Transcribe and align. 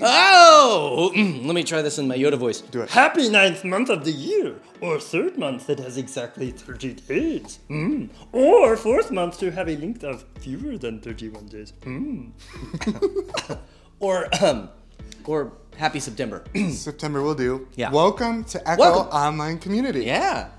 Oh! 0.00 1.10
Let 1.14 1.54
me 1.54 1.64
try 1.64 1.82
this 1.82 1.98
in 1.98 2.06
my 2.06 2.16
Yoda 2.16 2.38
voice. 2.38 2.60
Do 2.60 2.82
it. 2.82 2.90
Happy 2.90 3.28
ninth 3.28 3.64
month 3.64 3.88
of 3.90 4.04
the 4.04 4.12
year, 4.12 4.56
or 4.80 5.00
third 5.00 5.36
month 5.36 5.66
that 5.66 5.80
has 5.80 5.96
exactly 5.96 6.52
30 6.52 6.94
days. 6.94 7.58
Mm. 7.68 8.10
Or 8.32 8.76
fourth 8.76 9.10
month 9.10 9.38
to 9.40 9.50
have 9.50 9.68
a 9.68 9.76
length 9.76 10.04
of 10.04 10.24
fewer 10.38 10.78
than 10.78 11.00
31 11.00 11.46
days. 11.46 11.72
Mm. 11.82 12.30
Or, 14.00 14.28
um, 14.44 14.68
or 15.24 15.54
Happy 15.76 15.98
September. 15.98 16.44
September 16.70 17.20
will 17.20 17.34
do. 17.34 17.66
Yeah. 17.74 17.90
Welcome 17.90 18.44
to 18.44 18.68
Echo 18.70 18.80
Welcome. 18.80 19.12
Online 19.12 19.58
Community. 19.58 20.04
yeah. 20.04 20.50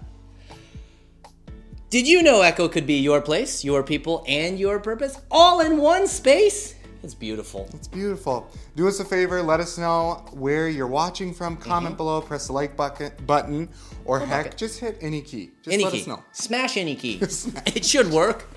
Did 1.90 2.06
you 2.06 2.22
know 2.22 2.42
Echo 2.42 2.68
could 2.68 2.86
be 2.86 2.96
your 2.96 3.22
place, 3.22 3.64
your 3.64 3.82
people, 3.82 4.26
and 4.28 4.60
your 4.60 4.80
purpose 4.80 5.18
all 5.32 5.62
in 5.62 5.78
one 5.78 6.06
space? 6.08 6.76
It's 7.04 7.14
beautiful. 7.14 7.70
It's 7.74 7.88
beautiful. 7.88 8.52
Do 8.76 8.88
us 8.88 9.00
a 9.00 9.06
favor, 9.06 9.42
let 9.42 9.60
us 9.60 9.78
know 9.78 10.26
where 10.32 10.68
you're 10.68 10.88
watching 10.88 11.34
from. 11.34 11.56
Mm-hmm. 11.56 11.70
Comment 11.70 11.98
below, 11.98 12.22
press 12.22 12.48
the 12.48 12.54
like 12.54 12.76
bucket, 12.76 13.26
button, 13.26 13.70
or 14.06 14.20
heck, 14.20 14.46
bucket. 14.46 14.58
just 14.58 14.80
hit 14.80 14.98
any 15.02 15.22
key. 15.22 15.52
Just 15.62 15.74
any 15.74 15.84
let 15.84 15.94
key. 15.94 16.02
us 16.02 16.08
know. 16.08 16.24
Smash 16.32 16.78
any 16.78 16.96
key. 16.96 17.20
it 17.66 17.86
should 17.86 18.12
work. 18.12 18.48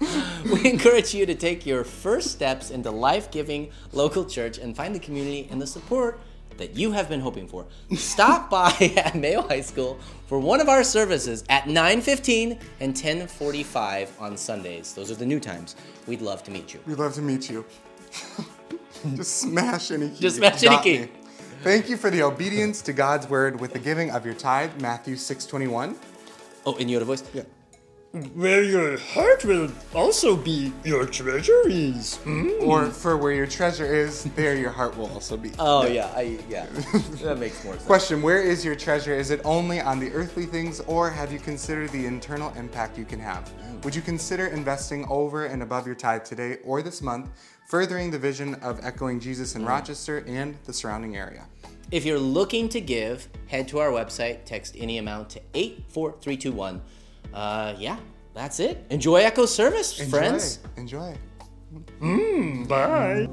we 0.52 0.70
encourage 0.70 1.14
you 1.14 1.26
to 1.26 1.34
take 1.34 1.66
your 1.66 1.82
first 1.82 2.30
steps 2.30 2.70
into 2.70 2.90
life 2.90 3.30
giving 3.30 3.70
local 3.92 4.24
church 4.24 4.58
and 4.58 4.76
find 4.76 4.94
the 4.94 5.00
community 5.00 5.48
and 5.50 5.60
the 5.60 5.66
support 5.66 6.20
that 6.58 6.76
you 6.76 6.92
have 6.92 7.08
been 7.08 7.20
hoping 7.20 7.48
for. 7.48 7.66
Stop 7.96 8.50
by 8.58 8.72
at 8.96 9.14
Mayo 9.14 9.42
High 9.42 9.62
School 9.62 9.98
for 10.26 10.38
one 10.38 10.60
of 10.60 10.68
our 10.68 10.84
services 10.84 11.44
at 11.48 11.64
9:15 11.64 12.60
and 12.80 12.94
10:45 12.94 14.08
on 14.20 14.36
Sundays. 14.36 14.92
Those 14.92 15.10
are 15.10 15.16
the 15.16 15.26
new 15.26 15.40
times. 15.40 15.76
We'd 16.06 16.22
love 16.22 16.42
to 16.44 16.50
meet 16.50 16.74
you. 16.74 16.80
We'd 16.86 16.98
love 16.98 17.14
to 17.14 17.22
meet 17.22 17.48
you. 17.50 17.64
just 19.16 19.36
smash 19.38 19.90
any 19.90 20.10
key. 20.10 20.20
Just 20.20 20.36
smash 20.36 20.62
any 20.64 20.82
key. 20.82 20.98
me. 21.00 21.08
Thank 21.62 21.88
you 21.88 21.96
for 21.96 22.10
the 22.10 22.22
obedience 22.22 22.82
to 22.82 22.92
God's 22.92 23.28
word 23.28 23.60
with 23.60 23.72
the 23.72 23.78
giving 23.80 24.10
of 24.10 24.24
your 24.24 24.34
tithe, 24.34 24.80
Matthew 24.80 25.16
6:21. 25.16 25.96
Oh, 26.66 26.76
in 26.76 26.88
Yoda 26.88 27.02
voice? 27.02 27.22
Yeah. 27.32 27.42
Where 28.12 28.62
your 28.62 28.96
heart 28.96 29.44
will 29.44 29.70
also 29.94 30.34
be, 30.34 30.72
your 30.82 31.04
treasure 31.04 31.68
is. 31.68 32.18
Mm. 32.24 32.62
Or 32.62 32.86
for 32.86 33.18
where 33.18 33.34
your 33.34 33.46
treasure 33.46 33.84
is, 33.84 34.24
there 34.34 34.56
your 34.56 34.70
heart 34.70 34.96
will 34.96 35.08
also 35.08 35.36
be. 35.36 35.52
Oh 35.58 35.86
yeah, 35.86 36.10
I 36.16 36.38
yeah. 36.48 36.66
that 37.22 37.36
makes 37.38 37.62
more 37.64 37.74
sense. 37.74 37.84
Question 37.84 38.22
Where 38.22 38.40
is 38.40 38.64
your 38.64 38.76
treasure? 38.76 39.12
Is 39.12 39.30
it 39.30 39.42
only 39.44 39.82
on 39.82 40.00
the 40.00 40.10
earthly 40.12 40.46
things, 40.46 40.80
or 40.80 41.10
have 41.10 41.30
you 41.30 41.38
considered 41.38 41.90
the 41.90 42.06
internal 42.06 42.50
impact 42.54 42.96
you 42.96 43.04
can 43.04 43.20
have? 43.20 43.52
Would 43.84 43.94
you 43.94 44.00
consider 44.00 44.46
investing 44.46 45.04
over 45.10 45.44
and 45.44 45.62
above 45.62 45.86
your 45.86 45.94
tithe 45.94 46.24
today 46.24 46.56
or 46.64 46.80
this 46.80 47.02
month, 47.02 47.28
furthering 47.68 48.10
the 48.10 48.18
vision 48.18 48.54
of 48.56 48.82
echoing 48.82 49.20
Jesus 49.20 49.54
in 49.54 49.66
Rochester 49.66 50.24
and 50.26 50.56
the 50.64 50.72
surrounding 50.72 51.16
area? 51.16 51.44
If 51.90 52.06
you're 52.06 52.18
looking 52.18 52.70
to 52.70 52.80
give, 52.80 53.28
head 53.48 53.68
to 53.68 53.80
our 53.80 53.90
website, 53.90 54.46
text 54.46 54.76
any 54.78 54.96
amount 54.96 55.28
to 55.30 55.40
84321. 55.52 56.80
Uh, 57.32 57.74
yeah, 57.78 57.96
that's 58.34 58.60
it. 58.60 58.84
Enjoy 58.90 59.16
Echo 59.16 59.46
service, 59.46 59.98
Enjoy. 60.00 60.10
friends. 60.18 60.58
Enjoy. 60.76 61.14
Bye. 62.68 63.26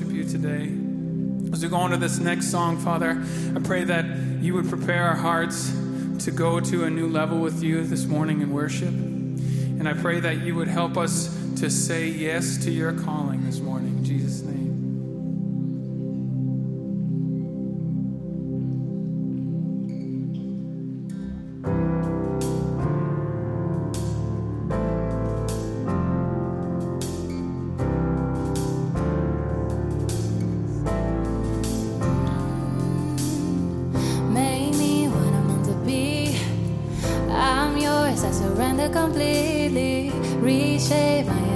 worship 0.00 0.16
you 0.16 0.24
today. 0.24 1.52
As 1.52 1.62
we 1.62 1.68
go 1.68 1.76
on 1.76 1.90
to 1.90 1.96
this 1.96 2.18
next 2.18 2.50
song, 2.50 2.78
Father, 2.78 3.22
I 3.54 3.60
pray 3.60 3.84
that 3.84 4.06
you 4.40 4.54
would 4.54 4.68
prepare 4.68 5.04
our 5.04 5.16
hearts 5.16 5.70
to 6.24 6.30
go 6.30 6.58
to 6.60 6.84
a 6.84 6.90
new 6.90 7.06
level 7.06 7.38
with 7.38 7.62
you 7.62 7.84
this 7.84 8.06
morning 8.06 8.40
in 8.40 8.50
worship. 8.50 8.88
And 8.88 9.86
I 9.88 9.92
pray 9.92 10.20
that 10.20 10.38
you 10.38 10.54
would 10.54 10.68
help 10.68 10.96
us 10.96 11.36
to 11.56 11.70
say 11.70 12.08
yes 12.08 12.56
to 12.64 12.70
your 12.70 12.92
calling 12.92 13.44
this 13.44 13.60
morning. 13.60 13.98
In 13.98 14.04
Jesus' 14.04 14.42
name. 14.42 14.59
reshape 40.40 41.26
my 41.26 41.49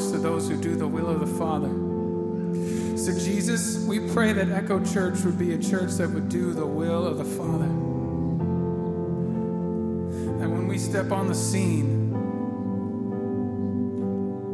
belongs 0.00 0.12
to 0.12 0.18
those 0.18 0.48
who 0.48 0.56
do 0.56 0.76
the 0.76 0.86
will 0.86 1.08
of 1.08 1.20
the 1.20 1.38
Father. 1.38 1.68
So, 2.96 3.12
Jesus, 3.18 3.84
we 3.86 4.00
pray 4.12 4.32
that 4.32 4.50
Echo 4.50 4.82
Church 4.84 5.20
would 5.20 5.38
be 5.38 5.54
a 5.54 5.58
church 5.58 5.92
that 5.92 6.10
would 6.10 6.28
do 6.28 6.52
the 6.52 6.66
will 6.66 7.06
of 7.06 7.18
the 7.18 7.24
Father. 7.24 7.68
That 10.38 10.48
when 10.48 10.66
we 10.66 10.78
step 10.78 11.12
on 11.12 11.26
the 11.28 11.34
scene, 11.34 12.14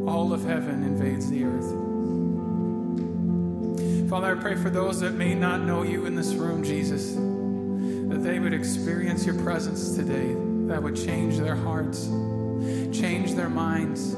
all 0.07 0.33
of 0.33 0.43
heaven 0.43 0.83
invades 0.83 1.29
the 1.29 1.43
earth. 1.43 1.69
Father, 4.09 4.37
I 4.37 4.41
pray 4.41 4.55
for 4.55 4.69
those 4.69 4.99
that 5.01 5.13
may 5.13 5.33
not 5.33 5.61
know 5.61 5.83
you 5.83 6.05
in 6.05 6.15
this 6.15 6.33
room, 6.33 6.63
Jesus, 6.63 7.13
that 7.13 8.23
they 8.23 8.39
would 8.39 8.53
experience 8.53 9.25
your 9.25 9.35
presence 9.43 9.95
today, 9.95 10.33
that 10.67 10.81
would 10.81 10.95
change 10.95 11.37
their 11.37 11.55
hearts, 11.55 12.05
change 12.91 13.33
their 13.33 13.49
minds, 13.49 14.15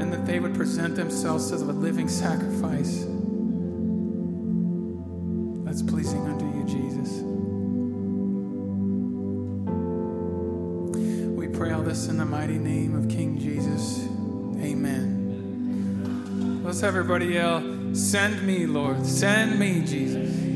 and 0.00 0.12
that 0.12 0.26
they 0.26 0.40
would 0.40 0.54
present 0.54 0.96
themselves 0.96 1.52
as 1.52 1.62
a 1.62 1.66
living 1.66 2.08
sacrifice 2.08 3.06
that's 5.64 5.82
pleasing 5.82 6.20
unto 6.26 6.44
you, 6.46 6.64
Jesus. 6.64 7.22
We 11.36 11.48
pray 11.48 11.72
all 11.72 11.82
this 11.82 12.08
in 12.08 12.18
the 12.18 12.24
mighty 12.24 12.58
name 12.58 12.94
of 12.94 13.08
King 13.08 13.38
Jesus. 13.38 14.06
Amen. 14.62 15.24
Let's 16.64 16.80
have 16.80 16.96
everybody 16.96 17.26
yell, 17.26 17.60
Send 17.94 18.44
me, 18.46 18.66
Lord. 18.66 19.06
Send 19.06 19.58
me, 19.58 19.80
Jesus. 19.84 20.53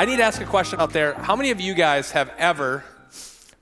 I 0.00 0.06
need 0.06 0.16
to 0.16 0.22
ask 0.22 0.40
a 0.40 0.46
question 0.46 0.80
out 0.80 0.94
there. 0.94 1.12
How 1.12 1.36
many 1.36 1.50
of 1.50 1.60
you 1.60 1.74
guys 1.74 2.12
have 2.12 2.32
ever 2.38 2.84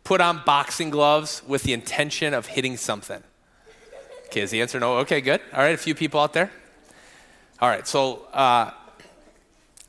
put 0.05 0.21
on 0.21 0.41
boxing 0.47 0.89
gloves 0.89 1.43
with 1.49 1.65
the 1.65 1.73
intention 1.73 2.33
of 2.33 2.47
hitting 2.47 2.77
something? 2.77 3.25
Okay, 4.27 4.43
is 4.43 4.53
the 4.53 4.63
answer 4.63 4.79
no? 4.79 4.99
Okay, 4.99 5.21
good. 5.21 5.41
All 5.53 5.59
right, 5.59 5.75
a 5.75 5.77
few 5.77 5.97
people 5.97 6.21
out 6.21 6.35
there. 6.35 6.53
All 7.61 7.69
right, 7.69 7.85
so 7.89 8.29
uh, 8.33 8.71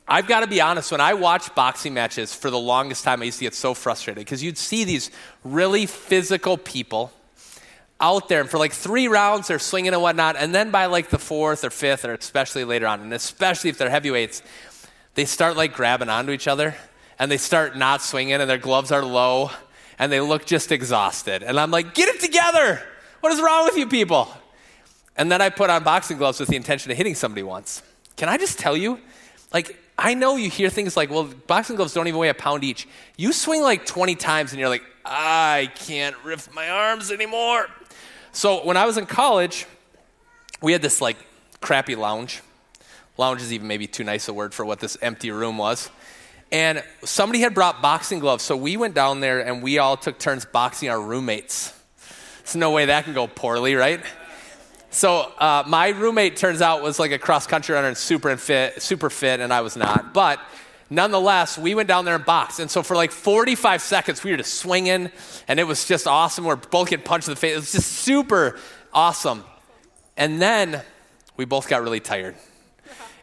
I've 0.08 0.26
got 0.26 0.40
to 0.40 0.48
be 0.48 0.60
honest. 0.60 0.92
When 0.92 1.02
I 1.02 1.14
watch 1.14 1.54
boxing 1.54 1.94
matches, 1.94 2.34
for 2.34 2.50
the 2.50 2.58
longest 2.58 3.04
time, 3.04 3.22
I 3.22 3.26
used 3.26 3.38
to 3.38 3.46
get 3.46 3.54
so 3.54 3.76
frustrated 3.76 4.26
because 4.26 4.42
you'd 4.42 4.58
see 4.58 4.86
these 4.86 5.12
really 5.44 5.86
physical 5.86 6.58
people 6.58 7.14
out 8.02 8.28
there, 8.28 8.42
and 8.42 8.50
for 8.50 8.58
like 8.58 8.74
three 8.74 9.08
rounds, 9.08 9.50
they're 9.50 9.60
swinging 9.60 9.94
and 9.94 10.02
whatnot, 10.02 10.36
and 10.36 10.56
then 10.56 10.72
by 10.72 10.88
like 10.88 11.10
the 11.10 11.20
fourth 11.20 11.64
or 11.64 11.70
fifth, 11.70 12.06
or 12.06 12.14
especially 12.14 12.64
later 12.64 12.88
on, 12.88 13.02
and 13.02 13.14
especially 13.14 13.70
if 13.70 13.78
they're 13.78 13.90
heavyweights, 13.90 14.42
they 15.20 15.26
start 15.26 15.58
like 15.58 15.74
grabbing 15.74 16.08
onto 16.08 16.32
each 16.32 16.48
other 16.48 16.74
and 17.20 17.30
they 17.30 17.36
start 17.36 17.76
not 17.76 18.02
swinging 18.02 18.36
and 18.36 18.50
their 18.50 18.58
gloves 18.58 18.90
are 18.90 19.04
low 19.04 19.52
and 19.98 20.10
they 20.10 20.22
look 20.22 20.46
just 20.46 20.72
exhausted. 20.72 21.44
And 21.44 21.60
I'm 21.60 21.72
like, 21.72 21.94
get 21.94 22.08
it 22.08 22.22
together. 22.22 22.82
What 23.20 23.34
is 23.34 23.42
wrong 23.42 23.66
with 23.66 23.76
you 23.76 23.86
people? 23.86 24.34
And 25.18 25.30
then 25.30 25.42
I 25.42 25.50
put 25.50 25.70
on 25.70 25.84
boxing 25.84 26.18
gloves 26.18 26.40
with 26.40 26.48
the 26.48 26.56
intention 26.56 26.90
of 26.90 26.96
hitting 26.96 27.16
somebody 27.16 27.44
once. 27.44 27.84
Can 28.16 28.30
I 28.30 28.38
just 28.38 28.60
tell 28.60 28.78
you? 28.78 28.98
Like, 29.54 29.78
I 29.98 30.14
know 30.14 30.38
you 30.38 30.50
hear 30.50 30.70
things 30.70 30.96
like, 30.96 31.10
well, 31.10 31.26
boxing 31.48 31.76
gloves 31.76 31.94
don't 31.94 32.08
even 32.08 32.18
weigh 32.18 32.30
a 32.30 32.34
pound 32.34 32.64
each. 32.64 32.88
You 33.18 33.34
swing 33.34 33.62
like 33.62 33.86
20 33.86 34.16
times 34.16 34.54
and 34.54 34.60
you're 34.62 34.70
like, 34.70 34.84
I 35.04 35.70
can't 35.76 36.16
lift 36.26 36.54
my 36.54 36.70
arms 36.70 37.12
anymore. 37.12 37.68
So 38.32 38.66
when 38.66 38.78
I 38.78 38.86
was 38.86 38.98
in 38.98 39.06
college, 39.06 39.66
we 40.62 40.72
had 40.72 40.82
this 40.82 41.02
like 41.02 41.18
crappy 41.60 41.98
lounge. 41.98 42.42
Lounge 43.20 43.42
is 43.42 43.52
even 43.52 43.68
maybe 43.68 43.86
too 43.86 44.06
nice 44.06 44.30
a 44.30 44.34
word 44.34 44.54
for 44.54 44.66
what 44.66 44.80
this 44.80 44.98
empty 45.02 45.30
room 45.30 45.58
was. 45.58 45.90
And 46.54 46.82
somebody 47.04 47.42
had 47.42 47.54
brought 47.54 47.82
boxing 47.82 48.20
gloves, 48.20 48.46
so 48.46 48.56
we 48.56 48.78
went 48.78 48.96
down 48.96 49.20
there 49.20 49.42
and 49.46 49.62
we 49.62 49.78
all 49.78 49.98
took 49.98 50.18
turns 50.18 50.46
boxing 50.46 50.90
our 50.90 51.00
roommates. 51.00 51.74
There's 52.38 52.56
no 52.56 52.72
way 52.72 52.86
that 52.86 53.04
can 53.04 53.14
go 53.14 53.28
poorly, 53.28 53.76
right? 53.76 54.00
So 54.90 55.32
uh, 55.38 55.64
my 55.68 55.90
roommate 55.90 56.38
turns 56.38 56.62
out 56.62 56.82
was 56.82 56.98
like 56.98 57.12
a 57.12 57.20
cross 57.20 57.46
country 57.46 57.76
runner 57.76 57.90
and 57.90 57.98
super 57.98 58.36
fit, 58.38 58.82
super 58.82 59.10
fit, 59.10 59.42
and 59.42 59.54
I 59.54 59.62
was 59.62 59.76
not. 59.76 60.14
But 60.14 60.40
nonetheless, 60.90 61.58
we 61.58 61.76
went 61.76 61.90
down 61.90 62.06
there 62.06 62.16
and 62.16 62.26
boxed. 62.26 62.62
And 62.62 62.72
so 62.72 62.82
for 62.82 62.96
like 62.96 63.12
45 63.12 63.82
seconds, 63.82 64.24
we 64.24 64.32
were 64.32 64.38
just 64.38 64.54
swinging, 64.54 65.12
and 65.50 65.60
it 65.60 65.66
was 65.66 65.86
just 65.86 66.08
awesome. 66.08 66.46
We're 66.46 66.56
both 66.56 66.90
getting 66.90 67.04
punched 67.04 67.28
in 67.28 67.34
the 67.34 67.40
face. 67.40 67.52
It 67.52 67.58
was 67.58 67.72
just 67.74 67.92
super 67.92 68.58
awesome. 68.94 69.44
And 70.16 70.42
then 70.42 70.82
we 71.36 71.44
both 71.44 71.68
got 71.68 71.84
really 71.84 72.00
tired. 72.00 72.36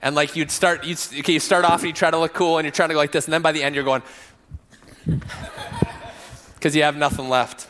And 0.03 0.15
like 0.15 0.37
you'd 0.37 0.51
start, 0.51 0.85
you'd, 0.85 0.99
okay, 1.21 1.33
you 1.33 1.41
start 1.41 1.65
off 1.65 1.81
and 1.81 1.89
you 1.89 1.93
try 1.93 2.11
to 2.11 2.19
look 2.19 2.35
cool 2.35 2.59
and 2.59 2.65
you're 2.65 2.73
trying 2.73 2.91
to 2.91 2.95
go 2.95 2.99
like 2.99 3.13
this, 3.13 3.25
and 3.25 3.33
then 3.33 3.43
by 3.43 3.53
the 3.53 3.63
end 3.63 3.75
you're 3.75 3.85
going, 3.85 4.03
because 6.55 6.75
you 6.75 6.83
have 6.83 6.97
nothing 6.97 7.29
left. 7.29 7.69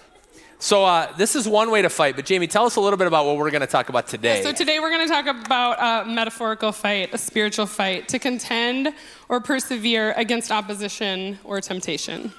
So 0.59 0.85
uh, 0.85 1.15
this 1.17 1.37
is 1.37 1.47
one 1.47 1.71
way 1.71 1.83
to 1.83 1.91
fight. 1.91 2.17
But 2.17 2.25
Jamie, 2.25 2.47
tell 2.47 2.65
us 2.65 2.77
a 2.77 2.81
little 2.81 2.97
bit 2.97 3.07
about 3.07 3.27
what 3.27 3.37
we're 3.37 3.51
going 3.51 3.61
to 3.61 3.67
talk 3.67 3.89
about 3.89 4.07
today. 4.07 4.43
So 4.43 4.53
today 4.53 4.81
we're 4.81 4.91
going 4.91 5.07
to 5.07 5.13
talk 5.13 5.27
about 5.27 6.07
a 6.07 6.09
metaphorical 6.09 6.73
fight, 6.73 7.13
a 7.13 7.19
spiritual 7.19 7.67
fight, 7.67 8.09
to 8.09 8.19
contend 8.19 8.89
or 9.29 9.41
persevere 9.41 10.13
against 10.13 10.51
opposition 10.51 11.39
or 11.45 11.61
temptation. 11.61 12.33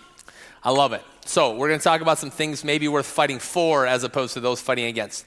I 0.63 0.71
love 0.71 0.93
it. 0.93 1.03
So 1.25 1.55
we're 1.55 1.67
going 1.67 1.79
to 1.79 1.83
talk 1.83 2.01
about 2.01 2.17
some 2.17 2.31
things 2.31 2.63
maybe 2.63 2.87
worth 2.87 3.05
fighting 3.05 3.37
for 3.37 3.85
as 3.85 4.03
opposed 4.03 4.33
to 4.33 4.39
those 4.39 4.61
fighting 4.61 4.85
against. 4.85 5.25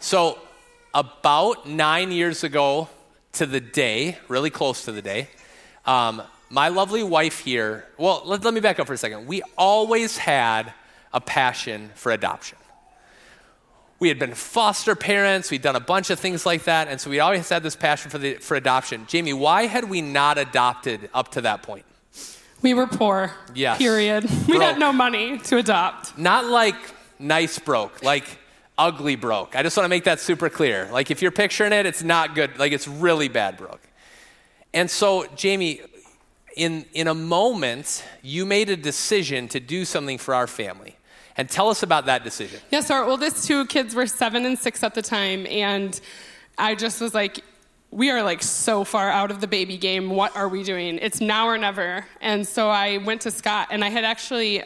So 0.00 0.38
about 0.92 1.68
nine 1.68 2.10
years 2.10 2.44
ago 2.44 2.88
to 3.34 3.46
the 3.46 3.60
day, 3.60 4.18
really 4.28 4.50
close 4.50 4.84
to 4.84 4.92
the 4.92 5.02
day, 5.02 5.28
um, 5.86 6.22
my 6.50 6.68
lovely 6.68 7.02
wife 7.02 7.40
here. 7.40 7.84
Well, 7.98 8.22
let, 8.24 8.44
let 8.44 8.54
me 8.54 8.60
back 8.60 8.78
up 8.78 8.86
for 8.86 8.92
a 8.92 8.98
second. 8.98 9.26
We 9.26 9.42
always 9.58 10.16
had 10.16 10.72
a 11.12 11.20
passion 11.20 11.90
for 11.94 12.12
adoption. 12.12 12.58
We 14.00 14.08
had 14.08 14.18
been 14.18 14.34
foster 14.34 14.94
parents, 14.94 15.50
we'd 15.50 15.62
done 15.62 15.76
a 15.76 15.80
bunch 15.80 16.10
of 16.10 16.18
things 16.18 16.44
like 16.44 16.64
that, 16.64 16.88
and 16.88 17.00
so 17.00 17.08
we 17.08 17.20
always 17.20 17.48
had 17.48 17.62
this 17.62 17.76
passion 17.76 18.10
for, 18.10 18.18
the, 18.18 18.34
for 18.34 18.56
adoption. 18.56 19.06
Jamie, 19.06 19.32
why 19.32 19.66
had 19.66 19.88
we 19.88 20.02
not 20.02 20.36
adopted 20.36 21.08
up 21.14 21.30
to 21.32 21.40
that 21.42 21.62
point? 21.62 21.84
We 22.60 22.74
were 22.74 22.86
poor. 22.86 23.32
Yes. 23.54 23.78
Period. 23.78 24.24
We 24.24 24.56
Broke. 24.56 24.62
had 24.62 24.78
no 24.78 24.92
money 24.92 25.38
to 25.38 25.58
adopt. 25.58 26.18
Not 26.18 26.46
like 26.46 26.76
nice 27.18 27.58
broke, 27.58 28.02
like 28.02 28.24
ugly 28.76 29.16
broke. 29.16 29.56
I 29.56 29.62
just 29.62 29.76
want 29.76 29.84
to 29.84 29.88
make 29.88 30.04
that 30.04 30.20
super 30.20 30.48
clear. 30.48 30.88
Like 30.92 31.10
if 31.10 31.22
you're 31.22 31.30
picturing 31.30 31.72
it, 31.72 31.86
it's 31.86 32.02
not 32.02 32.34
good. 32.34 32.58
Like 32.58 32.72
it's 32.72 32.88
really 32.88 33.28
bad 33.28 33.56
broke. 33.56 33.80
And 34.72 34.90
so, 34.90 35.26
Jamie, 35.36 35.80
in, 36.56 36.84
in 36.92 37.06
a 37.06 37.14
moment, 37.14 38.04
you 38.22 38.44
made 38.44 38.68
a 38.70 38.76
decision 38.76 39.48
to 39.48 39.60
do 39.60 39.84
something 39.84 40.18
for 40.18 40.34
our 40.34 40.46
family. 40.46 40.96
And 41.36 41.48
tell 41.48 41.68
us 41.68 41.82
about 41.82 42.06
that 42.06 42.22
decision. 42.22 42.60
Yes, 42.70 42.90
our 42.90 43.04
oldest 43.04 43.46
two 43.46 43.66
kids 43.66 43.94
were 43.94 44.06
seven 44.06 44.44
and 44.46 44.56
six 44.56 44.84
at 44.84 44.94
the 44.94 45.02
time, 45.02 45.48
and 45.48 46.00
I 46.56 46.76
just 46.76 47.00
was 47.00 47.12
like, 47.12 47.40
we 47.90 48.10
are 48.10 48.22
like 48.22 48.40
so 48.40 48.84
far 48.84 49.10
out 49.10 49.32
of 49.32 49.40
the 49.40 49.48
baby 49.48 49.76
game. 49.76 50.10
What 50.10 50.36
are 50.36 50.48
we 50.48 50.62
doing? 50.62 50.98
It's 50.98 51.20
now 51.20 51.46
or 51.48 51.58
never. 51.58 52.06
And 52.20 52.46
so 52.46 52.68
I 52.68 52.98
went 52.98 53.20
to 53.22 53.32
Scott, 53.32 53.68
and 53.72 53.84
I 53.84 53.88
had 53.88 54.04
actually 54.04 54.62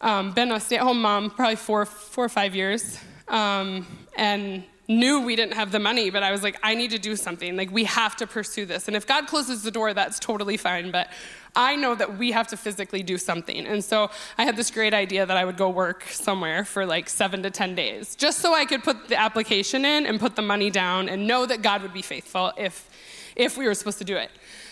um, 0.00 0.32
been 0.32 0.52
a 0.52 0.60
stay-at-home 0.60 1.02
mom 1.02 1.30
probably 1.30 1.56
four, 1.56 1.84
four 1.84 2.24
or 2.24 2.28
five 2.28 2.54
years, 2.54 2.98
um, 3.28 3.86
and 4.16 4.64
knew 4.88 5.20
we 5.20 5.36
didn't 5.36 5.52
have 5.52 5.70
the 5.70 5.78
money. 5.78 6.08
But 6.08 6.22
I 6.22 6.30
was 6.30 6.42
like, 6.42 6.58
I 6.62 6.74
need 6.74 6.90
to 6.92 6.98
do 6.98 7.14
something. 7.14 7.56
Like 7.56 7.70
we 7.70 7.84
have 7.84 8.16
to 8.16 8.26
pursue 8.26 8.64
this. 8.64 8.88
And 8.88 8.96
if 8.96 9.06
God 9.06 9.26
closes 9.26 9.62
the 9.62 9.70
door, 9.70 9.92
that's 9.92 10.18
totally 10.18 10.56
fine. 10.56 10.90
But 10.90 11.10
I 11.54 11.76
know 11.76 11.94
that 11.94 12.16
we 12.16 12.32
have 12.32 12.48
to 12.48 12.56
physically 12.56 13.02
do 13.02 13.18
something. 13.18 13.66
And 13.66 13.84
so 13.84 14.10
I 14.38 14.44
had 14.44 14.56
this 14.56 14.70
great 14.70 14.94
idea 14.94 15.26
that 15.26 15.36
I 15.36 15.44
would 15.44 15.58
go 15.58 15.68
work 15.68 16.04
somewhere 16.04 16.64
for 16.64 16.86
like 16.86 17.08
seven 17.08 17.42
to 17.42 17.50
10 17.50 17.74
days, 17.74 18.16
just 18.16 18.38
so 18.38 18.54
I 18.54 18.64
could 18.64 18.82
put 18.82 19.08
the 19.08 19.16
application 19.16 19.84
in 19.84 20.06
and 20.06 20.18
put 20.18 20.36
the 20.36 20.42
money 20.42 20.70
down 20.70 21.08
and 21.08 21.26
know 21.26 21.44
that 21.44 21.60
God 21.60 21.82
would 21.82 21.92
be 21.92 22.02
faithful 22.02 22.52
if, 22.56 22.88
if 23.36 23.58
we 23.58 23.66
were 23.66 23.74
supposed 23.74 23.98
to 23.98 24.04
do 24.04 24.16
it. 24.16 24.30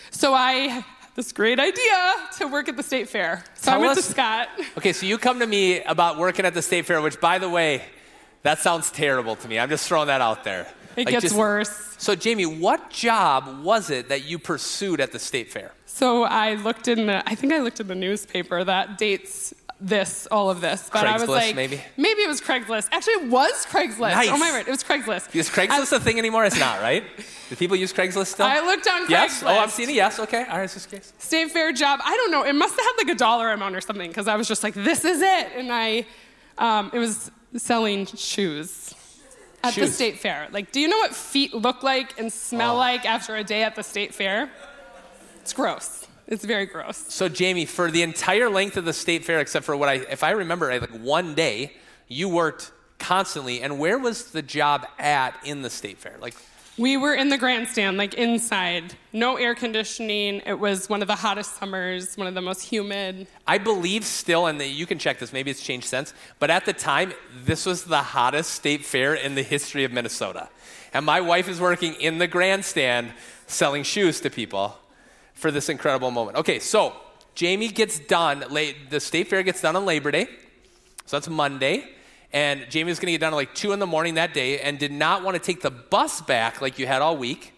So 0.09 0.33
I 0.33 0.83
this 1.17 1.31
great 1.31 1.59
idea 1.59 2.13
to 2.37 2.45
work 2.47 2.69
at 2.69 2.77
the 2.77 2.83
state 2.83 3.09
fair. 3.09 3.43
So 3.55 3.71
Tell 3.71 3.73
I 3.73 3.77
went 3.79 3.97
us- 3.97 4.05
to 4.05 4.11
Scott. 4.11 4.49
Okay, 4.77 4.93
so 4.93 5.05
you 5.07 5.17
come 5.17 5.39
to 5.39 5.47
me 5.47 5.81
about 5.81 6.17
working 6.19 6.45
at 6.45 6.53
the 6.53 6.61
state 6.61 6.85
fair, 6.85 7.01
which, 7.01 7.19
by 7.19 7.39
the 7.39 7.49
way, 7.49 7.81
that 8.43 8.59
sounds 8.59 8.91
terrible 8.91 9.35
to 9.35 9.47
me. 9.47 9.57
I'm 9.57 9.67
just 9.69 9.87
throwing 9.87 10.07
that 10.07 10.21
out 10.21 10.43
there. 10.43 10.67
It 10.95 11.05
Like, 11.07 11.09
gets 11.09 11.23
just- 11.23 11.35
worse. 11.35 11.95
So, 11.97 12.13
Jamie, 12.13 12.45
what 12.45 12.91
job 12.91 13.63
was 13.63 13.89
it 13.89 14.09
that 14.09 14.25
you 14.25 14.37
pursued 14.37 15.01
at 15.01 15.11
the 15.11 15.17
state 15.19 15.51
fair? 15.51 15.71
So 15.87 16.23
I 16.23 16.53
looked 16.53 16.87
in 16.87 17.07
the, 17.07 17.27
I 17.27 17.33
think 17.33 17.51
I 17.51 17.57
looked 17.59 17.79
in 17.79 17.87
the 17.87 17.95
newspaper 17.95 18.63
that 18.63 18.99
dates 18.99 19.53
this, 19.79 20.27
all 20.31 20.49
of 20.49 20.59
this. 20.61 20.89
But 20.91 21.05
I 21.05 21.13
was 21.17 21.29
like, 21.29 21.55
maybe? 21.55 21.81
maybe 21.97 22.21
it 22.21 22.27
was 22.27 22.41
Craigslist. 22.41 22.87
Actually, 22.91 23.13
it 23.25 23.29
was 23.29 23.65
Craigslist. 23.67 23.99
Nice. 24.11 24.29
Oh 24.29 24.37
my 24.37 24.51
word, 24.51 24.67
it 24.67 24.71
was 24.71 24.83
Craigslist. 24.83 25.35
Is 25.35 25.49
Craigslist 25.49 25.91
a 25.91 25.99
thing 25.99 26.17
anymore? 26.17 26.45
It's 26.45 26.59
not, 26.59 26.81
right? 26.81 27.03
Do 27.49 27.55
people 27.55 27.77
use 27.77 27.93
Craigslist 27.93 28.27
still? 28.27 28.45
I 28.47 28.59
looked 28.61 28.87
on 28.87 29.03
Craigslist. 29.03 29.09
yes. 29.09 29.43
Oh, 29.43 29.47
I'm 29.59 29.69
seeing 29.69 29.89
a 29.89 29.93
yes. 29.93 30.19
Okay. 30.19 30.43
All 30.49 30.57
right. 30.57 30.69
Just 30.69 30.89
case. 30.89 31.13
State 31.19 31.51
fair 31.51 31.71
job. 31.73 31.99
I 32.03 32.15
don't 32.17 32.31
know. 32.31 32.43
It 32.43 32.53
must 32.53 32.75
have 32.75 32.85
had 32.85 32.93
like 33.05 33.15
a 33.15 33.17
dollar 33.17 33.51
amount 33.51 33.75
or 33.75 33.81
something 33.81 34.09
because 34.09 34.27
I 34.27 34.35
was 34.35 34.47
just 34.47 34.63
like, 34.63 34.73
this 34.73 35.05
is 35.05 35.21
it. 35.21 35.47
And 35.55 35.71
I, 35.71 36.05
um, 36.57 36.89
it 36.93 36.99
was 36.99 37.29
selling 37.55 38.05
shoes 38.07 38.95
at 39.63 39.75
the 39.75 39.87
state 39.87 40.17
fair. 40.17 40.47
Like, 40.51 40.71
do 40.71 40.79
you 40.79 40.87
know 40.87 40.97
what 40.97 41.13
feet 41.13 41.53
look 41.53 41.83
like 41.83 42.19
and 42.19 42.33
smell 42.33 42.73
Oh. 42.73 42.77
like 42.79 43.05
after 43.05 43.35
a 43.35 43.43
day 43.43 43.63
at 43.63 43.75
the 43.75 43.83
state 43.83 44.13
fair? 44.15 44.49
It's 45.41 45.53
gross. 45.53 46.06
It's 46.27 46.43
very 46.43 46.65
gross. 46.65 47.05
So, 47.07 47.29
Jamie, 47.29 47.65
for 47.65 47.89
the 47.89 48.03
entire 48.03 48.49
length 48.49 48.75
of 48.75 48.83
the 48.83 48.93
state 48.93 49.23
fair, 49.23 49.39
except 49.39 49.65
for 49.65 49.77
what 49.77 49.87
I, 49.87 49.93
if 49.93 50.23
I 50.23 50.31
remember, 50.31 50.67
right, 50.67 50.81
like 50.81 50.91
one 50.91 51.35
day, 51.35 51.73
you 52.09 52.27
worked 52.27 52.71
constantly. 52.99 53.61
And 53.61 53.79
where 53.79 53.97
was 53.97 54.31
the 54.31 54.41
job 54.41 54.85
at 54.99 55.35
in 55.45 55.61
the 55.61 55.69
state 55.69 55.99
fair? 55.99 56.17
Like, 56.19 56.35
We 56.77 56.97
were 56.97 57.13
in 57.13 57.29
the 57.29 57.37
grandstand, 57.37 57.97
like 57.97 58.13
inside. 58.15 58.95
No 59.13 59.37
air 59.37 59.55
conditioning. 59.55 60.41
It 60.45 60.59
was 60.59 60.89
one 60.89 61.01
of 61.01 61.07
the 61.07 61.15
hottest 61.15 61.55
summers, 61.55 62.17
one 62.17 62.27
of 62.27 62.33
the 62.33 62.41
most 62.41 62.61
humid. 62.61 63.27
I 63.47 63.57
believe 63.57 64.03
still, 64.03 64.47
and 64.47 64.61
you 64.61 64.85
can 64.85 64.99
check 64.99 65.19
this, 65.19 65.31
maybe 65.31 65.49
it's 65.49 65.61
changed 65.61 65.87
since, 65.87 66.13
but 66.39 66.49
at 66.49 66.65
the 66.65 66.73
time, 66.73 67.13
this 67.45 67.65
was 67.65 67.85
the 67.85 68.01
hottest 68.01 68.51
state 68.51 68.85
fair 68.85 69.13
in 69.13 69.35
the 69.35 69.43
history 69.43 69.85
of 69.85 69.93
Minnesota. 69.93 70.49
And 70.93 71.05
my 71.05 71.21
wife 71.21 71.47
is 71.47 71.61
working 71.61 71.93
in 71.95 72.17
the 72.17 72.27
grandstand 72.27 73.13
selling 73.47 73.83
shoes 73.83 74.19
to 74.21 74.29
people 74.29 74.77
for 75.37 75.51
this 75.51 75.69
incredible 75.69 76.11
moment. 76.11 76.37
Okay, 76.37 76.59
so 76.59 76.93
Jamie 77.35 77.69
gets 77.69 77.99
done, 77.99 78.43
the 78.89 78.99
state 78.99 79.27
fair 79.27 79.43
gets 79.43 79.61
done 79.61 79.75
on 79.75 79.85
Labor 79.85 80.11
Day, 80.11 80.25
so 81.05 81.17
that's 81.17 81.29
Monday. 81.29 81.87
And 82.33 82.65
Jamie 82.69 82.89
was 82.89 82.99
going 82.99 83.07
to 83.07 83.11
get 83.13 83.21
done 83.21 83.33
at 83.33 83.37
like 83.37 83.55
2 83.55 83.71
in 83.71 83.79
the 83.79 83.87
morning 83.87 84.15
that 84.15 84.33
day 84.33 84.59
and 84.59 84.77
did 84.77 84.91
not 84.91 85.23
want 85.23 85.35
to 85.35 85.39
take 85.39 85.61
the 85.61 85.71
bus 85.71 86.21
back 86.21 86.61
like 86.61 86.77
you 86.77 86.85
had 86.85 87.01
all 87.01 87.15
week 87.15 87.53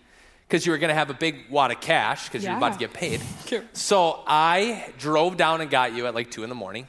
because 0.48 0.65
you 0.65 0.72
were 0.72 0.78
going 0.78 0.89
to 0.89 0.96
have 0.96 1.10
a 1.10 1.13
big 1.15 1.50
wad 1.50 1.72
of 1.72 1.82
cash 1.82 2.26
because 2.26 2.44
you're 2.44 2.56
about 2.56 2.74
to 2.74 2.80
get 2.80 2.94
paid. 2.94 3.22
Cute. 3.46 3.65
So 3.76 4.24
I 4.28 4.94
drove 5.00 5.38
down 5.38 5.62
and 5.62 5.72
got 5.72 5.94
you 5.96 6.06
at 6.06 6.13
like 6.13 6.30
2 6.30 6.44
in 6.44 6.50
the 6.50 6.56
morning, 6.56 6.88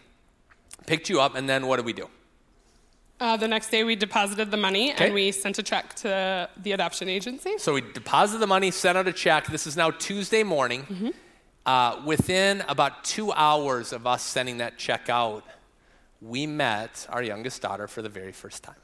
picked 0.86 1.08
you 1.08 1.20
up, 1.20 1.36
and 1.36 1.48
then 1.48 1.66
what 1.66 1.76
did 1.76 1.86
we 1.86 1.94
do? 1.94 2.08
Uh, 3.20 3.36
the 3.36 3.46
next 3.46 3.68
day, 3.70 3.84
we 3.84 3.94
deposited 3.94 4.50
the 4.50 4.56
money 4.56 4.92
Okay. 4.92 5.06
and 5.06 5.14
we 5.14 5.30
sent 5.30 5.58
a 5.58 5.62
check 5.62 5.92
to 5.94 6.48
the 6.56 6.72
adoption 6.72 7.06
agency. 7.08 7.58
So 7.58 7.74
we 7.74 7.82
deposited 7.82 8.38
the 8.38 8.46
money, 8.46 8.70
sent 8.70 8.96
out 8.96 9.06
a 9.06 9.12
check. 9.12 9.46
This 9.48 9.66
is 9.66 9.76
now 9.76 9.90
Tuesday 9.90 10.42
morning. 10.42 10.82
Mm-hmm. 10.84 11.08
Uh, 11.66 12.00
within 12.06 12.64
about 12.66 13.04
two 13.04 13.30
hours 13.32 13.92
of 13.92 14.06
us 14.06 14.22
sending 14.22 14.58
that 14.58 14.78
check 14.78 15.10
out, 15.10 15.44
we 16.22 16.46
met 16.46 17.06
our 17.10 17.22
youngest 17.22 17.60
daughter 17.60 17.86
for 17.86 18.00
the 18.00 18.08
very 18.08 18.32
first 18.32 18.62
time. 18.62 18.74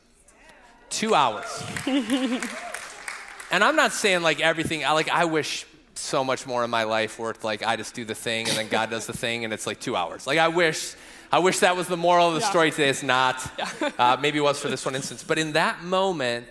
Two 0.91 1.15
hours. 1.15 1.47
and 1.87 3.65
I'm 3.65 3.75
not 3.75 3.93
saying 3.93 4.21
like 4.21 4.41
everything, 4.41 4.85
I 4.85 4.93
like 4.93 5.09
I 5.09 5.25
wish 5.25 5.67
so 5.95 6.23
much 6.23 6.47
more 6.47 6.63
in 6.63 6.69
my 6.69 6.85
life 6.85 7.19
worked 7.19 7.43
like 7.43 7.63
I 7.63 7.77
just 7.77 7.95
do 7.95 8.05
the 8.05 8.15
thing 8.15 8.49
and 8.49 8.59
then 8.59 8.69
God 8.69 8.91
does 8.91 9.07
the 9.07 9.15
thing 9.15 9.45
and 9.45 9.53
it's 9.55 9.67
like 9.67 9.81
two 9.81 9.97
hours. 9.97 10.27
Like 10.27 10.39
I 10.39 10.49
wish 10.49 10.95
I 11.33 11.39
wish 11.41 11.59
that 11.61 11.77
was 11.77 11.87
the 11.89 11.97
moral 11.97 12.29
of 12.29 12.35
the 12.35 12.41
Yeah. 12.41 12.51
story 12.51 12.71
today. 12.71 12.89
It's 12.89 13.03
not. 13.03 13.37
Uh, 13.99 14.17
maybe 14.21 14.39
it 14.39 14.43
was 14.43 14.59
for 14.61 14.69
this 14.69 14.85
one 14.85 14.95
instance. 14.95 15.25
But 15.25 15.39
in 15.39 15.53
that 15.53 15.83
moment, 15.83 16.47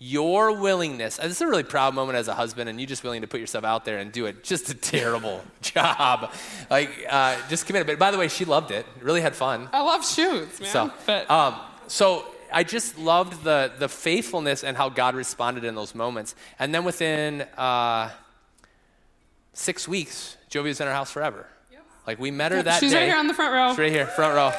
your 0.00 0.52
willingness, 0.52 1.16
this 1.16 1.32
is 1.32 1.40
a 1.40 1.46
really 1.46 1.62
proud 1.64 1.94
moment 1.94 2.16
as 2.18 2.28
a 2.28 2.34
husband, 2.34 2.68
and 2.68 2.80
you 2.80 2.86
just 2.86 3.02
willing 3.04 3.20
to 3.22 3.26
put 3.28 3.40
yourself 3.40 3.64
out 3.64 3.84
there 3.84 3.98
and 3.98 4.10
do 4.12 4.26
it. 4.26 4.44
Just 4.44 4.68
a 4.70 4.74
terrible 4.74 5.42
job. 5.62 6.32
Like, 6.70 6.90
uh, 7.08 7.36
just 7.48 7.66
commit 7.66 7.86
But 7.86 7.98
by 7.98 8.10
the 8.10 8.18
way, 8.18 8.28
she 8.28 8.44
loved 8.44 8.70
it. 8.70 8.86
Really 9.00 9.20
had 9.20 9.34
fun. 9.34 9.68
I 9.72 9.82
love 9.82 10.04
shoes, 10.06 10.60
man. 10.60 10.70
So, 10.70 10.92
but 11.06 11.30
um, 11.30 11.56
so 11.88 12.24
I 12.52 12.64
just 12.64 12.98
loved 12.98 13.42
the 13.44 13.72
the 13.78 13.88
faithfulness 13.88 14.62
and 14.64 14.76
how 14.76 14.88
God 14.88 15.14
responded 15.14 15.64
in 15.64 15.74
those 15.74 15.94
moments. 15.94 16.34
And 16.58 16.74
then 16.74 16.84
within 16.84 17.42
uh, 17.56 18.10
six 19.52 19.86
weeks, 19.88 20.36
Jovi 20.50 20.64
was 20.64 20.80
in 20.80 20.88
our 20.88 20.94
house 20.94 21.10
forever. 21.10 21.46
Like 22.08 22.18
we 22.18 22.30
met 22.30 22.52
her 22.52 22.62
that 22.62 22.80
she's 22.80 22.92
day. 22.92 23.00
right 23.00 23.08
here 23.08 23.18
on 23.18 23.26
the 23.26 23.34
front 23.34 23.52
row. 23.52 23.68
She's 23.72 23.78
right 23.80 23.92
here, 23.92 24.06
front 24.06 24.34
row. 24.34 24.50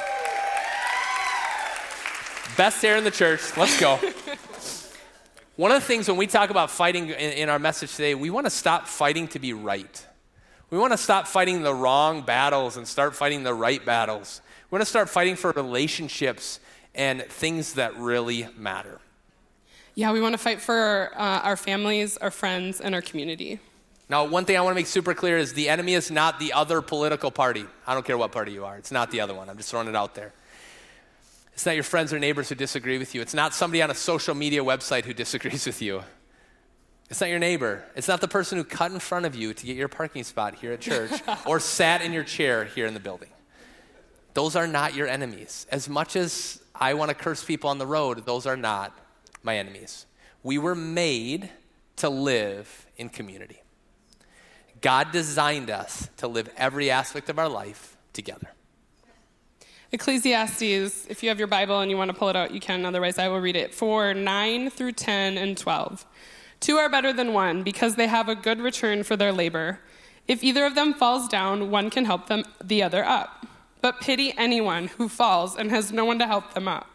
Best 2.56 2.80
hair 2.80 2.96
in 2.96 3.02
the 3.02 3.10
church. 3.10 3.40
Let's 3.56 3.80
go. 3.80 3.96
One 5.56 5.72
of 5.72 5.80
the 5.80 5.84
things 5.84 6.06
when 6.06 6.16
we 6.16 6.28
talk 6.28 6.50
about 6.50 6.70
fighting 6.70 7.08
in, 7.08 7.14
in 7.32 7.48
our 7.48 7.58
message 7.58 7.90
today, 7.90 8.14
we 8.14 8.30
want 8.30 8.46
to 8.46 8.50
stop 8.50 8.86
fighting 8.86 9.26
to 9.28 9.40
be 9.40 9.52
right. 9.52 10.06
We 10.70 10.78
want 10.78 10.92
to 10.92 10.96
stop 10.96 11.26
fighting 11.26 11.62
the 11.62 11.74
wrong 11.74 12.22
battles 12.22 12.76
and 12.76 12.86
start 12.86 13.16
fighting 13.16 13.42
the 13.42 13.52
right 13.52 13.84
battles. 13.84 14.42
We 14.70 14.76
want 14.76 14.82
to 14.82 14.88
start 14.88 15.08
fighting 15.08 15.34
for 15.34 15.50
relationships 15.50 16.60
and 16.94 17.20
things 17.22 17.72
that 17.72 17.96
really 17.96 18.46
matter. 18.56 19.00
Yeah, 19.96 20.12
we 20.12 20.20
want 20.20 20.34
to 20.34 20.38
fight 20.38 20.60
for 20.60 21.10
uh, 21.16 21.40
our 21.40 21.56
families, 21.56 22.16
our 22.16 22.30
friends, 22.30 22.80
and 22.80 22.94
our 22.94 23.02
community. 23.02 23.58
Now, 24.10 24.24
one 24.24 24.44
thing 24.44 24.56
I 24.56 24.60
want 24.60 24.72
to 24.72 24.74
make 24.74 24.88
super 24.88 25.14
clear 25.14 25.38
is 25.38 25.52
the 25.52 25.68
enemy 25.68 25.94
is 25.94 26.10
not 26.10 26.40
the 26.40 26.52
other 26.52 26.82
political 26.82 27.30
party. 27.30 27.64
I 27.86 27.94
don't 27.94 28.04
care 28.04 28.18
what 28.18 28.32
party 28.32 28.50
you 28.50 28.64
are. 28.64 28.76
It's 28.76 28.90
not 28.90 29.12
the 29.12 29.20
other 29.20 29.32
one. 29.32 29.48
I'm 29.48 29.56
just 29.56 29.70
throwing 29.70 29.86
it 29.86 29.94
out 29.94 30.16
there. 30.16 30.32
It's 31.52 31.64
not 31.64 31.76
your 31.76 31.84
friends 31.84 32.12
or 32.12 32.18
neighbors 32.18 32.48
who 32.48 32.56
disagree 32.56 32.98
with 32.98 33.14
you. 33.14 33.20
It's 33.20 33.34
not 33.34 33.54
somebody 33.54 33.82
on 33.82 33.90
a 33.90 33.94
social 33.94 34.34
media 34.34 34.64
website 34.64 35.04
who 35.04 35.14
disagrees 35.24 35.64
with 35.64 35.80
you. 35.80 36.02
It's 37.08 37.20
not 37.20 37.30
your 37.30 37.38
neighbor. 37.38 37.84
It's 37.94 38.08
not 38.08 38.20
the 38.20 38.26
person 38.26 38.58
who 38.58 38.64
cut 38.64 38.90
in 38.90 38.98
front 38.98 39.26
of 39.26 39.36
you 39.36 39.54
to 39.54 39.66
get 39.66 39.76
your 39.76 39.86
parking 39.86 40.24
spot 40.24 40.56
here 40.56 40.72
at 40.72 40.80
church 40.80 41.12
or 41.46 41.60
sat 41.60 42.02
in 42.02 42.12
your 42.12 42.24
chair 42.24 42.64
here 42.64 42.86
in 42.86 42.94
the 42.94 43.00
building. 43.00 43.30
Those 44.34 44.56
are 44.56 44.66
not 44.66 44.96
your 44.96 45.06
enemies. 45.06 45.66
As 45.70 45.88
much 45.88 46.16
as 46.16 46.60
I 46.74 46.94
want 46.94 47.10
to 47.10 47.14
curse 47.14 47.44
people 47.44 47.70
on 47.70 47.78
the 47.78 47.86
road, 47.86 48.26
those 48.26 48.44
are 48.44 48.56
not 48.56 48.92
my 49.44 49.56
enemies. 49.56 50.06
We 50.42 50.58
were 50.58 50.74
made 50.74 51.48
to 51.96 52.08
live 52.08 52.86
in 52.96 53.08
community. 53.08 53.60
God 54.80 55.12
designed 55.12 55.70
us 55.70 56.08
to 56.18 56.28
live 56.28 56.48
every 56.56 56.90
aspect 56.90 57.28
of 57.28 57.38
our 57.38 57.48
life 57.48 57.96
together. 58.12 58.48
Ecclesiastes, 59.92 61.06
if 61.08 61.22
you 61.22 61.28
have 61.28 61.38
your 61.38 61.48
Bible 61.48 61.80
and 61.80 61.90
you 61.90 61.96
want 61.96 62.10
to 62.10 62.16
pull 62.16 62.28
it 62.28 62.36
out, 62.36 62.52
you 62.52 62.60
can. 62.60 62.84
Otherwise, 62.84 63.18
I 63.18 63.28
will 63.28 63.40
read 63.40 63.56
it. 63.56 63.74
For 63.74 64.14
9 64.14 64.70
through 64.70 64.92
10 64.92 65.36
and 65.36 65.58
12. 65.58 66.06
Two 66.60 66.76
are 66.76 66.88
better 66.88 67.12
than 67.12 67.32
one 67.32 67.62
because 67.62 67.96
they 67.96 68.06
have 68.06 68.28
a 68.28 68.34
good 68.34 68.60
return 68.60 69.02
for 69.02 69.16
their 69.16 69.32
labor. 69.32 69.80
If 70.28 70.44
either 70.44 70.64
of 70.64 70.76
them 70.76 70.94
falls 70.94 71.26
down, 71.26 71.70
one 71.70 71.90
can 71.90 72.04
help 72.04 72.28
them 72.28 72.44
the 72.62 72.82
other 72.82 73.04
up. 73.04 73.46
But 73.80 74.00
pity 74.00 74.32
anyone 74.38 74.88
who 74.88 75.08
falls 75.08 75.56
and 75.56 75.70
has 75.70 75.90
no 75.90 76.04
one 76.04 76.18
to 76.20 76.26
help 76.26 76.54
them 76.54 76.68
up. 76.68 76.86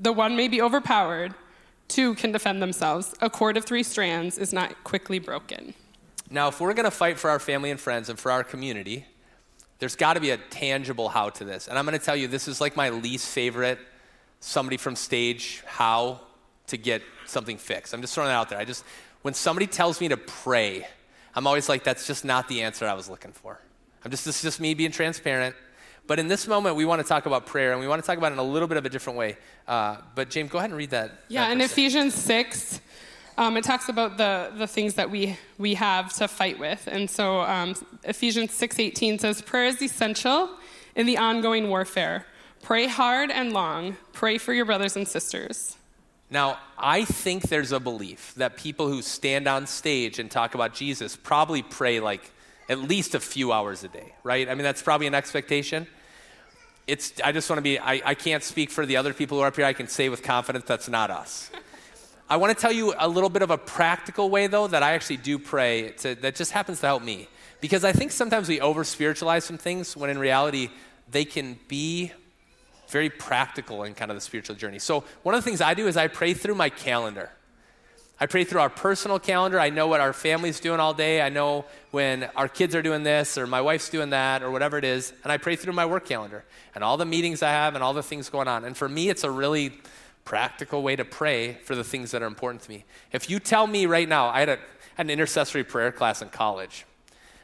The 0.00 0.12
one 0.12 0.36
may 0.36 0.48
be 0.48 0.60
overpowered, 0.60 1.34
two 1.86 2.14
can 2.14 2.32
defend 2.32 2.62
themselves. 2.62 3.14
A 3.20 3.30
cord 3.30 3.56
of 3.56 3.64
three 3.64 3.82
strands 3.82 4.38
is 4.38 4.52
not 4.52 4.82
quickly 4.84 5.18
broken. 5.18 5.74
Now, 6.30 6.48
if 6.48 6.60
we're 6.60 6.74
going 6.74 6.84
to 6.84 6.90
fight 6.90 7.18
for 7.18 7.30
our 7.30 7.38
family 7.38 7.70
and 7.70 7.80
friends 7.80 8.08
and 8.08 8.18
for 8.18 8.30
our 8.30 8.44
community, 8.44 9.06
there's 9.78 9.96
got 9.96 10.14
to 10.14 10.20
be 10.20 10.30
a 10.30 10.36
tangible 10.36 11.08
how 11.08 11.30
to 11.30 11.44
this. 11.44 11.68
And 11.68 11.78
I'm 11.78 11.86
going 11.86 11.98
to 11.98 12.04
tell 12.04 12.16
you, 12.16 12.28
this 12.28 12.48
is 12.48 12.60
like 12.60 12.76
my 12.76 12.90
least 12.90 13.28
favorite 13.28 13.78
somebody 14.40 14.76
from 14.76 14.94
stage 14.94 15.62
how 15.66 16.20
to 16.68 16.76
get 16.76 17.02
something 17.26 17.56
fixed. 17.56 17.92
I'm 17.94 18.00
just 18.00 18.14
throwing 18.14 18.28
that 18.28 18.36
out 18.36 18.48
there. 18.48 18.58
I 18.58 18.64
just, 18.64 18.84
when 19.22 19.34
somebody 19.34 19.66
tells 19.66 20.00
me 20.00 20.08
to 20.08 20.16
pray, 20.16 20.86
I'm 21.34 21.46
always 21.46 21.68
like, 21.68 21.84
that's 21.84 22.06
just 22.06 22.24
not 22.24 22.48
the 22.48 22.62
answer 22.62 22.86
I 22.86 22.94
was 22.94 23.08
looking 23.08 23.32
for. 23.32 23.60
I'm 24.04 24.10
just, 24.10 24.24
this 24.24 24.36
is 24.36 24.42
just 24.42 24.60
me 24.60 24.74
being 24.74 24.92
transparent. 24.92 25.56
But 26.06 26.18
in 26.18 26.28
this 26.28 26.46
moment, 26.46 26.76
we 26.76 26.84
want 26.84 27.02
to 27.02 27.06
talk 27.06 27.26
about 27.26 27.46
prayer, 27.46 27.72
and 27.72 27.80
we 27.80 27.86
want 27.86 28.02
to 28.02 28.06
talk 28.06 28.16
about 28.16 28.32
it 28.32 28.34
in 28.34 28.38
a 28.38 28.42
little 28.42 28.66
bit 28.66 28.78
of 28.78 28.86
a 28.86 28.88
different 28.88 29.18
way. 29.18 29.36
Uh, 29.66 29.98
but 30.14 30.30
James, 30.30 30.50
go 30.50 30.56
ahead 30.56 30.70
and 30.70 30.78
read 30.78 30.90
that. 30.90 31.12
Yeah, 31.28 31.46
that 31.46 31.52
in. 31.52 31.60
Ephesians 31.60 32.14
6, 32.14 32.80
um, 33.38 33.56
it 33.56 33.62
talks 33.62 33.88
about 33.88 34.18
the, 34.18 34.50
the 34.56 34.66
things 34.66 34.94
that 34.94 35.10
we, 35.12 35.38
we 35.58 35.74
have 35.74 36.12
to 36.14 36.26
fight 36.26 36.58
with. 36.58 36.88
And 36.90 37.08
so 37.08 37.42
um, 37.42 37.76
Ephesians 38.02 38.50
6.18 38.50 39.20
says, 39.20 39.40
Prayer 39.42 39.66
is 39.66 39.80
essential 39.80 40.50
in 40.96 41.06
the 41.06 41.16
ongoing 41.16 41.68
warfare. 41.68 42.26
Pray 42.62 42.88
hard 42.88 43.30
and 43.30 43.52
long. 43.52 43.96
Pray 44.12 44.38
for 44.38 44.52
your 44.52 44.64
brothers 44.64 44.96
and 44.96 45.06
sisters. 45.06 45.76
Now, 46.30 46.58
I 46.76 47.04
think 47.04 47.44
there's 47.44 47.70
a 47.70 47.78
belief 47.78 48.34
that 48.36 48.56
people 48.56 48.88
who 48.88 49.02
stand 49.02 49.46
on 49.46 49.68
stage 49.68 50.18
and 50.18 50.28
talk 50.28 50.56
about 50.56 50.74
Jesus 50.74 51.16
probably 51.16 51.62
pray 51.62 52.00
like 52.00 52.32
at 52.68 52.80
least 52.80 53.14
a 53.14 53.20
few 53.20 53.52
hours 53.52 53.84
a 53.84 53.88
day, 53.88 54.14
right? 54.24 54.48
I 54.48 54.56
mean, 54.56 54.64
that's 54.64 54.82
probably 54.82 55.06
an 55.06 55.14
expectation. 55.14 55.86
It's, 56.88 57.12
I 57.24 57.30
just 57.30 57.48
want 57.48 57.58
to 57.58 57.62
be, 57.62 57.78
I, 57.78 58.02
I 58.04 58.14
can't 58.14 58.42
speak 58.42 58.70
for 58.70 58.84
the 58.84 58.96
other 58.96 59.14
people 59.14 59.38
who 59.38 59.44
are 59.44 59.46
up 59.46 59.56
here. 59.56 59.64
I 59.64 59.74
can 59.74 59.86
say 59.86 60.08
with 60.08 60.24
confidence 60.24 60.64
that's 60.64 60.88
not 60.88 61.12
us. 61.12 61.52
I 62.30 62.36
want 62.36 62.54
to 62.54 62.60
tell 62.60 62.72
you 62.72 62.92
a 62.98 63.08
little 63.08 63.30
bit 63.30 63.40
of 63.40 63.50
a 63.50 63.56
practical 63.56 64.28
way, 64.28 64.48
though, 64.48 64.66
that 64.66 64.82
I 64.82 64.92
actually 64.92 65.16
do 65.16 65.38
pray 65.38 65.92
to, 65.98 66.14
that 66.16 66.34
just 66.34 66.52
happens 66.52 66.80
to 66.80 66.86
help 66.86 67.02
me. 67.02 67.26
Because 67.62 67.84
I 67.84 67.92
think 67.92 68.12
sometimes 68.12 68.50
we 68.50 68.60
over 68.60 68.84
spiritualize 68.84 69.44
some 69.44 69.56
things 69.56 69.96
when 69.96 70.10
in 70.10 70.18
reality 70.18 70.68
they 71.10 71.24
can 71.24 71.58
be 71.68 72.12
very 72.88 73.08
practical 73.08 73.82
in 73.84 73.94
kind 73.94 74.10
of 74.10 74.16
the 74.16 74.20
spiritual 74.20 74.56
journey. 74.56 74.78
So, 74.78 75.04
one 75.22 75.34
of 75.34 75.42
the 75.42 75.48
things 75.48 75.62
I 75.62 75.72
do 75.72 75.86
is 75.86 75.96
I 75.96 76.06
pray 76.06 76.34
through 76.34 76.54
my 76.54 76.68
calendar. 76.68 77.30
I 78.20 78.26
pray 78.26 78.44
through 78.44 78.60
our 78.60 78.70
personal 78.70 79.18
calendar. 79.18 79.58
I 79.58 79.70
know 79.70 79.86
what 79.86 80.00
our 80.00 80.12
family's 80.12 80.60
doing 80.60 80.80
all 80.80 80.92
day. 80.92 81.22
I 81.22 81.30
know 81.30 81.64
when 81.92 82.24
our 82.36 82.48
kids 82.48 82.74
are 82.74 82.82
doing 82.82 83.04
this 83.04 83.38
or 83.38 83.46
my 83.46 83.60
wife's 83.60 83.88
doing 83.88 84.10
that 84.10 84.42
or 84.42 84.50
whatever 84.50 84.76
it 84.76 84.84
is. 84.84 85.12
And 85.22 85.32
I 85.32 85.38
pray 85.38 85.56
through 85.56 85.74
my 85.74 85.86
work 85.86 86.04
calendar 86.04 86.44
and 86.74 86.82
all 86.82 86.96
the 86.96 87.06
meetings 87.06 87.42
I 87.42 87.50
have 87.50 87.74
and 87.74 87.84
all 87.84 87.94
the 87.94 88.02
things 88.02 88.28
going 88.28 88.48
on. 88.48 88.64
And 88.64 88.76
for 88.76 88.88
me, 88.88 89.08
it's 89.08 89.22
a 89.22 89.30
really 89.30 89.80
practical 90.28 90.82
way 90.82 90.94
to 90.94 91.06
pray 91.06 91.54
for 91.64 91.74
the 91.74 91.82
things 91.82 92.10
that 92.10 92.22
are 92.22 92.26
important 92.26 92.60
to 92.60 92.68
me. 92.68 92.84
If 93.12 93.30
you 93.30 93.38
tell 93.38 93.66
me 93.66 93.86
right 93.86 94.06
now, 94.06 94.28
I 94.28 94.40
had, 94.40 94.50
a, 94.50 94.58
had 94.94 95.06
an 95.06 95.10
intercessory 95.10 95.64
prayer 95.64 95.90
class 95.90 96.20
in 96.20 96.28
college. 96.28 96.84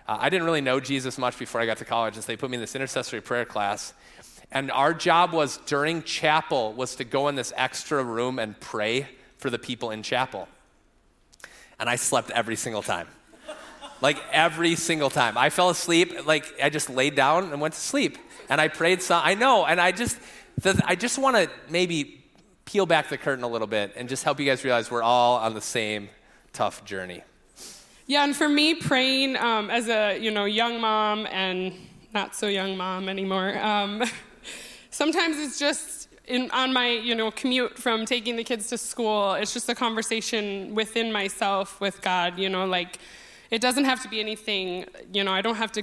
Uh, 0.07 0.19
I 0.21 0.29
didn't 0.29 0.45
really 0.45 0.61
know 0.61 0.81
Jesus 0.81 1.17
much 1.17 1.39
before 1.39 1.63
I 1.63 1.65
got 1.65 1.79
to 1.79 1.87
college, 1.87 2.17
and 2.17 2.23
so 2.23 2.27
they 2.27 2.37
put 2.37 2.51
me 2.51 2.57
in 2.57 2.61
this 2.61 2.75
intercessory 2.75 3.23
prayer 3.23 3.47
class. 3.47 3.95
And 4.53 4.71
our 4.71 4.93
job 4.93 5.33
was 5.33 5.57
during 5.65 6.03
chapel 6.03 6.75
was 6.75 6.95
to 6.97 7.05
go 7.05 7.29
in 7.29 7.37
this 7.37 7.55
extra 7.57 8.05
room 8.05 8.39
and 8.39 8.61
pray 8.61 9.09
for 9.39 9.49
the 9.49 9.59
people 9.59 9.91
in 9.91 10.03
chapel. 10.03 10.47
And 11.81 11.89
I 11.89 11.97
slept 11.97 12.33
every 12.33 12.57
single 12.57 12.83
time. 12.83 13.09
Like 14.03 14.19
every 14.31 14.77
single 14.77 15.09
time. 15.09 15.39
I 15.39 15.49
fell 15.49 15.71
asleep, 15.71 16.27
like 16.27 16.53
I 16.63 16.69
just 16.69 16.91
laid 16.91 17.15
down 17.15 17.51
and 17.51 17.63
went 17.63 17.73
to 17.73 17.81
sleep. 17.81 18.19
And 18.51 18.61
I 18.61 18.69
prayed 18.69 19.01
some 19.01 19.23
I 19.25 19.33
know, 19.33 19.65
and 19.65 19.81
I 19.81 19.91
just 19.91 20.19
the, 20.61 20.79
I 20.85 20.97
just 20.97 21.17
want 21.17 21.37
to 21.37 21.51
maybe 21.71 22.24
peel 22.65 22.87
back 22.87 23.09
the 23.09 23.19
curtain 23.19 23.45
a 23.45 23.49
little 23.49 23.67
bit 23.67 23.93
and 23.97 24.09
just 24.09 24.25
help 24.25 24.41
you 24.41 24.47
guys 24.47 24.65
realize 24.65 24.91
we're 24.91 25.03
all 25.03 25.37
on 25.37 25.55
the 25.55 25.61
same 25.61 26.09
tough 26.53 26.85
journey. 26.85 27.23
Yeah, 28.07 28.25
and 28.25 28.37
for 28.37 28.49
me, 28.49 28.75
praying 28.75 29.37
um, 29.37 29.71
as 29.71 29.89
a 29.89 30.19
you 30.19 30.31
know 30.31 30.45
young 30.45 30.81
mom 30.81 31.27
and 31.31 31.73
not 32.13 32.35
so 32.35 32.47
young 32.47 32.77
mom 32.77 33.09
anymore, 33.09 33.59
um, 33.59 34.03
sometimes 34.91 35.39
it's 35.39 35.59
just 35.59 36.09
in, 36.27 36.51
on 36.51 36.73
my 36.73 36.89
you 36.89 37.15
know 37.15 37.31
commute 37.31 37.79
from 37.79 38.05
taking 38.05 38.37
the 38.37 38.45
kids 38.45 38.69
to 38.69 38.79
school. 38.79 39.33
It's 39.35 39.55
just 39.55 39.69
a 39.71 39.75
conversation 39.75 40.75
within 40.75 41.13
myself 41.13 41.81
with 41.81 42.03
God. 42.03 42.39
You 42.39 42.51
know, 42.51 42.67
like 42.67 42.99
it 43.51 43.63
doesn't 43.63 43.85
have 43.85 44.03
to 44.03 44.09
be 44.09 44.21
anything. 44.21 44.85
You 45.13 45.25
know, 45.25 45.33
I 45.33 45.41
don't 45.41 45.57
have 45.57 45.73
to 45.73 45.83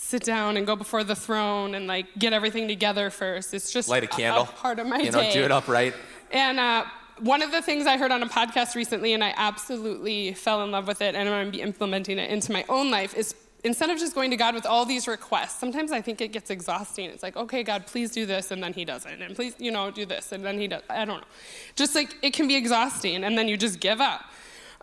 sit 0.00 0.22
down 0.22 0.56
and 0.56 0.64
go 0.66 0.76
before 0.76 1.02
the 1.02 1.14
throne 1.16 1.74
and 1.74 1.86
like 1.86 2.06
get 2.18 2.32
everything 2.32 2.68
together 2.68 3.10
first. 3.10 3.52
It's 3.52 3.72
just 3.72 3.88
Light 3.88 4.04
a 4.04 4.06
candle. 4.06 4.46
part 4.46 4.78
of 4.78 4.86
my 4.86 4.98
You 4.98 5.10
know, 5.10 5.20
day. 5.20 5.32
do 5.32 5.42
it 5.42 5.50
upright. 5.50 5.92
And 6.30 6.60
uh, 6.60 6.84
one 7.18 7.42
of 7.42 7.50
the 7.50 7.60
things 7.60 7.86
I 7.86 7.96
heard 7.98 8.12
on 8.12 8.22
a 8.22 8.28
podcast 8.28 8.74
recently, 8.76 9.12
and 9.12 9.24
I 9.24 9.34
absolutely 9.36 10.34
fell 10.34 10.62
in 10.62 10.70
love 10.70 10.86
with 10.86 11.02
it, 11.02 11.14
and 11.16 11.28
I'm 11.28 11.34
going 11.34 11.46
to 11.46 11.52
be 11.52 11.60
implementing 11.62 12.18
it 12.18 12.30
into 12.30 12.52
my 12.52 12.64
own 12.68 12.90
life, 12.92 13.14
is 13.16 13.34
instead 13.64 13.90
of 13.90 13.98
just 13.98 14.14
going 14.14 14.30
to 14.30 14.36
God 14.36 14.54
with 14.54 14.64
all 14.64 14.84
these 14.86 15.08
requests, 15.08 15.58
sometimes 15.58 15.90
I 15.90 16.00
think 16.00 16.20
it 16.20 16.28
gets 16.28 16.48
exhausting. 16.48 17.10
It's 17.10 17.24
like, 17.24 17.36
okay, 17.36 17.64
God, 17.64 17.86
please 17.86 18.12
do 18.12 18.24
this, 18.24 18.52
and 18.52 18.62
then 18.62 18.72
He 18.72 18.84
doesn't, 18.84 19.20
and 19.20 19.34
please, 19.34 19.54
you 19.58 19.72
know, 19.72 19.90
do 19.90 20.06
this, 20.06 20.30
and 20.32 20.44
then 20.44 20.58
He 20.60 20.68
does. 20.68 20.82
I 20.88 21.04
don't 21.04 21.18
know. 21.20 21.26
Just 21.74 21.94
like 21.96 22.14
it 22.22 22.32
can 22.34 22.46
be 22.46 22.54
exhausting, 22.54 23.24
and 23.24 23.36
then 23.36 23.48
you 23.48 23.56
just 23.56 23.80
give 23.80 24.00
up. 24.00 24.22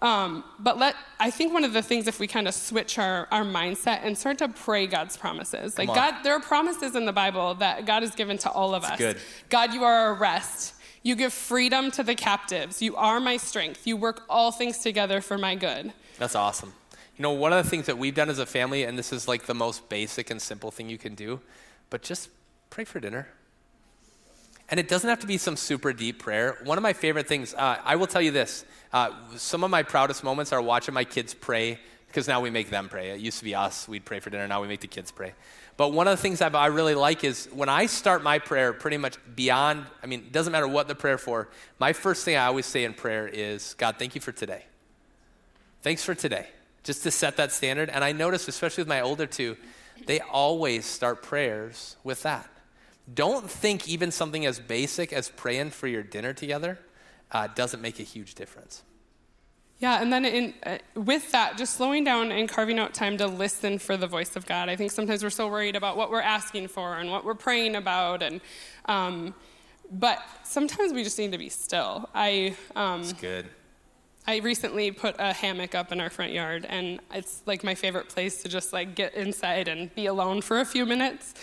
Um, 0.06 0.44
but 0.60 0.78
let 0.78 0.96
I 1.20 1.32
think 1.32 1.52
one 1.52 1.64
of 1.64 1.74
the 1.74 1.82
things 1.82 2.08
if 2.08 2.20
we 2.20 2.28
kind 2.28 2.48
of 2.48 2.54
switch 2.54 3.00
our, 3.00 3.28
our 3.32 3.44
mindset 3.44 4.02
and 4.04 4.16
start 4.16 4.38
to 4.38 4.50
pray 4.50 4.86
God's 4.86 5.18
promises. 5.18 5.80
Like 5.80 5.90
on. 5.90 5.96
God, 5.96 6.24
there 6.24 6.34
are 6.34 6.40
promises 6.40 6.96
in 6.96 7.06
the 7.06 7.14
Bible 7.14 7.56
that 7.56 7.88
God 7.88 8.04
has 8.04 8.14
given 8.14 8.38
to 8.40 8.52
all 8.52 8.76
of 8.76 8.84
us. 8.84 9.00
good. 9.00 9.18
God, 9.50 9.74
you 9.74 9.84
are 9.84 9.94
our 9.94 10.14
rest. 10.14 10.76
You 11.02 11.16
give 11.16 11.34
freedom 11.34 11.90
to 11.92 12.04
the 12.04 12.14
captives. 12.14 12.84
You 12.84 12.96
are 12.96 13.20
my 13.20 13.38
strength. 13.38 13.88
You 13.88 13.98
work 13.98 14.22
all 14.30 14.52
things 14.52 14.78
together 14.78 15.22
for 15.22 15.40
my 15.40 15.56
good. 15.56 15.92
That's 16.20 16.36
awesome. 16.36 16.74
You 17.18 17.24
know, 17.24 17.32
one 17.32 17.52
of 17.52 17.64
the 17.64 17.70
things 17.70 17.88
that 17.88 17.98
we've 17.98 18.14
done 18.14 18.30
as 18.30 18.38
a 18.38 18.46
family, 18.46 18.84
and 18.84 19.00
this 19.00 19.12
is 19.12 19.28
like 19.28 19.48
the 19.48 19.56
most 19.56 19.90
basic 19.90 20.30
and 20.30 20.40
simple 20.40 20.70
thing 20.70 20.88
you 20.88 21.00
can 21.00 21.16
do, 21.16 21.40
but 21.90 22.04
just 22.04 22.30
pray 22.70 22.84
for 22.84 23.00
dinner. 23.00 23.28
And 24.70 24.80
it 24.80 24.88
doesn't 24.88 25.10
have 25.10 25.20
to 25.20 25.28
be 25.28 25.38
some 25.38 25.56
super 25.56 25.94
deep 25.94 26.20
prayer. 26.20 26.58
One 26.64 26.78
of 26.78 26.82
my 26.82 26.94
favorite 26.94 27.28
things, 27.28 27.54
uh, 27.54 27.78
I 27.84 27.96
will 27.96 28.08
tell 28.08 28.22
you 28.22 28.32
this 28.32 28.66
uh, 28.92 29.12
some 29.36 29.64
of 29.64 29.70
my 29.70 29.84
proudest 29.84 30.24
moments 30.24 30.52
are 30.52 30.62
watching 30.62 30.94
my 30.94 31.04
kids 31.04 31.34
pray 31.34 31.80
because 32.08 32.28
now 32.28 32.40
we 32.40 32.50
make 32.50 32.70
them 32.70 32.88
pray. 32.88 33.12
It 33.12 33.20
used 33.20 33.40
to 33.40 33.44
be 33.44 33.54
us, 33.54 33.88
we'd 33.88 34.06
pray 34.06 34.22
for 34.22 34.30
dinner, 34.30 34.48
now 34.48 34.62
we 34.62 34.70
make 34.70 34.80
the 34.80 34.88
kids 34.88 35.12
pray. 35.12 35.34
But 35.76 35.90
one 35.90 36.08
of 36.08 36.16
the 36.16 36.22
things 36.22 36.42
I 36.42 36.68
really 36.68 36.96
like 36.96 37.26
is 37.26 37.50
when 37.52 37.68
I 37.68 37.88
start 37.88 38.24
my 38.24 38.40
prayer 38.40 38.72
pretty 38.72 38.96
much 38.96 39.18
beyond, 39.36 39.86
I 40.02 40.08
mean, 40.08 40.22
it 40.22 40.32
doesn't 40.32 40.54
matter 40.54 40.68
what 40.68 40.88
the 40.88 40.96
prayer 40.96 41.18
for, 41.18 41.50
my 41.78 41.92
first 41.92 42.24
thing 42.24 42.38
I 42.38 42.46
always 42.46 42.66
say 42.66 42.86
in 42.86 42.94
prayer 42.94 43.28
is, 43.28 43.74
God, 43.74 43.98
thank 44.00 44.16
you 44.16 44.22
for 44.22 44.32
today. 44.32 44.64
Thanks 45.82 46.06
for 46.06 46.16
today. 46.16 46.48
Just 46.86 47.04
to 47.04 47.12
set 47.12 47.36
that 47.36 47.52
standard. 47.52 47.90
And 47.90 48.04
I 48.04 48.14
notice, 48.14 48.48
especially 48.48 48.84
with 48.84 48.88
my 48.88 49.02
older 49.02 49.26
two, 49.26 49.58
they 50.06 50.22
always 50.22 50.86
start 50.86 51.22
prayers 51.22 51.98
with 52.06 52.24
that. 52.24 52.50
Don't 53.14 53.50
think 53.50 53.88
even 53.88 54.12
something 54.12 54.46
as 54.46 54.60
basic 54.60 55.14
as 55.14 55.30
praying 55.30 55.72
for 55.72 55.88
your 55.88 56.04
dinner 56.04 56.34
together 56.34 56.80
uh, 57.32 57.48
doesn't 57.48 57.82
make 57.82 58.00
a 58.00 58.04
huge 58.04 58.36
difference. 58.36 58.84
Yeah, 59.80 60.02
and 60.02 60.12
then 60.12 60.24
in, 60.24 60.54
uh, 60.66 60.78
with 60.96 61.32
that, 61.32 61.58
just 61.58 61.76
slowing 61.76 62.06
down 62.06 62.32
and 62.32 62.48
carving 62.48 62.80
out 62.80 62.94
time 62.94 63.18
to 63.18 63.28
listen 63.28 63.78
for 63.78 63.98
the 63.98 64.08
voice 64.08 64.36
of 64.36 64.46
God. 64.46 64.70
I 64.70 64.76
think 64.76 64.92
sometimes 64.92 65.22
we're 65.22 65.30
so 65.30 65.50
worried 65.50 65.76
about 65.76 65.98
what 65.98 66.10
we're 66.10 66.22
asking 66.22 66.70
for 66.70 66.98
and 66.98 67.12
what 67.12 67.26
we're 67.26 67.36
praying 67.36 67.76
about, 67.76 68.24
and 68.24 68.40
um, 68.86 69.36
but 69.92 70.20
sometimes 70.44 70.94
we 70.94 71.04
just 71.04 71.20
need 71.20 71.34
to 71.34 71.38
be 71.38 71.50
still. 71.50 72.10
I 72.16 72.56
um, 72.76 73.02
It's 73.02 73.14
good. 73.14 73.48
I 74.28 74.38
recently 74.38 74.90
put 74.92 75.16
a 75.20 75.34
hammock 75.34 75.76
up 75.76 75.92
in 75.92 76.00
our 76.00 76.10
front 76.10 76.32
yard, 76.32 76.66
and 76.68 77.00
it's 77.14 77.44
like 77.46 77.64
my 77.64 77.76
favorite 77.76 78.10
place 78.10 78.42
to 78.44 78.50
just 78.50 78.74
like 78.74 78.96
get 78.96 79.14
inside 79.14 79.68
and 79.68 79.94
be 79.94 80.06
alone 80.08 80.42
for 80.42 80.62
a 80.62 80.66
few 80.66 80.86
minutes. 80.86 81.34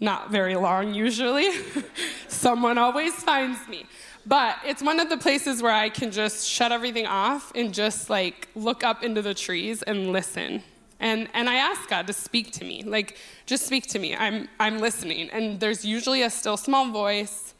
Not 0.00 0.30
very 0.30 0.56
long, 0.56 0.94
usually. 0.94 1.50
Someone 2.28 2.78
always 2.78 3.14
finds 3.14 3.66
me. 3.68 3.86
But 4.26 4.56
it's 4.64 4.82
one 4.82 5.00
of 5.00 5.08
the 5.08 5.16
places 5.16 5.62
where 5.62 5.72
I 5.72 5.88
can 5.88 6.10
just 6.10 6.48
shut 6.48 6.72
everything 6.72 7.06
off 7.06 7.52
and 7.54 7.74
just 7.74 8.08
like 8.08 8.48
look 8.54 8.82
up 8.82 9.02
into 9.02 9.22
the 9.22 9.34
trees 9.34 9.82
and 9.82 10.12
listen. 10.12 10.62
And, 11.00 11.28
and 11.34 11.50
I 11.50 11.56
ask 11.56 11.88
God 11.88 12.06
to 12.06 12.12
speak 12.12 12.52
to 12.52 12.64
me, 12.64 12.82
like, 12.82 13.18
just 13.46 13.66
speak 13.66 13.86
to 13.88 13.98
me. 13.98 14.16
I'm, 14.16 14.48
I'm 14.58 14.78
listening. 14.78 15.28
And 15.30 15.60
there's 15.60 15.84
usually 15.84 16.22
a 16.22 16.30
still 16.30 16.56
small 16.56 16.90
voice. 16.90 17.54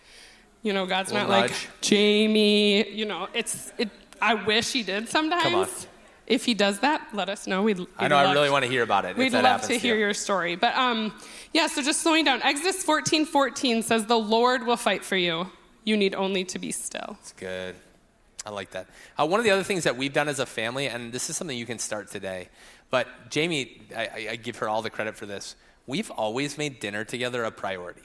You 0.63 0.73
know, 0.73 0.87
God's 0.87 1.13
not 1.13 1.29
like. 1.29 1.53
Jamie, 1.83 2.89
you 2.91 3.05
know, 3.05 3.29
it's, 3.35 3.73
it, 3.77 3.91
I 4.23 4.35
wish 4.35 4.73
he 4.73 4.83
did 4.83 5.09
sometimes. 5.09 5.87
If 6.27 6.45
he 6.45 6.55
does 6.55 6.81
that, 6.81 7.07
let 7.13 7.29
us 7.29 7.47
know. 7.47 7.63
We'd, 7.63 7.81
I 7.99 8.09
know 8.09 8.17
I 8.17 8.33
really 8.33 8.51
want 8.51 8.65
to 8.65 8.71
hear 8.71 8.83
about 8.83 9.05
it. 9.05 9.17
We'd 9.17 9.33
that 9.33 9.45
love 9.45 9.61
happens 9.61 9.69
to 9.69 9.79
hear 9.79 9.95
you. 9.95 10.01
your 10.01 10.15
story. 10.15 10.57
But 10.57 10.75
um, 10.75 11.13
yeah, 11.53 11.67
so 11.67 11.83
just 11.83 12.01
slowing 12.01 12.25
down. 12.25 12.41
Exodus 12.43 12.83
14 12.83 13.27
14 13.27 13.83
says, 13.83 14.07
The 14.07 14.19
Lord 14.19 14.65
will 14.67 14.79
fight 14.79 15.05
for 15.05 15.17
you. 15.17 15.51
You 15.85 15.97
need 15.97 16.15
only 16.15 16.45
to 16.45 16.59
be 16.59 16.73
still. 16.73 17.19
It's 17.21 17.33
good. 17.33 17.75
I 18.47 18.51
like 18.51 18.71
that. 18.71 18.87
Uh, 19.19 19.27
one 19.27 19.41
of 19.41 19.45
the 19.45 19.51
other 19.51 19.63
things 19.63 19.85
that 19.85 19.97
we've 19.97 20.13
done 20.13 20.29
as 20.29 20.39
a 20.39 20.47
family, 20.47 20.87
and 20.87 21.13
this 21.13 21.29
is 21.31 21.37
something 21.37 21.57
you 21.57 21.67
can 21.67 21.79
start 21.79 22.11
today, 22.11 22.49
but 22.91 23.31
Jamie, 23.31 23.83
I- 23.97 24.29
I 24.33 24.37
give 24.37 24.59
her 24.59 24.69
all 24.69 24.83
the 24.83 24.91
credit 24.91 25.17
for 25.17 25.27
this. 25.27 25.57
We've 25.87 26.11
always 26.11 26.57
made 26.59 26.81
dinner 26.81 27.05
together 27.05 27.45
a 27.45 27.51
priority. 27.51 28.03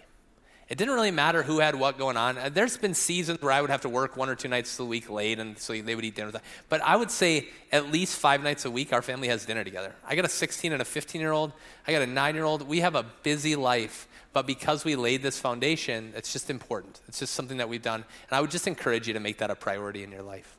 It 0.69 0.77
didn't 0.77 0.93
really 0.93 1.09
matter 1.09 1.41
who 1.41 1.59
had 1.59 1.73
what 1.73 1.97
going 1.97 2.15
on. 2.15 2.37
Uh, 2.37 2.49
There's 2.49 2.77
been 2.77 2.93
seasons 2.93 3.41
where 3.41 3.51
I 3.51 3.59
would 3.59 3.71
have 3.71 3.81
to 3.81 3.89
work 3.89 4.15
one 4.15 4.29
or 4.29 4.35
two 4.35 4.47
nights 4.47 4.77
a 4.77 4.85
week 4.85 5.09
late, 5.09 5.39
and 5.39 5.57
so 5.57 5.73
they 5.73 5.95
would 5.95 6.05
eat 6.05 6.15
dinner. 6.15 6.31
But 6.69 6.81
I 6.81 6.95
would 6.95 7.09
say 7.09 7.47
at 7.71 7.91
least 7.91 8.19
five 8.19 8.43
nights 8.43 8.65
a 8.65 8.71
week, 8.71 8.93
our 8.93 9.01
family 9.01 9.29
has 9.29 9.45
dinner 9.45 9.63
together. 9.63 9.95
I 10.07 10.15
got 10.15 10.25
a 10.25 10.29
16 10.29 10.71
and 10.71 10.79
a 10.79 10.85
15 10.85 11.19
year 11.19 11.31
old. 11.31 11.53
I 11.87 11.91
got 11.91 12.03
a 12.03 12.07
nine 12.07 12.35
year 12.35 12.43
old. 12.43 12.67
We 12.67 12.81
have 12.81 12.93
a 12.93 13.03
busy 13.23 13.55
life, 13.55 14.07
but 14.31 14.45
because 14.45 14.85
we 14.85 14.95
laid 14.95 15.23
this 15.23 15.39
foundation, 15.39 16.13
it's 16.15 16.31
just 16.31 16.51
important. 16.51 17.01
It's 17.07 17.17
just 17.17 17.33
something 17.33 17.57
that 17.57 17.67
we've 17.67 17.81
done, 17.81 18.05
and 18.29 18.37
I 18.37 18.39
would 18.39 18.51
just 18.51 18.67
encourage 18.67 19.07
you 19.07 19.15
to 19.15 19.19
make 19.19 19.39
that 19.39 19.49
a 19.49 19.55
priority 19.55 20.03
in 20.03 20.11
your 20.11 20.23
life. 20.23 20.55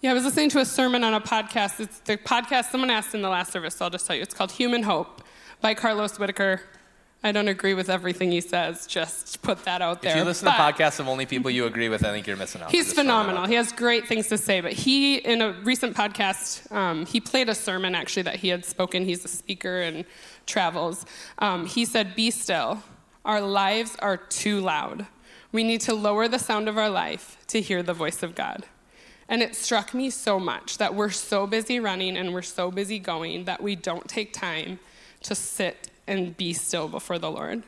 Yeah, 0.00 0.12
I 0.12 0.14
was 0.14 0.24
listening 0.24 0.48
to 0.50 0.60
a 0.60 0.64
sermon 0.64 1.02
on 1.02 1.12
a 1.12 1.20
podcast. 1.20 1.80
It's 1.80 1.98
the 2.00 2.16
podcast 2.16 2.70
someone 2.70 2.88
asked 2.88 3.16
in 3.16 3.20
the 3.20 3.28
last 3.28 3.50
service, 3.50 3.74
so 3.74 3.84
I'll 3.84 3.90
just 3.90 4.06
tell 4.06 4.14
you. 4.14 4.22
It's 4.22 4.32
called 4.32 4.52
Human 4.52 4.84
Hope 4.84 5.22
by 5.60 5.74
Carlos 5.74 6.20
Whittaker. 6.20 6.62
I 7.22 7.32
don't 7.32 7.48
agree 7.48 7.74
with 7.74 7.90
everything 7.90 8.30
he 8.32 8.40
says, 8.40 8.86
just 8.86 9.42
put 9.42 9.64
that 9.64 9.82
out 9.82 10.00
there. 10.00 10.12
If 10.12 10.16
you 10.16 10.24
listen 10.24 10.46
But- 10.46 10.56
to 10.56 10.82
podcasts 10.82 11.00
of 11.00 11.08
only 11.08 11.26
people 11.26 11.50
you 11.50 11.66
agree 11.66 11.90
with, 11.90 12.02
I 12.02 12.12
think 12.12 12.26
you're 12.26 12.36
missing 12.36 12.62
out. 12.62 12.70
He's 12.70 12.84
Just 12.84 12.94
throwing 12.94 13.08
that 13.08 13.12
phenomenal. 13.12 13.46
He 13.46 13.54
has 13.56 13.72
great 13.72 14.08
things 14.08 14.28
to 14.28 14.38
say. 14.38 14.62
But 14.62 14.72
he, 14.72 15.16
in 15.16 15.42
a 15.42 15.52
recent 15.52 15.94
podcast, 15.94 16.70
um, 16.72 17.04
he 17.04 17.20
played 17.20 17.50
a 17.50 17.54
sermon 17.54 17.94
actually 17.94 18.22
that 18.22 18.36
he 18.36 18.48
had 18.48 18.64
spoken. 18.64 19.04
He's 19.04 19.22
a 19.24 19.28
speaker 19.28 19.82
and 19.82 20.06
travels. 20.46 21.04
Um, 21.38 21.66
he 21.66 21.84
said, 21.84 22.14
Be 22.14 22.30
still. 22.30 22.82
Our 23.26 23.42
lives 23.42 23.96
are 23.98 24.16
too 24.16 24.60
loud. 24.60 25.06
We 25.52 25.62
need 25.62 25.82
to 25.82 25.94
lower 25.94 26.26
the 26.26 26.38
sound 26.38 26.68
of 26.70 26.78
our 26.78 26.88
life 26.88 27.36
to 27.48 27.60
hear 27.60 27.82
the 27.82 27.92
voice 27.92 28.22
of 28.22 28.34
God. 28.34 28.64
And 29.28 29.42
it 29.42 29.54
struck 29.54 29.92
me 29.92 30.08
so 30.08 30.40
much 30.40 30.78
that 30.78 30.94
we're 30.94 31.10
so 31.10 31.46
busy 31.46 31.78
running 31.80 32.16
and 32.16 32.32
we're 32.32 32.42
so 32.42 32.70
busy 32.70 32.98
going 32.98 33.44
that 33.44 33.62
we 33.62 33.76
don't 33.76 34.08
take 34.08 34.32
time 34.32 34.80
to 35.22 35.34
sit 35.34 35.88
and 36.06 36.36
be 36.36 36.52
still 36.52 36.88
before 36.88 37.18
the 37.18 37.30
Lord. 37.30 37.62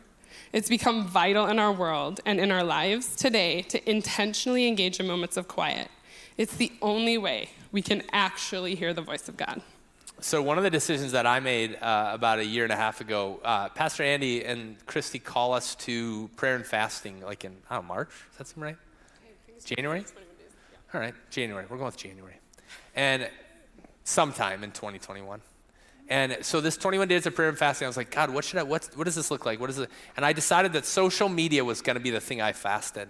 It's 0.52 0.68
become 0.68 1.06
vital 1.06 1.46
in 1.46 1.58
our 1.58 1.72
world 1.72 2.20
and 2.26 2.38
in 2.38 2.50
our 2.50 2.64
lives 2.64 3.16
today 3.16 3.62
to 3.62 3.90
intentionally 3.90 4.68
engage 4.68 5.00
in 5.00 5.06
moments 5.06 5.36
of 5.36 5.48
quiet. 5.48 5.88
It's 6.36 6.56
the 6.56 6.72
only 6.82 7.18
way 7.18 7.50
we 7.70 7.82
can 7.82 8.02
actually 8.12 8.74
hear 8.74 8.92
the 8.92 9.02
voice 9.02 9.28
of 9.28 9.36
God. 9.36 9.62
So 10.20 10.40
one 10.40 10.56
of 10.56 10.64
the 10.64 10.70
decisions 10.70 11.12
that 11.12 11.26
I 11.26 11.40
made 11.40 11.76
uh, 11.82 12.10
about 12.12 12.38
a 12.38 12.44
year 12.44 12.64
and 12.64 12.72
a 12.72 12.76
half 12.76 13.00
ago, 13.00 13.40
uh, 13.44 13.70
Pastor 13.70 14.04
Andy 14.04 14.44
and 14.44 14.76
Christy 14.86 15.18
call 15.18 15.52
us 15.52 15.74
to 15.76 16.28
prayer 16.36 16.54
and 16.54 16.64
fasting, 16.64 17.22
like 17.22 17.44
in 17.44 17.56
March. 17.84 18.08
Does 18.30 18.38
that 18.38 18.46
seem 18.46 18.62
right? 18.62 18.76
January. 19.64 20.04
All 20.94 21.00
right, 21.00 21.14
January. 21.30 21.64
We're 21.68 21.76
going 21.76 21.86
with 21.86 21.96
January. 21.96 22.36
And 22.94 23.28
sometime 24.04 24.62
in 24.62 24.70
2021. 24.70 25.40
And 26.12 26.36
so 26.42 26.60
this 26.60 26.76
21 26.76 27.08
days 27.08 27.24
of 27.24 27.34
prayer 27.34 27.48
and 27.48 27.56
fasting, 27.56 27.86
I 27.86 27.88
was 27.88 27.96
like, 27.96 28.10
God, 28.10 28.28
what 28.28 28.44
should 28.44 28.58
I, 28.58 28.64
what, 28.64 28.86
what 28.96 29.04
does 29.04 29.14
this 29.14 29.30
look 29.30 29.46
like? 29.46 29.58
What 29.58 29.70
is 29.70 29.78
it? 29.78 29.88
And 30.14 30.26
I 30.26 30.34
decided 30.34 30.74
that 30.74 30.84
social 30.84 31.30
media 31.30 31.64
was 31.64 31.80
going 31.80 31.96
to 31.96 32.02
be 32.02 32.10
the 32.10 32.20
thing 32.20 32.42
I 32.42 32.52
fasted. 32.52 33.08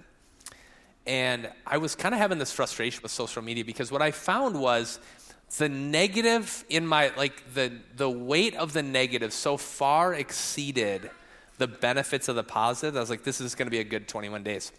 And 1.04 1.50
I 1.66 1.78
was 1.78 1.96
kind 1.96 2.14
of 2.14 2.20
having 2.20 2.38
this 2.38 2.52
frustration 2.52 3.02
with 3.02 3.10
social 3.10 3.42
media 3.42 3.64
because 3.64 3.90
what 3.90 4.02
I 4.02 4.12
found 4.12 4.60
was 4.60 5.00
the 5.58 5.68
negative 5.68 6.64
in 6.68 6.86
my, 6.86 7.10
like 7.16 7.52
the, 7.54 7.72
the 7.96 8.08
weight 8.08 8.54
of 8.54 8.72
the 8.72 8.84
negative 8.84 9.32
so 9.32 9.56
far 9.56 10.14
exceeded 10.14 11.10
the 11.58 11.66
benefits 11.66 12.28
of 12.28 12.36
the 12.36 12.44
positive. 12.44 12.96
I 12.96 13.00
was 13.00 13.10
like, 13.10 13.24
this 13.24 13.40
is 13.40 13.56
going 13.56 13.66
to 13.66 13.72
be 13.72 13.80
a 13.80 13.84
good 13.84 14.06
21 14.06 14.44
days. 14.44 14.70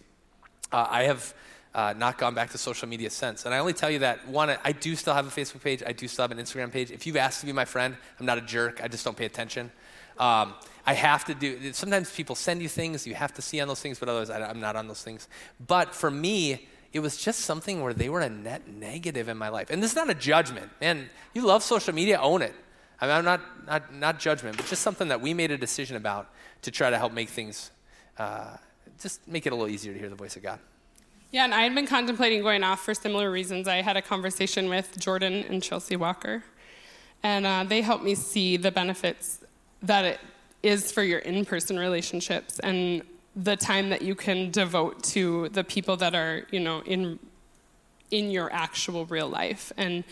Uh, 0.71 0.87
I 0.89 1.03
have 1.03 1.33
uh, 1.75 1.93
not 1.97 2.17
gone 2.17 2.35
back 2.35 2.51
to 2.51 2.57
social 2.57 2.87
media 2.87 3.09
since. 3.09 3.45
And 3.45 3.53
I 3.53 3.57
only 3.57 3.73
tell 3.73 3.89
you 3.89 3.99
that, 3.99 4.27
one, 4.27 4.55
I 4.63 4.71
do 4.71 4.95
still 4.95 5.13
have 5.13 5.27
a 5.27 5.31
Facebook 5.31 5.63
page. 5.63 5.81
I 5.85 5.91
do 5.91 6.07
still 6.07 6.23
have 6.23 6.31
an 6.31 6.37
Instagram 6.37 6.71
page. 6.71 6.91
If 6.91 7.07
you've 7.07 7.17
asked 7.17 7.39
to 7.39 7.45
be 7.45 7.51
my 7.51 7.65
friend, 7.65 7.95
I'm 8.19 8.25
not 8.25 8.37
a 8.37 8.41
jerk. 8.41 8.81
I 8.83 8.87
just 8.87 9.03
don't 9.03 9.17
pay 9.17 9.25
attention. 9.25 9.71
Um, 10.19 10.53
I 10.85 10.93
have 10.93 11.25
to 11.25 11.33
do, 11.33 11.73
sometimes 11.73 12.11
people 12.11 12.35
send 12.35 12.61
you 12.61 12.69
things, 12.69 13.07
you 13.07 13.15
have 13.15 13.33
to 13.35 13.41
see 13.41 13.59
on 13.61 13.67
those 13.67 13.81
things, 13.81 13.99
but 13.99 14.09
otherwise 14.09 14.29
I, 14.29 14.43
I'm 14.47 14.59
not 14.59 14.75
on 14.75 14.87
those 14.87 15.01
things. 15.01 15.27
But 15.65 15.95
for 15.95 16.11
me, 16.11 16.67
it 16.91 16.99
was 16.99 17.17
just 17.17 17.39
something 17.39 17.81
where 17.81 17.93
they 17.93 18.09
were 18.09 18.21
a 18.21 18.29
net 18.29 18.67
negative 18.67 19.27
in 19.27 19.37
my 19.37 19.49
life. 19.49 19.69
And 19.71 19.81
this 19.81 19.91
is 19.91 19.95
not 19.95 20.09
a 20.09 20.13
judgment. 20.13 20.69
Man, 20.79 21.09
you 21.33 21.43
love 21.43 21.63
social 21.63 21.93
media, 21.95 22.19
own 22.19 22.41
it. 22.41 22.53
I 23.01 23.07
mean, 23.07 23.15
I'm 23.15 23.25
not, 23.25 23.41
not, 23.65 23.93
not 23.93 24.19
judgment, 24.19 24.57
but 24.57 24.67
just 24.67 24.83
something 24.83 25.07
that 25.07 25.19
we 25.19 25.33
made 25.33 25.51
a 25.51 25.57
decision 25.57 25.97
about 25.97 26.29
to 26.61 26.71
try 26.71 26.89
to 26.89 26.97
help 26.97 27.13
make 27.13 27.29
things, 27.29 27.71
uh, 28.19 28.57
just 29.01 29.27
make 29.27 29.47
it 29.47 29.53
a 29.53 29.55
little 29.55 29.73
easier 29.73 29.93
to 29.93 29.99
hear 29.99 30.09
the 30.09 30.15
voice 30.15 30.35
of 30.35 30.43
God. 30.43 30.59
Yeah, 31.33 31.45
and 31.45 31.53
I 31.55 31.63
had 31.63 31.73
been 31.73 31.87
contemplating 31.87 32.43
going 32.43 32.63
off 32.63 32.81
for 32.81 32.93
similar 32.93 33.31
reasons. 33.31 33.67
I 33.67 33.81
had 33.81 33.97
a 33.97 34.03
conversation 34.03 34.69
with 34.69 34.99
Jordan 34.99 35.43
and 35.49 35.63
Chelsea 35.63 35.95
Walker, 35.95 36.43
and 37.23 37.47
uh, 37.47 37.63
they 37.67 37.81
helped 37.81 38.03
me 38.03 38.13
see 38.13 38.55
the 38.55 38.69
benefits 38.69 39.39
that 39.81 40.05
it 40.05 40.19
is 40.61 40.91
for 40.91 41.01
your 41.01 41.17
in 41.17 41.43
person 41.43 41.79
relationships 41.79 42.59
and 42.59 43.01
the 43.35 43.57
time 43.57 43.89
that 43.89 44.03
you 44.03 44.13
can 44.13 44.51
devote 44.51 45.01
to 45.05 45.49
the 45.49 45.63
people 45.63 45.97
that 45.97 46.13
are, 46.13 46.45
you 46.51 46.59
know, 46.59 46.83
in, 46.85 47.17
in 48.11 48.29
your 48.29 48.53
actual 48.53 49.07
real 49.07 49.27
life. 49.27 49.71
And 49.75 50.03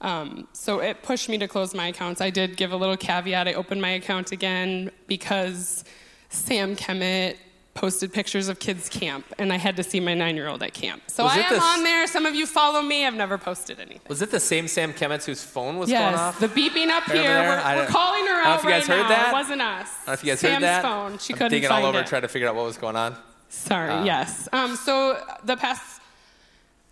um, 0.00 0.46
so 0.52 0.78
it 0.78 1.02
pushed 1.02 1.28
me 1.28 1.36
to 1.38 1.48
close 1.48 1.74
my 1.74 1.88
accounts. 1.88 2.20
I 2.20 2.30
did 2.30 2.56
give 2.56 2.70
a 2.70 2.76
little 2.76 2.96
caveat. 2.96 3.48
I 3.48 3.54
opened 3.54 3.82
my 3.82 3.90
account 3.94 4.30
again 4.30 4.92
because 5.08 5.82
Sam 6.28 6.76
Kemet 6.76 7.38
posted 7.80 8.12
pictures 8.12 8.48
of 8.48 8.58
kids 8.58 8.90
camp 8.90 9.24
and 9.38 9.50
I 9.52 9.56
had 9.56 9.74
to 9.76 9.82
see 9.82 10.00
my 10.00 10.12
nine 10.12 10.36
year 10.36 10.48
old 10.48 10.62
at 10.62 10.74
camp. 10.74 11.02
So 11.06 11.24
Was 11.24 11.32
I 11.32 11.38
am 11.40 11.48
this- 11.54 11.62
on 11.62 11.82
there. 11.82 12.06
Some 12.06 12.26
of 12.26 12.34
you 12.34 12.44
follow 12.46 12.82
me. 12.82 13.06
I've 13.06 13.14
never 13.14 13.38
posted 13.38 13.80
anything. 13.80 14.02
Was 14.08 14.20
it 14.20 14.30
the 14.30 14.38
same 14.38 14.68
Sam 14.68 14.92
Kemetz 14.92 15.24
whose 15.24 15.42
phone 15.42 15.78
was 15.78 15.88
going 15.90 16.02
Yes, 16.02 16.18
off? 16.18 16.38
the 16.40 16.48
beeping 16.48 16.88
up 16.90 17.04
here. 17.04 17.22
We're, 17.40 17.76
we're 17.76 17.86
calling 17.86 18.26
her 18.26 18.34
I 18.34 18.44
don't 18.44 18.44
know 18.44 18.50
out 18.50 18.58
if 18.58 18.64
you 18.64 18.70
guys 18.70 18.88
right 18.88 18.96
heard 18.98 19.02
now. 19.04 19.08
that. 19.08 19.28
It 19.30 19.32
wasn't 19.32 19.62
us. 19.62 19.88
I 19.88 19.96
don't 19.96 20.06
know 20.08 20.12
if 20.12 20.24
you 20.24 20.30
guys 20.32 20.40
Sam's 20.40 20.52
heard 20.54 20.62
that. 20.62 20.82
phone. 20.82 21.18
She 21.18 21.32
I'm 21.32 21.38
couldn't 21.38 21.50
digging 21.52 21.68
find 21.70 21.82
all 21.84 21.88
over 21.88 22.00
it. 22.00 22.06
trying 22.06 22.22
to 22.22 22.28
figure 22.28 22.48
out 22.48 22.54
what 22.54 22.66
was 22.66 22.76
going 22.76 22.96
on. 22.96 23.16
Sorry. 23.48 23.90
Uh, 23.90 24.04
yes. 24.04 24.46
Um, 24.52 24.76
so 24.76 25.18
the 25.44 25.56
past 25.56 26.02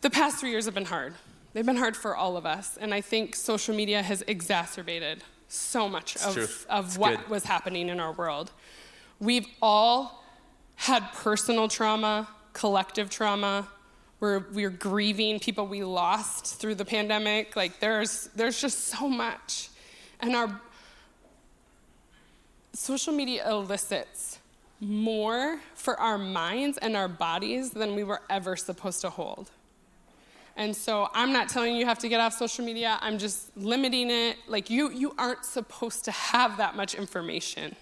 the 0.01 0.11
past 0.11 0.39
three 0.39 0.51
years 0.51 0.65
have 0.65 0.75
been 0.75 0.87
hard. 0.87 1.13
They've 1.53 1.67
been 1.67 1.77
hard 1.77 1.97
for 1.97 2.17
all 2.17 2.37
of 2.39 2.47
us, 2.47 2.79
and 2.81 2.95
I 2.95 3.01
think 3.03 3.37
social 3.37 3.75
media 3.75 4.01
has 4.03 4.23
exacerbated 4.27 5.23
so 5.49 5.89
much 5.89 6.15
true. 6.15 6.45
of, 6.45 6.67
of 6.71 6.85
It's 6.87 6.99
what 6.99 7.19
good. 7.21 7.29
was 7.29 7.45
happening 7.45 7.89
in 7.91 8.01
our 8.01 8.13
world. 8.13 8.53
We've 9.21 9.47
all 9.61 10.25
had 10.79 11.13
personal 11.13 11.67
trauma, 11.67 12.29
collective 12.53 13.11
trauma. 13.11 13.69
We're, 14.21 14.45
we're 14.53 14.71
grieving 14.71 15.41
people 15.41 15.67
we 15.67 15.83
lost 15.83 16.61
through 16.61 16.77
the 16.77 16.85
pandemic. 16.85 17.57
Like 17.57 17.81
there's 17.81 18.29
there's 18.35 18.61
just 18.61 18.85
so 18.87 19.09
much, 19.09 19.69
and 20.21 20.35
our 20.35 20.61
social 22.73 23.13
media 23.13 23.49
elicits 23.49 24.39
more 24.81 25.61
for 25.75 25.99
our 25.99 26.17
minds 26.17 26.79
and 26.79 26.97
our 26.97 27.09
bodies 27.09 27.71
than 27.71 27.97
we 27.97 28.05
were 28.05 28.23
ever 28.31 28.57
supposed 28.57 29.01
to 29.01 29.11
hold. 29.11 29.51
And 30.57 30.75
so 30.75 31.09
I'm 31.13 31.33
not 31.33 31.49
telling 31.49 31.75
you 31.75 31.81
you 31.81 31.87
have 31.87 31.99
to 32.01 32.09
get 32.09 32.21
off 32.21 32.35
social 32.35 32.65
media. 32.65 32.99
I'm 33.01 33.19
just 33.19 33.57
limiting 33.57 34.11
it. 34.11 34.37
Like 34.47 34.71
you, 34.71 34.91
you 34.91 35.15
aren't 35.19 35.45
supposed 35.45 36.05
to 36.05 36.13
have 36.13 36.57
that 36.59 36.77
much 36.77 36.95
information. 36.95 37.77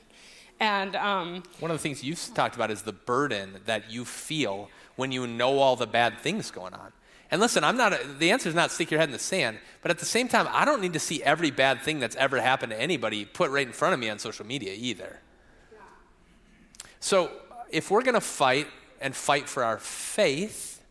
And 0.59 0.97
um, 0.97 1.43
One 1.61 1.71
of 1.71 1.77
the 1.77 1.83
things 1.83 2.03
you've 2.03 2.31
talked 2.35 2.57
about 2.57 2.71
is 2.71 2.83
the 2.83 2.93
burden 2.93 3.61
that 3.67 3.91
you 3.91 4.05
feel 4.05 4.71
when 4.97 5.13
you 5.13 5.27
know 5.27 5.59
all 5.59 5.77
the 5.77 5.87
bad 5.87 6.19
things 6.21 6.51
going 6.51 6.73
on. 6.73 6.93
And 7.31 7.41
listen, 7.41 7.65
I'm 7.65 7.77
not, 7.77 8.19
the 8.19 8.31
answer 8.31 8.49
is 8.49 8.55
not 8.55 8.71
stick 8.71 8.91
your 8.91 9.01
head 9.01 9.09
in 9.09 9.13
the 9.13 9.19
sand, 9.19 9.59
but 9.83 9.91
at 9.91 9.99
the 9.99 10.07
same 10.07 10.29
time, 10.29 10.47
I 10.51 10.65
don't 10.65 10.81
need 10.81 10.93
to 10.93 11.01
see 11.01 11.23
every 11.23 11.51
bad 11.51 11.83
thing 11.83 11.99
that's 11.99 12.17
ever 12.17 12.41
happened 12.41 12.71
to 12.71 12.81
anybody 12.81 13.25
put 13.25 13.51
right 13.51 13.67
in 13.67 13.73
front 13.73 13.95
of 13.95 14.01
me 14.01 14.09
on 14.09 14.19
social 14.19 14.47
media 14.47 14.73
either. 14.77 15.19
So 17.01 17.31
if 17.71 17.91
we're 17.91 18.03
going 18.03 18.15
to 18.15 18.21
fight 18.21 18.69
and 19.01 19.15
fight 19.15 19.49
for 19.49 19.65
our 19.65 19.79
faith, 19.79 20.83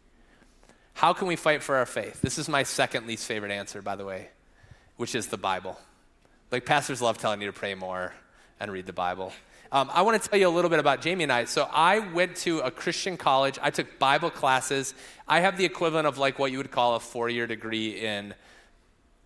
how 0.94 1.14
can 1.14 1.28
we 1.28 1.36
fight 1.36 1.64
for 1.64 1.76
our 1.76 1.86
faith? 1.86 2.22
This 2.22 2.38
is 2.38 2.48
my 2.50 2.64
second 2.64 3.08
least 3.08 3.26
favorite 3.26 3.52
answer, 3.52 3.82
by 3.82 3.96
the 3.96 4.06
way, 4.06 4.30
which 4.98 5.16
is 5.16 5.28
the 5.28 5.38
Bible. 5.38 5.80
Like 6.52 6.66
pastors 6.66 7.02
love 7.02 7.18
telling 7.18 7.42
you 7.42 7.48
to 7.48 7.54
pray 7.54 7.76
more 7.76 8.14
and 8.60 8.72
read 8.72 8.86
the 8.86 8.94
Bible. 8.94 9.32
Um, 9.72 9.90
I 9.94 10.04
want 10.04 10.22
to 10.22 10.30
tell 10.30 10.40
you 10.40 10.48
a 10.48 10.50
little 10.50 10.70
bit 10.70 10.80
about 10.80 11.02
Jamie 11.02 11.24
and 11.24 11.32
I. 11.32 11.46
So 11.46 11.68
I 11.72 12.00
went 12.00 12.36
to 12.38 12.60
a 12.60 12.72
Christian 12.72 13.18
college. 13.18 13.58
I 13.62 13.72
took 13.72 14.00
Bible 14.00 14.30
classes. 14.30 14.94
I 15.28 15.40
have 15.40 15.58
the 15.58 15.66
equivalent 15.66 16.08
of 16.08 16.18
like 16.18 16.40
what 16.40 16.52
you 16.52 16.58
would 16.58 16.72
call 16.72 16.96
a 16.96 17.00
four-year 17.00 17.48
degree 17.48 18.00
in 18.00 18.34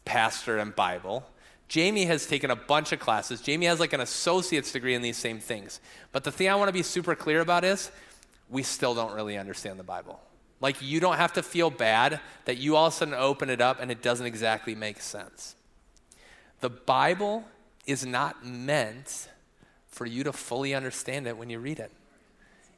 pastor 0.06 0.58
and 0.58 0.76
Bible. 0.76 1.26
Jamie 1.68 2.06
has 2.06 2.26
taken 2.26 2.50
a 2.50 2.56
bunch 2.56 2.92
of 2.92 3.00
classes. 3.00 3.42
Jamie 3.42 3.68
has 3.68 3.80
like 3.80 3.94
an 3.94 4.02
associate's 4.02 4.72
degree 4.72 4.96
in 4.96 5.02
these 5.02 5.18
same 5.18 5.40
things. 5.40 5.80
But 6.12 6.24
the 6.24 6.32
thing 6.32 6.50
I 6.50 6.56
want 6.56 6.70
to 6.70 6.74
be 6.74 6.84
super 6.84 7.16
clear 7.16 7.42
about 7.42 7.64
is 7.64 7.92
we 8.50 8.64
still 8.64 8.96
don't 8.96 9.14
really 9.14 9.38
understand 9.38 9.78
the 9.78 9.84
Bible. 9.84 10.20
Like, 10.62 10.82
you 10.82 11.00
don't 11.00 11.16
have 11.16 11.34
to 11.34 11.44
feel 11.44 11.70
bad 11.70 12.20
that 12.46 12.58
you 12.58 12.76
all 12.76 12.88
of 12.88 12.94
a 12.94 12.96
sudden 12.96 13.14
open 13.14 13.50
it 13.50 13.62
up 13.62 13.80
and 13.80 13.92
it 13.92 14.02
doesn't 14.02 14.26
exactly 14.26 14.76
make 14.76 15.00
sense. 15.00 15.56
The 16.60 16.70
Bible 16.70 17.46
is 17.86 18.06
not 18.06 18.46
meant 18.46 19.30
for 19.90 20.06
you 20.06 20.24
to 20.24 20.34
fully 20.34 20.74
understand 20.74 21.28
it 21.28 21.38
when 21.38 21.50
you 21.50 21.60
read 21.60 21.80
it. 21.80 21.92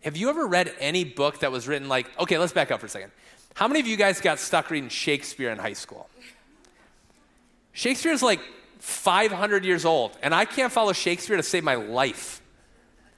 Have 0.04 0.18
you 0.18 0.30
ever 0.30 0.48
read 0.48 0.74
any 0.80 1.04
book 1.04 1.40
that 1.40 1.52
was 1.52 1.68
written 1.68 1.88
like, 1.88 2.08
okay, 2.20 2.38
let's 2.38 2.54
back 2.54 2.72
up 2.72 2.80
for 2.80 2.88
a 2.88 2.90
second. 2.90 3.12
How 3.54 3.68
many 3.68 3.80
of 3.80 3.88
you 3.88 3.98
guys 3.98 4.22
got 4.22 4.40
stuck 4.40 4.72
reading 4.72 4.90
Shakespeare 4.90 5.52
in 5.52 5.58
high 5.58 5.74
school? 5.74 6.10
Shakespeare 7.74 8.12
is 8.12 8.24
like 8.24 8.40
500 8.80 9.64
years 9.64 9.86
old, 9.86 10.18
and 10.24 10.34
I 10.34 10.46
can't 10.46 10.72
follow 10.72 10.94
Shakespeare 10.94 11.38
to 11.38 11.44
save 11.44 11.64
my 11.64 11.76
life. 11.76 12.42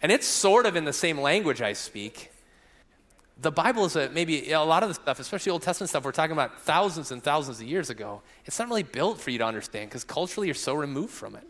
And 0.02 0.12
it's 0.12 0.28
sort 0.28 0.66
of 0.66 0.76
in 0.76 0.84
the 0.84 0.94
same 0.94 1.20
language 1.20 1.62
I 1.62 1.74
speak. 1.74 2.32
The 3.40 3.52
Bible 3.52 3.86
is 3.86 3.96
a, 3.96 4.10
maybe 4.10 4.52
a 4.52 4.62
lot 4.62 4.84
of 4.84 4.90
the 4.90 4.96
stuff, 4.96 5.20
especially 5.20 5.52
Old 5.52 5.62
Testament 5.62 5.90
stuff, 5.90 6.04
we're 6.04 6.12
talking 6.12 6.34
about 6.34 6.62
thousands 6.62 7.12
and 7.12 7.24
thousands 7.24 7.62
of 7.62 7.68
years 7.68 7.90
ago. 7.90 8.22
It's 8.46 8.60
not 8.60 8.68
really 8.68 8.84
built 8.84 9.22
for 9.22 9.32
you 9.32 9.38
to 9.38 9.46
understand 9.46 9.90
because 9.90 10.04
culturally 10.04 10.48
you're 10.48 10.56
so 10.56 10.74
removed 10.74 11.14
from 11.14 11.36
it. 11.36 11.48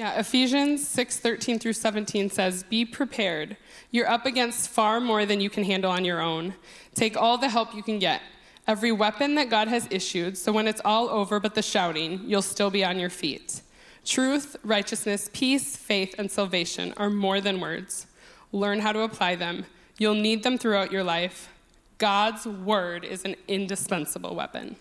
Yeah, 0.00 0.18
Ephesians 0.18 0.88
6 0.88 1.18
13 1.18 1.58
through 1.58 1.74
17 1.74 2.30
says, 2.30 2.62
Be 2.62 2.86
prepared. 2.86 3.58
You're 3.90 4.08
up 4.08 4.24
against 4.24 4.70
far 4.70 4.98
more 4.98 5.26
than 5.26 5.42
you 5.42 5.50
can 5.50 5.62
handle 5.62 5.90
on 5.90 6.06
your 6.06 6.22
own. 6.22 6.54
Take 6.94 7.18
all 7.18 7.36
the 7.36 7.50
help 7.50 7.74
you 7.74 7.82
can 7.82 7.98
get. 7.98 8.22
Every 8.66 8.92
weapon 8.92 9.34
that 9.34 9.50
God 9.50 9.68
has 9.68 9.86
issued, 9.90 10.38
so 10.38 10.52
when 10.52 10.66
it's 10.66 10.80
all 10.86 11.10
over 11.10 11.38
but 11.38 11.54
the 11.54 11.60
shouting, 11.60 12.22
you'll 12.24 12.40
still 12.40 12.70
be 12.70 12.82
on 12.82 12.98
your 12.98 13.10
feet. 13.10 13.60
Truth, 14.06 14.56
righteousness, 14.64 15.28
peace, 15.34 15.76
faith, 15.76 16.14
and 16.16 16.30
salvation 16.30 16.94
are 16.96 17.10
more 17.10 17.42
than 17.42 17.60
words. 17.60 18.06
Learn 18.52 18.80
how 18.80 18.92
to 18.92 19.00
apply 19.00 19.34
them. 19.34 19.66
You'll 19.98 20.14
need 20.14 20.44
them 20.44 20.56
throughout 20.56 20.90
your 20.90 21.04
life. 21.04 21.50
God's 21.98 22.46
word 22.46 23.04
is 23.04 23.26
an 23.26 23.36
indispensable 23.48 24.34
weapon. 24.34 24.76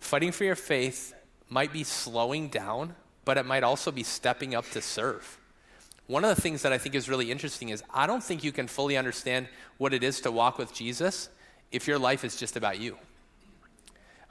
Fighting 0.00 0.32
for 0.32 0.44
your 0.44 0.54
faith 0.54 1.14
might 1.48 1.72
be 1.72 1.82
slowing 1.82 2.48
down, 2.48 2.94
but 3.28 3.36
it 3.36 3.44
might 3.44 3.62
also 3.62 3.90
be 3.90 4.02
stepping 4.02 4.54
up 4.54 4.64
to 4.70 4.80
serve. 4.80 5.38
One 6.06 6.24
of 6.24 6.34
the 6.34 6.40
things 6.40 6.62
that 6.62 6.72
I 6.72 6.78
think 6.78 6.94
is 6.94 7.10
really 7.10 7.30
interesting 7.30 7.68
is 7.68 7.82
I 7.92 8.06
don't 8.06 8.24
think 8.24 8.42
you 8.42 8.52
can 8.52 8.66
fully 8.66 8.96
understand 8.96 9.48
what 9.76 9.92
it 9.92 10.02
is 10.02 10.22
to 10.22 10.32
walk 10.32 10.56
with 10.56 10.72
Jesus 10.72 11.28
if 11.70 11.86
your 11.86 11.98
life 11.98 12.24
is 12.24 12.36
just 12.36 12.56
about 12.56 12.80
you. 12.80 12.96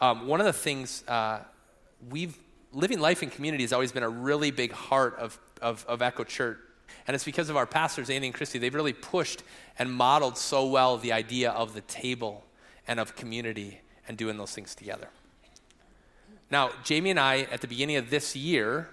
Um, 0.01 0.25
one 0.25 0.39
of 0.39 0.47
the 0.47 0.51
things 0.51 1.03
uh, 1.07 1.41
we've 2.09 2.39
living 2.73 2.99
life 2.99 3.21
in 3.21 3.29
community 3.29 3.63
has 3.63 3.71
always 3.71 3.91
been 3.91 4.01
a 4.01 4.09
really 4.09 4.49
big 4.49 4.71
heart 4.71 5.15
of, 5.19 5.37
of, 5.61 5.85
of 5.87 6.01
Echo 6.01 6.23
Church. 6.23 6.57
And 7.05 7.13
it's 7.13 7.23
because 7.23 7.51
of 7.51 7.55
our 7.55 7.67
pastors, 7.67 8.09
Andy 8.09 8.25
and 8.25 8.33
Christy. 8.33 8.57
They've 8.57 8.73
really 8.73 8.93
pushed 8.93 9.43
and 9.77 9.93
modeled 9.93 10.39
so 10.39 10.65
well 10.65 10.97
the 10.97 11.13
idea 11.13 11.51
of 11.51 11.75
the 11.75 11.81
table 11.81 12.45
and 12.87 12.99
of 12.99 13.15
community 13.15 13.79
and 14.07 14.17
doing 14.17 14.37
those 14.37 14.55
things 14.55 14.73
together. 14.73 15.09
Now, 16.49 16.71
Jamie 16.83 17.09
and 17.09 17.19
I, 17.19 17.41
at 17.51 17.61
the 17.61 17.67
beginning 17.67 17.97
of 17.97 18.09
this 18.09 18.35
year, 18.35 18.89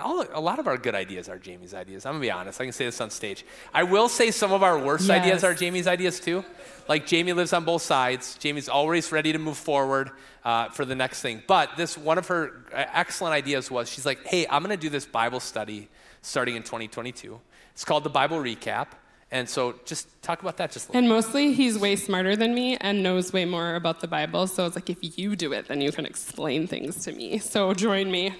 all, 0.00 0.24
a 0.32 0.40
lot 0.40 0.58
of 0.58 0.66
our 0.66 0.76
good 0.76 0.94
ideas 0.94 1.28
are 1.28 1.38
Jamie's 1.38 1.72
ideas. 1.72 2.04
I'm 2.04 2.12
gonna 2.14 2.20
be 2.20 2.30
honest. 2.30 2.60
I 2.60 2.64
can 2.64 2.72
say 2.72 2.84
this 2.84 3.00
on 3.00 3.10
stage. 3.10 3.44
I 3.72 3.82
will 3.84 4.08
say 4.08 4.30
some 4.30 4.52
of 4.52 4.62
our 4.62 4.78
worst 4.78 5.08
Yes. 5.08 5.22
ideas 5.22 5.44
are 5.44 5.54
Jamie's 5.54 5.86
ideas 5.86 6.20
too. 6.20 6.44
Like 6.88 7.06
Jamie 7.06 7.32
lives 7.32 7.52
on 7.54 7.64
both 7.64 7.80
sides. 7.82 8.36
Jamie's 8.38 8.68
always 8.68 9.10
ready 9.12 9.32
to 9.32 9.38
move 9.38 9.56
forward 9.56 10.10
uh, 10.44 10.68
for 10.68 10.84
the 10.84 10.94
next 10.94 11.22
thing. 11.22 11.42
But 11.46 11.70
this 11.76 11.96
one 11.96 12.18
of 12.18 12.26
her 12.28 12.64
uh, 12.72 12.84
excellent 12.92 13.32
ideas 13.32 13.70
was 13.70 13.88
she's 13.90 14.04
like, 14.04 14.24
"Hey, 14.26 14.46
I'm 14.50 14.62
gonna 14.62 14.76
do 14.76 14.90
this 14.90 15.06
Bible 15.06 15.40
study 15.40 15.88
starting 16.20 16.54
in 16.56 16.62
2022. 16.62 17.40
It's 17.72 17.84
called 17.84 18.04
the 18.04 18.10
Bible 18.10 18.38
Recap." 18.38 18.88
And 19.32 19.48
so, 19.48 19.74
just 19.84 20.06
talk 20.22 20.42
about 20.42 20.58
that 20.58 20.70
just 20.70 20.88
a 20.88 20.92
little. 20.92 20.98
And 21.00 21.08
mostly, 21.08 21.52
he's 21.54 21.78
way 21.78 21.96
smarter 21.96 22.36
than 22.36 22.54
me 22.54 22.76
and 22.76 23.02
knows 23.02 23.32
way 23.32 23.44
more 23.46 23.74
about 23.74 24.00
the 24.00 24.06
Bible. 24.06 24.46
So 24.46 24.66
it's 24.66 24.76
like, 24.76 24.90
if 24.90 25.18
you 25.18 25.34
do 25.36 25.52
it, 25.54 25.66
then 25.68 25.80
you 25.80 25.90
can 25.90 26.06
explain 26.06 26.66
things 26.66 27.02
to 27.04 27.12
me. 27.12 27.38
So 27.38 27.72
join 27.72 28.10
me. 28.10 28.34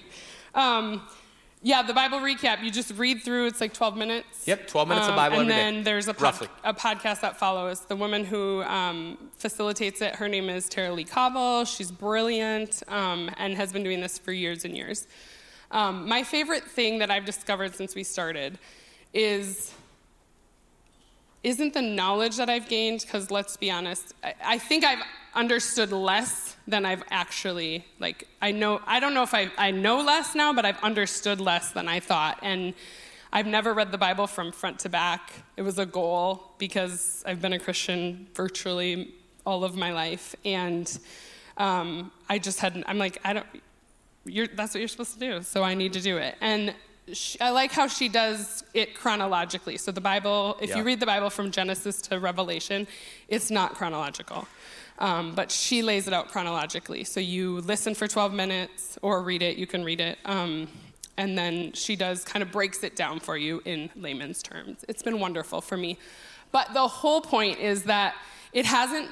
Um, 0.53 1.01
yeah, 1.63 1.81
the 1.81 1.93
Bible 1.93 2.19
recap, 2.19 2.61
you 2.61 2.69
just 2.69 2.91
read 2.95 3.23
through, 3.23 3.47
it's 3.47 3.61
like 3.61 3.73
12 3.73 3.95
minutes. 3.97 4.47
Yep, 4.47 4.67
12 4.67 4.87
minutes 4.89 5.07
of 5.07 5.11
Um, 5.11 5.15
Bible 5.15 5.39
And 5.39 5.49
every 5.49 5.63
day, 5.63 5.71
then 5.75 5.83
there's 5.83 6.07
a, 6.09 6.13
pod- 6.13 6.49
a 6.63 6.73
podcast 6.73 7.21
that 7.21 7.39
follows. 7.39 7.79
The 7.85 7.95
woman 7.95 8.25
who 8.25 8.61
um, 8.63 9.17
facilitates 9.37 10.01
it, 10.01 10.13
her 10.15 10.27
name 10.27 10.49
is 10.49 10.67
Tara-Leigh 10.69 11.05
Cobble. 11.05 11.63
She's 11.65 11.89
brilliant 11.89 12.83
um, 12.89 13.31
and 13.37 13.55
has 13.55 13.71
been 13.71 13.81
doing 13.83 14.01
this 14.01 14.19
for 14.19 14.33
years 14.33 14.65
and 14.65 14.75
years. 14.75 15.07
Um, 15.71 16.07
my 16.07 16.21
favorite 16.21 16.65
thing 16.65 16.99
that 16.99 17.09
I've 17.09 17.25
discovered 17.25 17.73
since 17.73 17.95
we 17.95 18.03
started 18.03 18.59
is 19.13 19.73
isn't 21.43 21.73
the 21.73 21.81
knowledge 21.81 22.37
that 22.37 22.49
I've 22.49 22.67
gained, 22.69 23.01
because 23.01 23.29
let's 23.29 23.57
be 23.57 23.69
honest, 23.69 24.13
I, 24.23 24.33
I 24.43 24.57
think 24.57 24.83
I've 24.85 25.03
understood 25.35 25.91
less 25.91 26.55
than 26.67 26.85
I've 26.85 27.03
actually, 27.09 27.85
like, 27.99 28.27
I 28.41 28.51
know, 28.51 28.81
I 28.85 28.99
don't 28.99 29.13
know 29.13 29.23
if 29.23 29.33
I, 29.33 29.51
I 29.57 29.71
know 29.71 30.01
less 30.01 30.35
now, 30.35 30.53
but 30.53 30.65
I've 30.65 30.81
understood 30.81 31.41
less 31.41 31.71
than 31.71 31.87
I 31.87 31.99
thought. 31.99 32.39
And 32.41 32.73
I've 33.33 33.47
never 33.47 33.73
read 33.73 33.91
the 33.91 33.97
Bible 33.97 34.27
from 34.27 34.51
front 34.51 34.79
to 34.79 34.89
back. 34.89 35.33
It 35.57 35.63
was 35.63 35.79
a 35.79 35.85
goal 35.85 36.53
because 36.59 37.23
I've 37.25 37.41
been 37.41 37.53
a 37.53 37.59
Christian 37.59 38.27
virtually 38.35 39.13
all 39.45 39.63
of 39.63 39.75
my 39.75 39.91
life. 39.91 40.35
And 40.45 40.99
um, 41.57 42.11
I 42.29 42.39
just 42.39 42.59
hadn't, 42.59 42.85
I'm 42.87 42.99
like, 42.99 43.19
I 43.25 43.33
don't, 43.33 43.47
you're, 44.25 44.47
that's 44.47 44.73
what 44.73 44.79
you're 44.79 44.87
supposed 44.87 45.13
to 45.13 45.19
do, 45.19 45.41
so 45.41 45.63
I 45.63 45.73
need 45.73 45.93
to 45.93 45.99
do 45.99 46.17
it. 46.17 46.35
And 46.39 46.73
she, 47.11 47.39
I 47.41 47.49
like 47.49 47.71
how 47.71 47.87
she 47.87 48.07
does 48.07 48.63
it 48.73 48.95
chronologically. 48.95 49.77
So 49.77 49.91
the 49.91 50.01
Bible, 50.01 50.57
if 50.61 50.69
Yeah. 50.69 50.77
you 50.77 50.83
read 50.83 50.99
the 50.99 51.05
Bible 51.05 51.29
from 51.29 51.51
Genesis 51.51 52.01
to 52.03 52.19
Revelation, 52.19 52.87
it's 53.27 53.51
not 53.51 53.75
chronological. 53.75 54.47
Um, 54.99 55.33
but 55.35 55.51
she 55.51 55.81
lays 55.81 56.07
it 56.07 56.13
out 56.13 56.29
chronologically. 56.29 57.03
So 57.03 57.19
you 57.19 57.61
listen 57.61 57.95
for 57.95 58.07
12 58.07 58.31
minutes 58.31 58.97
or 59.01 59.21
read 59.21 59.41
it, 59.41 59.57
you 59.57 59.67
can 59.67 59.83
read 59.83 59.99
it. 59.99 60.17
Um, 60.23 60.67
and 61.17 61.37
then 61.37 61.73
she 61.73 61.95
does 61.95 62.23
kind 62.23 62.41
of 62.41 62.51
breaks 62.51 62.83
it 62.83 62.95
down 62.95 63.19
for 63.19 63.35
you 63.35 63.61
in 63.65 63.89
layman's 63.95 64.41
terms. 64.41 64.85
It's 64.87 65.03
been 65.03 65.19
wonderful 65.19 65.61
for 65.61 65.77
me. 65.77 65.97
But 66.51 66.73
the 66.73 66.87
whole 66.87 67.21
point 67.21 67.59
is 67.59 67.83
that 67.83 68.15
it 68.53 68.65
hasn't 68.65 69.09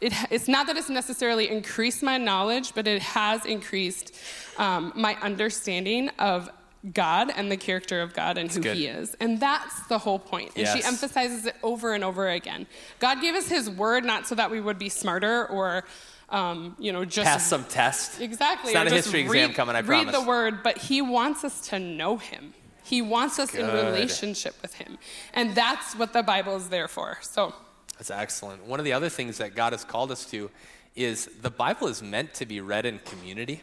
it, 0.00 0.12
it's 0.30 0.46
not 0.46 0.68
that 0.68 0.76
it's 0.76 0.88
necessarily 0.88 1.50
increased 1.50 2.04
my 2.04 2.18
knowledge, 2.18 2.72
but 2.74 2.86
it 2.86 3.02
has 3.02 3.44
increased 3.44 4.14
um, 4.56 4.92
my 4.94 5.16
understanding 5.16 6.08
of 6.20 6.48
God 6.92 7.30
and 7.34 7.50
the 7.50 7.56
character 7.56 8.00
of 8.00 8.14
God 8.14 8.38
and 8.38 8.50
who 8.50 8.60
good. 8.60 8.76
He 8.76 8.86
is. 8.86 9.16
And 9.20 9.40
that's 9.40 9.80
the 9.88 9.98
whole 9.98 10.18
point. 10.18 10.52
And 10.56 10.66
she 10.68 10.82
emphasizes 10.84 11.46
it 11.46 11.56
over 11.62 11.92
and 11.92 12.04
over 12.04 12.28
again. 12.28 12.66
God 12.98 13.20
gave 13.20 13.34
us 13.34 13.48
His 13.48 13.68
word 13.68 14.04
not 14.04 14.26
so 14.26 14.34
that 14.36 14.50
we 14.50 14.60
would 14.60 14.78
be 14.78 14.88
smarter 14.88 15.46
or, 15.46 15.84
um, 16.30 16.76
you 16.78 16.92
know, 16.92 17.04
just 17.04 17.26
Pass 17.26 17.46
some 17.46 17.64
test. 17.64 18.20
Exactly. 18.20 18.70
It's 18.70 18.74
not 18.74 18.86
a 18.86 18.90
history 18.90 19.26
read, 19.26 19.40
exam 19.40 19.54
coming, 19.54 19.76
I 19.76 19.82
promise. 19.82 20.06
Read 20.06 20.14
the 20.14 20.26
word, 20.26 20.62
but 20.62 20.78
he 20.78 21.02
wants 21.02 21.44
us 21.44 21.68
to 21.68 21.78
know 21.78 22.16
him. 22.16 22.54
He 22.84 23.02
wants 23.02 23.38
us 23.38 23.54
in 23.54 23.66
relationship 23.66 24.54
with 24.62 24.74
him. 24.74 24.98
And 25.34 25.54
that's 25.54 25.94
what 25.94 26.12
the 26.12 26.22
Bible 26.22 26.56
is 26.56 26.68
there 26.70 26.88
for. 26.88 27.18
So, 27.20 27.54
That's 27.98 28.10
excellent. 28.10 28.64
One 28.64 28.78
of 28.78 28.84
the 28.84 28.94
other 28.94 29.10
things 29.10 29.36
that 29.38 29.54
God 29.54 29.72
has 29.72 29.84
called 29.84 30.10
us 30.10 30.24
to 30.30 30.50
is 30.96 31.26
the 31.42 31.50
Bible 31.50 31.86
is 31.88 32.02
meant 32.02 32.32
to 32.34 32.46
be 32.46 32.60
read 32.60 32.86
in 32.86 32.98
community. 33.00 33.60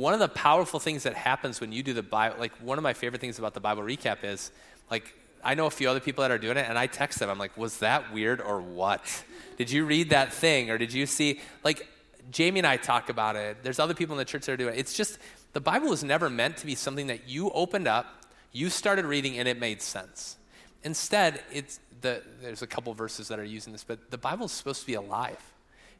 One 0.00 0.14
of 0.14 0.18
the 0.18 0.28
powerful 0.28 0.80
things 0.80 1.02
that 1.02 1.12
happens 1.12 1.60
when 1.60 1.72
you 1.72 1.82
do 1.82 1.92
the 1.92 2.02
Bible, 2.02 2.36
like 2.38 2.52
one 2.62 2.78
of 2.78 2.82
my 2.82 2.94
favorite 2.94 3.20
things 3.20 3.38
about 3.38 3.52
the 3.52 3.60
Bible 3.60 3.82
recap 3.82 4.24
is, 4.24 4.50
like, 4.90 5.14
I 5.44 5.54
know 5.54 5.66
a 5.66 5.70
few 5.70 5.90
other 5.90 6.00
people 6.00 6.22
that 6.22 6.30
are 6.30 6.38
doing 6.38 6.56
it, 6.56 6.64
and 6.66 6.78
I 6.78 6.86
text 6.86 7.18
them. 7.18 7.28
I'm 7.28 7.36
like, 7.36 7.54
was 7.54 7.80
that 7.80 8.10
weird 8.10 8.40
or 8.40 8.62
what? 8.62 9.24
Did 9.58 9.70
you 9.70 9.84
read 9.84 10.08
that 10.08 10.32
thing 10.32 10.70
or 10.70 10.78
did 10.78 10.94
you 10.94 11.04
see? 11.04 11.40
Like, 11.64 11.86
Jamie 12.30 12.60
and 12.60 12.66
I 12.66 12.78
talk 12.78 13.10
about 13.10 13.36
it. 13.36 13.58
There's 13.62 13.78
other 13.78 13.92
people 13.92 14.14
in 14.14 14.18
the 14.18 14.24
church 14.24 14.46
that 14.46 14.52
are 14.52 14.56
doing 14.56 14.72
it. 14.72 14.78
It's 14.78 14.94
just, 14.94 15.18
the 15.52 15.60
Bible 15.60 15.90
was 15.90 16.02
never 16.02 16.30
meant 16.30 16.56
to 16.56 16.66
be 16.66 16.74
something 16.74 17.08
that 17.08 17.28
you 17.28 17.50
opened 17.50 17.86
up, 17.86 18.06
you 18.52 18.70
started 18.70 19.04
reading, 19.04 19.38
and 19.38 19.46
it 19.46 19.60
made 19.60 19.82
sense. 19.82 20.38
Instead, 20.82 21.42
it's 21.52 21.78
the, 22.00 22.22
there's 22.40 22.62
a 22.62 22.66
couple 22.66 22.94
verses 22.94 23.28
that 23.28 23.38
are 23.38 23.44
using 23.44 23.74
this, 23.74 23.84
but 23.84 24.10
the 24.10 24.16
Bible 24.16 24.46
is 24.46 24.52
supposed 24.52 24.80
to 24.80 24.86
be 24.86 24.94
alive. 24.94 25.49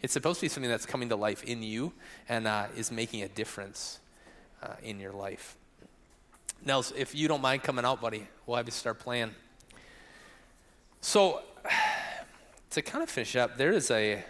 It's 0.03 0.12
supposed 0.12 0.40
to 0.40 0.44
be 0.44 0.48
something 0.48 0.70
that's 0.70 0.86
coming 0.86 1.09
to 1.11 1.16
life 1.16 1.44
in 1.44 1.62
you 1.62 1.92
and 2.28 2.46
uh, 2.46 2.66
is 2.76 2.90
making 2.90 3.22
a 3.22 3.28
difference 3.28 4.01
uh, 4.62 4.74
in 4.82 4.98
your 4.98 5.12
life. 5.12 5.57
Nels, 6.64 6.92
if 6.96 7.14
you 7.14 7.28
don't 7.28 7.42
mind 7.42 7.62
coming 7.62 7.84
out, 7.84 8.01
buddy, 8.01 8.26
we'll 8.46 8.57
have 8.57 8.66
you 8.66 8.72
start 8.72 8.98
playing. 8.98 9.34
So, 11.01 11.42
to 12.70 12.82
kind 12.82 13.03
of 13.03 13.11
finish 13.11 13.36
up, 13.36 13.57
there 13.57 13.72
is 13.72 13.90
a 13.90 14.22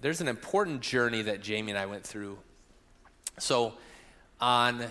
there's 0.00 0.20
an 0.20 0.28
important 0.28 0.82
journey 0.82 1.22
that 1.22 1.40
Jamie 1.40 1.70
and 1.70 1.78
I 1.78 1.86
went 1.86 2.04
through. 2.04 2.38
So, 3.38 3.74
on 4.40 4.84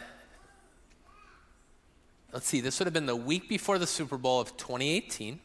let's 2.34 2.48
see, 2.48 2.62
this 2.62 2.80
would 2.80 2.86
have 2.86 2.94
been 2.94 3.06
the 3.06 3.16
week 3.16 3.48
before 3.48 3.78
the 3.78 3.88
Super 3.88 4.18
Bowl 4.18 4.42
of 4.42 4.58
2018. 4.58 5.40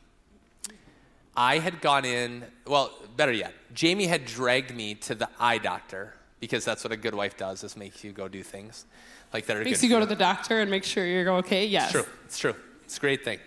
I 1.39 1.61
had 1.61 1.80
gone 1.80 2.05
in, 2.05 2.45
well, 2.66 2.91
better 3.16 3.30
yet, 3.30 3.55
Jamie 3.72 4.07
had 4.07 4.24
dragged 4.24 4.74
me 4.74 4.97
to 4.97 5.14
the 5.14 5.28
eye 5.39 5.59
doctor 5.59 6.14
because 6.41 6.64
that's 6.64 6.82
what 6.82 6.93
a 6.93 6.97
good 6.97 7.14
wife 7.14 7.36
does 7.36 7.62
is 7.62 7.76
makes 7.76 8.03
you 8.03 8.11
go 8.12 8.26
do 8.26 8.43
things 8.43 8.86
like 9.32 9.47
that 9.47 9.57
are 9.57 9.62
makes 9.62 9.80
good 9.80 9.86
you 9.86 9.93
go 9.93 10.01
to 10.01 10.07
the 10.07 10.16
doctor 10.16 10.61
and 10.61 10.68
make 10.68 10.82
sure 10.82 11.07
you're 11.07 11.30
okay. 11.34 11.64
Yes. 11.64 11.84
It's 11.84 11.93
true. 11.93 12.12
It's 12.24 12.39
true. 12.39 12.55
It's 12.84 12.97
a 12.97 13.01
great 13.01 13.24
thing. 13.24 13.39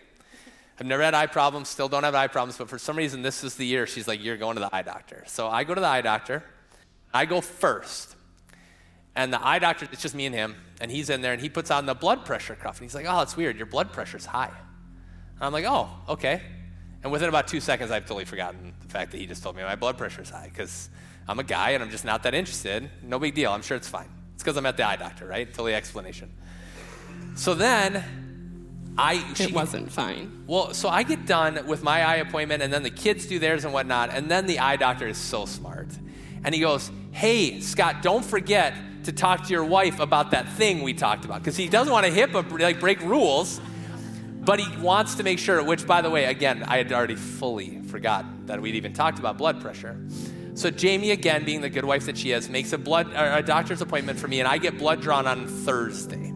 I've 0.79 0.85
never 0.85 1.03
had 1.03 1.13
eye 1.13 1.27
problems, 1.27 1.67
still 1.67 1.89
don't 1.89 2.03
have 2.03 2.15
eye 2.15 2.27
problems, 2.27 2.57
but 2.57 2.69
for 2.69 2.79
some 2.79 2.95
reason 2.95 3.23
this 3.23 3.43
is 3.43 3.55
the 3.55 3.65
year 3.65 3.85
she's 3.85 4.07
like, 4.07 4.23
You're 4.23 4.37
going 4.37 4.55
to 4.55 4.61
the 4.61 4.73
eye 4.73 4.83
doctor. 4.83 5.25
So 5.27 5.49
I 5.49 5.65
go 5.65 5.75
to 5.75 5.81
the 5.81 5.87
eye 5.87 6.01
doctor. 6.01 6.43
I 7.13 7.25
go 7.25 7.41
first. 7.41 8.15
And 9.17 9.33
the 9.33 9.45
eye 9.45 9.59
doctor, 9.59 9.89
it's 9.91 10.01
just 10.01 10.15
me 10.15 10.25
and 10.25 10.33
him, 10.33 10.55
and 10.79 10.89
he's 10.89 11.09
in 11.09 11.19
there 11.19 11.33
and 11.33 11.41
he 11.41 11.49
puts 11.49 11.69
on 11.69 11.85
the 11.85 11.93
blood 11.93 12.23
pressure 12.23 12.55
cuff. 12.55 12.77
And 12.77 12.85
he's 12.85 12.95
like, 12.95 13.05
Oh, 13.07 13.19
it's 13.19 13.35
weird. 13.35 13.57
Your 13.57 13.65
blood 13.65 13.91
pressure's 13.91 14.25
high. 14.25 14.51
And 15.35 15.43
I'm 15.43 15.51
like, 15.51 15.65
Oh, 15.67 15.89
okay. 16.07 16.41
And 17.03 17.11
within 17.11 17.29
about 17.29 17.47
two 17.47 17.59
seconds, 17.59 17.89
I've 17.91 18.03
totally 18.03 18.25
forgotten 18.25 18.73
the 18.81 18.87
fact 18.87 19.11
that 19.11 19.17
he 19.17 19.25
just 19.25 19.41
told 19.41 19.55
me 19.55 19.63
my 19.63 19.75
blood 19.75 19.97
pressure's 19.97 20.29
high 20.29 20.49
because 20.53 20.89
I'm 21.27 21.39
a 21.39 21.43
guy 21.43 21.71
and 21.71 21.83
I'm 21.83 21.89
just 21.89 22.05
not 22.05 22.23
that 22.23 22.33
interested. 22.33 22.89
No 23.01 23.17
big 23.19 23.33
deal. 23.33 23.51
I'm 23.51 23.61
sure 23.63 23.75
it's 23.77 23.87
fine. 23.89 24.09
It's 24.35 24.43
because 24.43 24.57
I'm 24.57 24.65
at 24.65 24.77
the 24.77 24.83
eye 24.87 24.97
doctor, 24.97 25.25
right? 25.25 25.47
Totally 25.47 25.73
explanation. 25.73 26.31
So 27.35 27.53
then 27.53 28.03
I 28.97 29.23
It 29.39 29.53
wasn't 29.53 29.91
fine. 29.91 30.43
well, 30.47 30.73
so 30.73 30.89
I 30.89 31.03
get 31.03 31.25
done 31.25 31.65
with 31.65 31.81
my 31.81 32.03
eye 32.03 32.17
appointment, 32.17 32.61
and 32.61 32.71
then 32.73 32.83
the 32.83 32.89
kids 32.89 33.25
do 33.25 33.39
theirs 33.39 33.63
and 33.63 33.73
whatnot, 33.73 34.13
and 34.13 34.29
then 34.29 34.47
the 34.47 34.59
eye 34.59 34.75
doctor 34.75 35.07
is 35.07 35.17
so 35.17 35.45
smart, 35.45 35.87
and 36.43 36.53
he 36.53 36.59
goes, 36.59 36.91
"Hey, 37.11 37.61
Scott, 37.61 38.01
don't 38.01 38.23
forget 38.25 38.73
to 39.05 39.11
talk 39.13 39.43
to 39.45 39.49
your 39.49 39.63
wife 39.63 39.99
about 39.99 40.31
that 40.31 40.47
thing 40.49 40.83
we 40.83 40.93
talked 40.93 41.23
about, 41.23 41.39
because 41.39 41.55
he 41.55 41.69
doesn't 41.69 41.91
want 41.91 42.05
to 42.05 42.11
HIPAA 42.11 42.59
like 42.59 42.79
break 42.81 42.99
rules, 43.01 43.61
but 44.41 44.59
he 44.59 44.77
wants 44.77 45.15
to 45.15 45.23
make 45.23 45.39
sure. 45.39 45.63
Which, 45.63 45.87
by 45.87 46.01
the 46.01 46.09
way, 46.09 46.25
again, 46.25 46.63
I 46.67 46.77
had 46.77 46.91
already 46.91 47.15
fully 47.15 47.81
forgotten 47.81 48.45
that 48.47 48.61
we'd 48.61 48.75
even 48.75 48.93
talked 48.93 49.19
about 49.19 49.37
blood 49.37 49.61
pressure. 49.61 49.99
So 50.53 50.69
Jamie, 50.69 51.11
again, 51.11 51.45
being 51.45 51.61
the 51.61 51.69
good 51.69 51.85
wife 51.85 52.05
that 52.07 52.17
she 52.17 52.31
is, 52.31 52.49
makes 52.49 52.73
a 52.73 52.77
blood 52.77 53.11
a 53.15 53.41
doctor's 53.41 53.81
appointment 53.81 54.19
for 54.19 54.27
me, 54.27 54.39
and 54.39 54.47
I 54.47 54.57
get 54.57 54.77
blood 54.77 55.01
drawn 55.01 55.25
on 55.25 55.47
Thursday. 55.47 56.33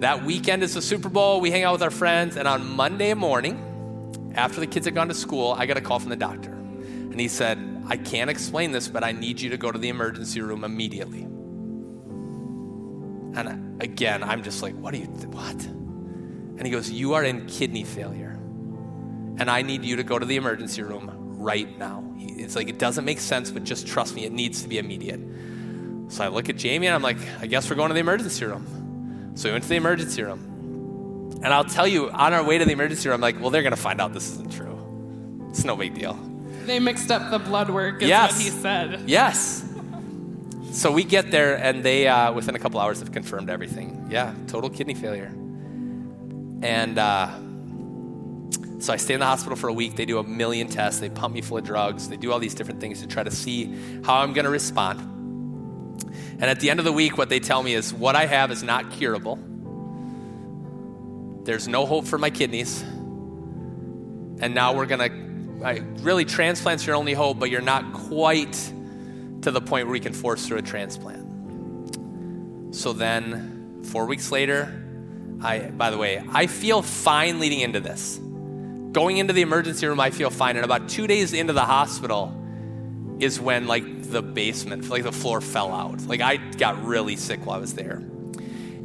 That 0.00 0.24
weekend 0.24 0.62
is 0.62 0.74
the 0.74 0.82
Super 0.82 1.08
Bowl. 1.08 1.40
We 1.40 1.50
hang 1.50 1.62
out 1.62 1.72
with 1.72 1.82
our 1.82 1.90
friends. 1.90 2.36
And 2.36 2.48
on 2.48 2.66
Monday 2.66 3.12
morning, 3.12 4.32
after 4.34 4.58
the 4.58 4.66
kids 4.66 4.86
had 4.86 4.94
gone 4.94 5.08
to 5.08 5.14
school, 5.14 5.54
I 5.58 5.66
got 5.66 5.76
a 5.76 5.82
call 5.82 5.98
from 5.98 6.08
the 6.08 6.16
doctor. 6.16 6.52
And 6.52 7.20
he 7.20 7.28
said, 7.28 7.58
I 7.86 7.96
can't 7.98 8.30
explain 8.30 8.72
this, 8.72 8.88
but 8.88 9.04
I 9.04 9.12
need 9.12 9.40
you 9.40 9.50
to 9.50 9.58
go 9.58 9.70
to 9.70 9.78
the 9.78 9.90
emergency 9.90 10.40
room 10.40 10.64
immediately. 10.64 11.22
And 13.34 13.82
again, 13.82 14.22
I'm 14.22 14.42
just 14.42 14.62
like, 14.62 14.74
what 14.76 14.94
are 14.94 14.98
you, 14.98 15.04
what? 15.04 15.68
And 16.60 16.66
he 16.66 16.70
goes, 16.70 16.90
You 16.90 17.14
are 17.14 17.24
in 17.24 17.46
kidney 17.46 17.84
failure. 17.84 18.38
And 19.38 19.50
I 19.50 19.62
need 19.62 19.82
you 19.82 19.96
to 19.96 20.02
go 20.04 20.18
to 20.18 20.26
the 20.26 20.36
emergency 20.36 20.82
room 20.82 21.10
right 21.38 21.78
now. 21.78 22.04
It's 22.18 22.54
like, 22.54 22.68
it 22.68 22.78
doesn't 22.78 23.06
make 23.06 23.18
sense, 23.18 23.50
but 23.50 23.64
just 23.64 23.86
trust 23.86 24.14
me, 24.14 24.26
it 24.26 24.32
needs 24.32 24.60
to 24.62 24.68
be 24.68 24.76
immediate. 24.78 25.20
So 26.08 26.22
I 26.22 26.28
look 26.28 26.50
at 26.50 26.56
Jamie 26.58 26.86
and 26.86 26.94
I'm 26.94 27.00
like, 27.02 27.16
I 27.40 27.46
guess 27.46 27.70
we're 27.70 27.76
going 27.76 27.88
to 27.88 27.94
the 27.94 28.00
emergency 28.00 28.44
room. 28.44 29.32
So 29.36 29.48
we 29.48 29.52
went 29.52 29.62
to 29.62 29.70
the 29.70 29.76
emergency 29.76 30.22
room. 30.22 31.30
And 31.42 31.46
I'll 31.46 31.64
tell 31.64 31.86
you, 31.88 32.10
on 32.10 32.34
our 32.34 32.44
way 32.44 32.58
to 32.58 32.66
the 32.66 32.72
emergency 32.72 33.08
room, 33.08 33.14
I'm 33.14 33.20
like, 33.22 33.40
well, 33.40 33.48
they're 33.48 33.62
going 33.62 33.70
to 33.74 33.80
find 33.80 33.98
out 33.98 34.12
this 34.12 34.30
isn't 34.32 34.52
true. 34.52 35.46
It's 35.48 35.64
no 35.64 35.76
big 35.76 35.94
deal. 35.94 36.12
They 36.66 36.78
mixed 36.78 37.10
up 37.10 37.30
the 37.30 37.38
blood 37.38 37.70
work, 37.70 38.02
is 38.02 38.08
Yes. 38.10 38.32
what 38.32 38.42
he 38.42 38.50
said. 38.50 39.04
Yes. 39.08 39.64
so 40.72 40.92
we 40.92 41.04
get 41.04 41.30
there, 41.30 41.54
and 41.56 41.82
they, 41.82 42.06
uh, 42.06 42.34
within 42.34 42.54
a 42.54 42.58
couple 42.58 42.78
hours, 42.78 42.98
have 42.98 43.12
confirmed 43.12 43.48
everything. 43.48 44.08
Yeah, 44.10 44.34
total 44.46 44.68
kidney 44.68 44.92
failure. 44.94 45.32
And 46.62 46.98
uh, 46.98 47.30
so 48.80 48.92
I 48.92 48.96
stay 48.96 49.14
in 49.14 49.20
the 49.20 49.26
hospital 49.26 49.56
for 49.56 49.68
a 49.68 49.72
week. 49.72 49.96
They 49.96 50.06
do 50.06 50.18
a 50.18 50.22
million 50.22 50.68
tests. 50.68 51.00
They 51.00 51.10
pump 51.10 51.34
me 51.34 51.42
full 51.42 51.58
of 51.58 51.64
drugs. 51.64 52.08
They 52.08 52.16
do 52.16 52.32
all 52.32 52.38
these 52.38 52.54
different 52.54 52.80
things 52.80 53.00
to 53.02 53.06
try 53.06 53.22
to 53.22 53.30
see 53.30 53.74
how 54.04 54.20
I'm 54.20 54.32
going 54.32 54.46
to 54.46 54.50
respond. 54.50 55.00
And 56.40 56.44
at 56.44 56.60
the 56.60 56.70
end 56.70 56.78
of 56.78 56.84
the 56.86 56.92
week, 56.92 57.18
what 57.18 57.28
they 57.28 57.40
tell 57.40 57.62
me 57.62 57.74
is 57.74 57.92
what 57.92 58.16
I 58.16 58.24
have 58.24 58.50
is 58.50 58.62
not 58.62 58.90
curable. 58.90 59.38
There's 61.44 61.68
no 61.68 61.84
hope 61.84 62.06
for 62.06 62.16
my 62.16 62.30
kidneys. 62.30 62.82
And 62.82 64.54
now 64.54 64.72
we're 64.72 64.86
going 64.86 65.10
to, 65.10 65.82
really, 66.02 66.24
transplant's 66.24 66.86
your 66.86 66.96
only 66.96 67.12
hope, 67.12 67.38
but 67.38 67.50
you're 67.50 67.60
not 67.60 67.92
quite 67.92 68.54
to 69.42 69.50
the 69.50 69.60
point 69.60 69.86
where 69.86 69.92
we 69.92 70.00
can 70.00 70.14
force 70.14 70.46
through 70.46 70.58
a 70.58 70.62
transplant. 70.62 71.26
So 72.74 72.94
then, 72.94 73.82
four 73.84 74.06
weeks 74.06 74.32
later, 74.32 74.89
I, 75.42 75.70
by 75.70 75.90
the 75.90 75.98
way, 75.98 76.22
I 76.32 76.46
feel 76.46 76.82
fine 76.82 77.40
leading 77.40 77.60
into 77.60 77.80
this. 77.80 78.18
Going 78.92 79.18
into 79.18 79.32
the 79.32 79.42
emergency 79.42 79.86
room, 79.86 80.00
I 80.00 80.10
feel 80.10 80.30
fine. 80.30 80.56
And 80.56 80.64
about 80.64 80.88
two 80.88 81.06
days 81.06 81.32
into 81.32 81.52
the 81.52 81.64
hospital 81.64 82.36
is 83.20 83.40
when, 83.40 83.66
like, 83.66 84.10
the 84.10 84.22
basement, 84.22 84.88
like, 84.88 85.04
the 85.04 85.12
floor 85.12 85.40
fell 85.40 85.72
out. 85.72 86.02
Like, 86.02 86.20
I 86.20 86.36
got 86.36 86.84
really 86.84 87.16
sick 87.16 87.46
while 87.46 87.56
I 87.56 87.60
was 87.60 87.74
there. 87.74 88.02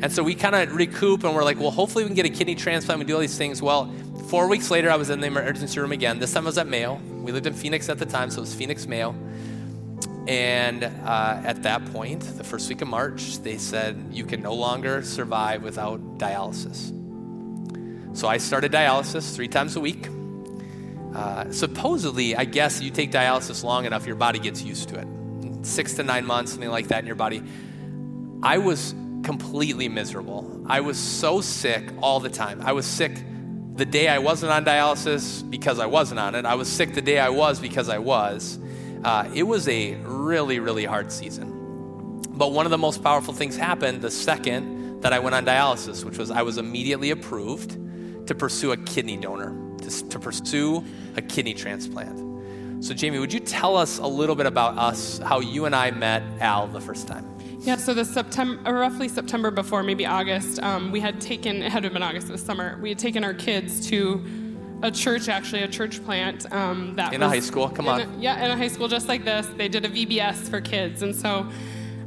And 0.01 0.11
so 0.11 0.23
we 0.23 0.35
kind 0.35 0.55
of 0.55 0.75
recoup 0.75 1.23
and 1.23 1.33
we're 1.33 1.43
like, 1.43 1.59
well, 1.59 1.71
hopefully 1.71 2.03
we 2.03 2.09
can 2.09 2.15
get 2.15 2.25
a 2.25 2.29
kidney 2.29 2.55
transplant. 2.55 2.99
We 2.99 3.05
do 3.05 3.15
all 3.15 3.21
these 3.21 3.37
things. 3.37 3.61
Well, 3.61 3.91
four 4.27 4.47
weeks 4.47 4.69
later, 4.69 4.91
I 4.91 4.97
was 4.97 5.09
in 5.09 5.21
the 5.21 5.27
emergency 5.27 5.79
room 5.79 5.93
again. 5.93 6.19
This 6.19 6.33
time 6.33 6.43
I 6.43 6.47
was 6.47 6.57
at 6.57 6.67
Mayo. 6.67 6.95
We 6.95 7.31
lived 7.31 7.47
in 7.47 7.53
Phoenix 7.53 7.89
at 7.89 7.97
the 7.97 8.05
time, 8.05 8.29
so 8.29 8.39
it 8.39 8.41
was 8.41 8.53
Phoenix 8.53 8.87
Mayo. 8.87 9.15
And 10.27 10.83
uh, 10.83 11.41
at 11.43 11.63
that 11.63 11.85
point, 11.93 12.21
the 12.37 12.43
first 12.43 12.67
week 12.67 12.81
of 12.81 12.87
March, 12.87 13.39
they 13.39 13.57
said, 13.57 14.07
you 14.11 14.25
can 14.25 14.41
no 14.41 14.53
longer 14.53 15.03
survive 15.03 15.61
without 15.61 15.99
dialysis. 16.17 16.91
So 18.17 18.27
I 18.27 18.37
started 18.37 18.71
dialysis 18.71 19.35
three 19.35 19.47
times 19.47 19.75
a 19.75 19.79
week. 19.79 20.07
Uh, 21.13 21.51
supposedly, 21.51 22.35
I 22.35 22.45
guess 22.45 22.81
you 22.81 22.89
take 22.89 23.11
dialysis 23.11 23.63
long 23.63 23.85
enough, 23.85 24.07
your 24.07 24.15
body 24.15 24.39
gets 24.39 24.63
used 24.63 24.89
to 24.89 24.99
it. 24.99 25.07
Six 25.65 25.93
to 25.95 26.03
nine 26.03 26.25
months, 26.25 26.51
something 26.51 26.69
like 26.69 26.87
that 26.87 26.99
in 26.99 27.05
your 27.05 27.15
body. 27.15 27.43
I 28.41 28.57
was 28.57 28.95
completely 29.23 29.89
miserable. 29.89 30.63
I 30.67 30.81
was 30.81 30.97
so 30.97 31.41
sick 31.41 31.83
all 32.01 32.19
the 32.19 32.29
time. 32.29 32.61
I 32.61 32.73
was 32.73 32.85
sick 32.85 33.23
the 33.75 33.85
day 33.85 34.07
I 34.07 34.19
wasn't 34.19 34.51
on 34.51 34.65
dialysis 34.65 35.47
because 35.49 35.79
I 35.79 35.85
wasn't 35.85 36.19
on 36.19 36.35
it. 36.35 36.45
I 36.45 36.55
was 36.55 36.67
sick 36.71 36.93
the 36.93 37.01
day 37.01 37.19
I 37.19 37.29
was 37.29 37.59
because 37.59 37.89
I 37.89 37.97
was. 37.97 38.59
Uh, 39.03 39.29
it 39.33 39.43
was 39.43 39.67
a 39.67 39.95
really, 39.95 40.59
really 40.59 40.85
hard 40.85 41.11
season. 41.11 42.21
But 42.29 42.51
one 42.51 42.65
of 42.65 42.71
the 42.71 42.77
most 42.77 43.03
powerful 43.03 43.33
things 43.33 43.55
happened 43.55 44.01
the 44.01 44.11
second 44.11 45.01
that 45.01 45.13
I 45.13 45.19
went 45.19 45.35
on 45.35 45.45
dialysis, 45.45 46.03
which 46.03 46.17
was 46.17 46.31
I 46.31 46.41
was 46.41 46.57
immediately 46.57 47.11
approved 47.11 47.77
to 48.27 48.35
pursue 48.35 48.71
a 48.71 48.77
kidney 48.77 49.17
donor, 49.17 49.55
to, 49.79 50.09
to 50.09 50.19
pursue 50.19 50.83
a 51.15 51.21
kidney 51.21 51.53
transplant. 51.53 52.83
So, 52.83 52.93
Jamie, 52.93 53.19
would 53.19 53.31
you 53.31 53.39
tell 53.39 53.77
us 53.77 53.99
a 53.99 54.07
little 54.07 54.35
bit 54.35 54.45
about 54.45 54.77
us, 54.77 55.19
how 55.19 55.39
you 55.39 55.65
and 55.65 55.75
I 55.75 55.91
met 55.91 56.23
Al 56.41 56.67
the 56.67 56.81
first 56.81 57.07
time? 57.07 57.25
Yeah, 57.59 57.77
so 57.77 57.93
the 57.93 58.05
September, 58.05 58.73
roughly 58.73 59.07
September 59.07 59.49
before, 59.49 59.81
maybe 59.81 60.05
August, 60.05 60.61
um, 60.61 60.91
we 60.91 60.99
had 60.99 61.19
taken, 61.21 61.63
it 61.63 61.71
had 61.71 61.81
been 61.81 62.03
August, 62.03 62.29
it 62.29 62.31
was 62.31 62.43
summer, 62.43 62.77
we 62.81 62.89
had 62.89 62.99
taken 62.99 63.23
our 63.23 63.33
kids 63.33 63.87
to 63.89 64.23
a 64.83 64.91
church, 64.91 65.29
actually, 65.29 65.63
a 65.63 65.67
church 65.67 66.03
plant. 66.03 66.51
Um, 66.51 66.95
that 66.95 67.13
In 67.13 67.23
a 67.23 67.27
high 67.29 67.39
school, 67.39 67.69
come 67.69 67.87
on. 67.87 68.01
a- 68.01 68.09
yeah, 68.19 68.43
in 68.45 68.51
a 68.51 68.57
high 68.57 68.67
school 68.67 68.87
just 68.87 69.07
like 69.07 69.23
this. 69.25 69.47
They 69.57 69.67
did 69.67 69.85
a 69.85 69.89
VBS 69.89 70.49
for 70.49 70.61
kids. 70.61 71.01
And 71.01 71.15
so 71.15 71.47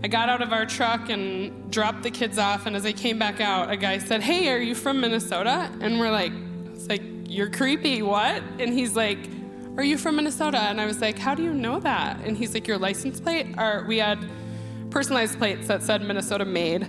I 0.05 0.09
got 0.09 0.29
out 0.29 0.43
of 0.43 0.53
our 0.53 0.65
truck 0.67 1.09
and 1.09 1.71
dropped 1.73 2.03
the 2.03 2.11
kids 2.11 2.39
off. 2.39 2.67
And 2.67 2.77
as 2.77 2.85
I 2.87 2.93
came 2.93 3.19
back 3.19 3.41
out, 3.41 3.71
a 3.71 3.77
guy 3.77 3.99
said, 3.99 4.23
Hey, 4.23 4.49
are 4.49 4.59
you 4.61 4.75
from 4.75 5.01
Minnesota? 5.01 5.71
And 5.81 5.99
we're 5.99 6.11
like, 6.11 6.33
It's 6.75 6.89
like, 6.89 7.03
You're 7.27 7.51
creepy, 7.51 8.03
what? 8.03 8.43
And 8.61 8.73
he's 8.73 8.95
like, 8.95 9.19
Are 9.77 9.83
you 9.85 9.99
from 9.99 10.17
Minnesota? 10.17 10.59
And 10.59 10.81
I 10.81 10.87
was 10.87 11.01
like, 11.01 11.19
How 11.19 11.35
do 11.35 11.43
you 11.43 11.53
know 11.55 11.81
that? 11.81 12.21
And 12.25 12.37
he's 12.37 12.55
like, 12.55 12.69
Your 12.69 12.79
license 12.79 13.19
plate? 13.21 13.47
Or 13.59 13.85
we 13.89 13.99
had 13.99 14.19
personalized 14.91 15.39
plates 15.39 15.67
that 15.69 15.83
said 15.83 16.03
Minnesota 16.03 16.45
made. 16.45 16.87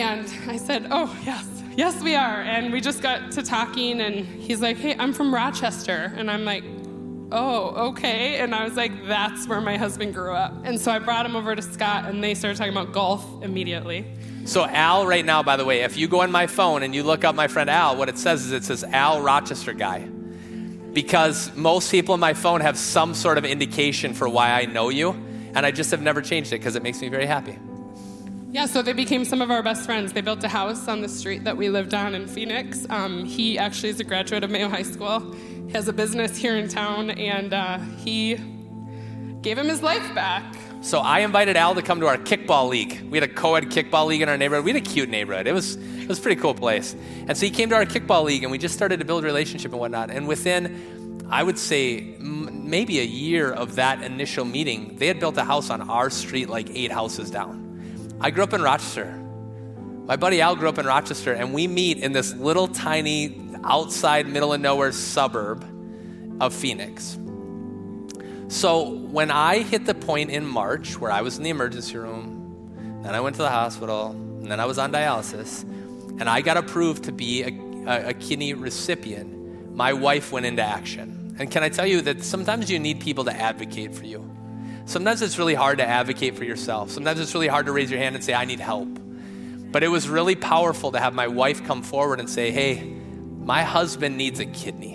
And 0.00 0.32
I 0.48 0.56
said, 0.56 0.86
Oh, 0.90 1.14
yes, 1.24 1.46
yes, 1.76 2.02
we 2.02 2.14
are. 2.14 2.40
And 2.40 2.72
we 2.72 2.80
just 2.80 3.02
got 3.02 3.32
to 3.32 3.42
talking, 3.42 4.00
and 4.00 4.24
he's 4.24 4.60
like, 4.60 4.76
Hey, 4.76 4.96
I'm 4.98 5.12
from 5.12 5.34
Rochester. 5.34 6.12
And 6.16 6.30
I'm 6.30 6.44
like, 6.44 6.64
Oh, 7.30 7.88
okay. 7.88 8.38
And 8.38 8.54
I 8.54 8.64
was 8.64 8.74
like, 8.74 9.06
That's 9.06 9.46
where 9.46 9.60
my 9.60 9.76
husband 9.76 10.14
grew 10.14 10.32
up. 10.32 10.54
And 10.64 10.80
so 10.80 10.90
I 10.90 10.98
brought 10.98 11.26
him 11.26 11.36
over 11.36 11.54
to 11.54 11.62
Scott, 11.62 12.06
and 12.06 12.22
they 12.22 12.34
started 12.34 12.56
talking 12.58 12.72
about 12.72 12.92
golf 12.92 13.42
immediately. 13.42 14.06
So 14.44 14.64
Al, 14.64 15.06
right 15.06 15.24
now, 15.24 15.42
by 15.42 15.56
the 15.56 15.64
way, 15.64 15.82
if 15.82 15.96
you 15.96 16.08
go 16.08 16.22
on 16.22 16.32
my 16.32 16.46
phone 16.46 16.82
and 16.82 16.94
you 16.94 17.04
look 17.04 17.22
up 17.22 17.34
my 17.34 17.46
friend 17.46 17.70
Al, 17.70 17.96
what 17.96 18.08
it 18.08 18.18
says 18.18 18.44
is 18.44 18.52
it 18.52 18.64
says 18.64 18.82
Al 18.82 19.20
Rochester 19.20 19.72
guy. 19.72 20.00
Because 20.92 21.54
most 21.54 21.90
people 21.90 22.14
on 22.14 22.20
my 22.20 22.34
phone 22.34 22.60
have 22.60 22.76
some 22.76 23.14
sort 23.14 23.38
of 23.38 23.44
indication 23.44 24.14
for 24.14 24.28
why 24.28 24.50
I 24.50 24.66
know 24.66 24.88
you, 24.88 25.10
and 25.54 25.64
I 25.64 25.70
just 25.70 25.90
have 25.90 26.02
never 26.02 26.20
changed 26.20 26.52
it 26.52 26.58
because 26.58 26.76
it 26.76 26.82
makes 26.82 27.00
me 27.00 27.08
very 27.08 27.24
happy. 27.24 27.58
Yeah, 28.52 28.66
so 28.66 28.82
they 28.82 28.92
became 28.92 29.24
some 29.24 29.40
of 29.40 29.50
our 29.50 29.62
best 29.62 29.86
friends. 29.86 30.12
They 30.12 30.20
built 30.20 30.44
a 30.44 30.48
house 30.48 30.86
on 30.86 31.00
the 31.00 31.08
street 31.08 31.44
that 31.44 31.56
we 31.56 31.70
lived 31.70 31.94
on 31.94 32.14
in 32.14 32.26
Phoenix. 32.26 32.86
Um, 32.90 33.24
he 33.24 33.58
actually 33.58 33.88
is 33.88 33.98
a 33.98 34.04
graduate 34.04 34.44
of 34.44 34.50
Mayo 34.50 34.68
High 34.68 34.82
School. 34.82 35.34
He 35.66 35.72
has 35.72 35.88
a 35.88 35.92
business 35.92 36.36
here 36.36 36.54
in 36.56 36.68
town, 36.68 37.12
and 37.12 37.54
uh, 37.54 37.78
he 37.78 38.34
gave 39.40 39.56
him 39.56 39.68
his 39.68 39.82
life 39.82 40.14
back. 40.14 40.54
So 40.82 40.98
I 40.98 41.20
invited 41.20 41.56
Al 41.56 41.74
to 41.76 41.80
come 41.80 42.00
to 42.00 42.06
our 42.06 42.18
kickball 42.18 42.68
league. 42.68 43.00
We 43.10 43.16
had 43.16 43.30
a 43.30 43.32
co-ed 43.32 43.70
kickball 43.70 44.06
league 44.06 44.20
in 44.20 44.28
our 44.28 44.36
neighborhood. 44.36 44.66
We 44.66 44.74
had 44.74 44.82
a 44.82 44.84
cute 44.84 45.08
neighborhood. 45.08 45.46
It 45.46 45.54
was 45.54 45.76
it 45.76 46.06
was 46.06 46.18
a 46.18 46.22
pretty 46.22 46.38
cool 46.38 46.52
place. 46.54 46.94
And 47.26 47.34
so 47.38 47.46
he 47.46 47.50
came 47.50 47.70
to 47.70 47.74
our 47.74 47.86
kickball 47.86 48.24
league, 48.24 48.42
and 48.42 48.52
we 48.52 48.58
just 48.58 48.74
started 48.74 48.98
to 48.98 49.06
build 49.06 49.24
a 49.24 49.26
relationship 49.26 49.70
and 49.70 49.80
whatnot. 49.80 50.10
And 50.10 50.28
within, 50.28 51.26
I 51.30 51.42
would 51.42 51.58
say, 51.58 52.16
m- 52.16 52.68
maybe 52.68 53.00
a 53.00 53.04
year 53.04 53.50
of 53.50 53.76
that 53.76 54.02
initial 54.02 54.44
meeting, 54.44 54.96
they 54.98 55.06
had 55.06 55.18
built 55.18 55.38
a 55.38 55.44
house 55.44 55.70
on 55.70 55.88
our 55.88 56.10
street, 56.10 56.50
like 56.50 56.68
eight 56.74 56.92
houses 56.92 57.30
down. 57.30 57.61
I 58.24 58.30
grew 58.30 58.44
up 58.44 58.52
in 58.52 58.62
Rochester. 58.62 59.12
My 60.06 60.14
buddy 60.14 60.40
Al 60.40 60.54
grew 60.54 60.68
up 60.68 60.78
in 60.78 60.86
Rochester, 60.86 61.32
and 61.32 61.52
we 61.52 61.66
meet 61.66 61.98
in 61.98 62.12
this 62.12 62.32
little 62.34 62.68
tiny 62.68 63.36
outside 63.64 64.28
middle 64.28 64.52
of 64.52 64.60
nowhere 64.60 64.92
suburb 64.92 65.64
of 66.40 66.54
Phoenix. 66.54 67.18
So 68.46 68.90
when 68.90 69.32
I 69.32 69.62
hit 69.62 69.86
the 69.86 69.94
point 69.94 70.30
in 70.30 70.46
March 70.46 71.00
where 71.00 71.10
I 71.10 71.22
was 71.22 71.36
in 71.36 71.42
the 71.42 71.50
emergency 71.50 71.98
room, 71.98 73.00
then 73.02 73.12
I 73.12 73.20
went 73.20 73.34
to 73.36 73.42
the 73.42 73.50
hospital, 73.50 74.10
and 74.10 74.48
then 74.48 74.60
I 74.60 74.66
was 74.66 74.78
on 74.78 74.92
dialysis, 74.92 75.64
and 76.20 76.28
I 76.28 76.42
got 76.42 76.56
approved 76.56 77.02
to 77.04 77.12
be 77.12 77.42
a, 77.42 77.48
a, 77.90 78.08
a 78.10 78.14
kidney 78.14 78.54
recipient, 78.54 79.74
my 79.74 79.92
wife 79.92 80.30
went 80.30 80.46
into 80.46 80.62
action. 80.62 81.34
And 81.40 81.50
can 81.50 81.64
I 81.64 81.70
tell 81.70 81.86
you 81.86 82.00
that 82.02 82.22
sometimes 82.22 82.70
you 82.70 82.78
need 82.78 83.00
people 83.00 83.24
to 83.24 83.32
advocate 83.32 83.92
for 83.92 84.04
you? 84.04 84.30
Sometimes 84.92 85.22
it's 85.22 85.38
really 85.38 85.54
hard 85.54 85.78
to 85.78 85.86
advocate 85.86 86.36
for 86.36 86.44
yourself. 86.44 86.90
Sometimes 86.90 87.18
it's 87.18 87.34
really 87.34 87.48
hard 87.48 87.66
to 87.66 87.72
raise 87.72 87.90
your 87.90 87.98
hand 87.98 88.14
and 88.14 88.22
say, 88.22 88.34
I 88.34 88.44
need 88.44 88.60
help. 88.60 88.88
But 89.72 89.82
it 89.82 89.88
was 89.88 90.08
really 90.08 90.36
powerful 90.36 90.92
to 90.92 91.00
have 91.00 91.14
my 91.14 91.26
wife 91.26 91.64
come 91.64 91.82
forward 91.82 92.20
and 92.20 92.28
say, 92.28 92.50
hey, 92.50 92.82
my 92.82 93.62
husband 93.62 94.16
needs 94.16 94.38
a 94.38 94.46
kidney 94.46 94.92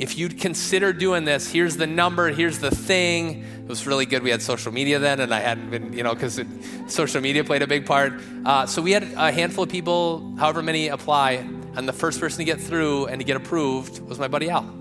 if 0.00 0.16
you'd 0.16 0.40
consider 0.40 0.94
doing 0.94 1.26
this, 1.26 1.52
here's 1.52 1.76
the 1.76 1.86
number, 1.86 2.30
here's 2.30 2.58
the 2.58 2.70
thing. 2.70 3.44
It 3.44 3.68
was 3.68 3.86
really 3.86 4.06
good. 4.06 4.22
We 4.22 4.30
had 4.30 4.40
social 4.40 4.72
media 4.72 4.98
then, 4.98 5.20
and 5.20 5.32
I 5.32 5.40
hadn't 5.40 5.68
been, 5.68 5.92
you 5.92 6.02
know, 6.02 6.14
because 6.14 6.40
social 6.86 7.20
media 7.20 7.44
played 7.44 7.60
a 7.60 7.66
big 7.66 7.84
part. 7.84 8.14
Uh, 8.46 8.64
so 8.64 8.80
we 8.80 8.92
had 8.92 9.02
a 9.02 9.30
handful 9.30 9.64
of 9.64 9.70
people, 9.70 10.34
however 10.38 10.62
many 10.62 10.88
apply, 10.88 11.32
and 11.76 11.86
the 11.86 11.92
first 11.92 12.18
person 12.18 12.38
to 12.38 12.44
get 12.44 12.58
through 12.58 13.08
and 13.08 13.20
to 13.20 13.24
get 13.26 13.36
approved 13.36 14.00
was 14.00 14.18
my 14.18 14.26
buddy 14.26 14.48
Al. 14.48 14.74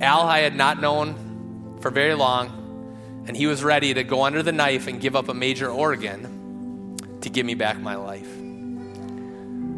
Al, 0.00 0.20
I 0.20 0.38
had 0.38 0.54
not 0.54 0.80
known 0.80 1.27
for 1.80 1.90
very 1.90 2.14
long, 2.14 3.24
and 3.26 3.36
he 3.36 3.46
was 3.46 3.62
ready 3.62 3.94
to 3.94 4.04
go 4.04 4.24
under 4.24 4.42
the 4.42 4.52
knife 4.52 4.86
and 4.86 5.00
give 5.00 5.14
up 5.16 5.28
a 5.28 5.34
major 5.34 5.70
organ 5.70 6.96
to 7.20 7.30
give 7.30 7.44
me 7.44 7.54
back 7.54 7.78
my 7.78 7.94
life. 7.94 8.28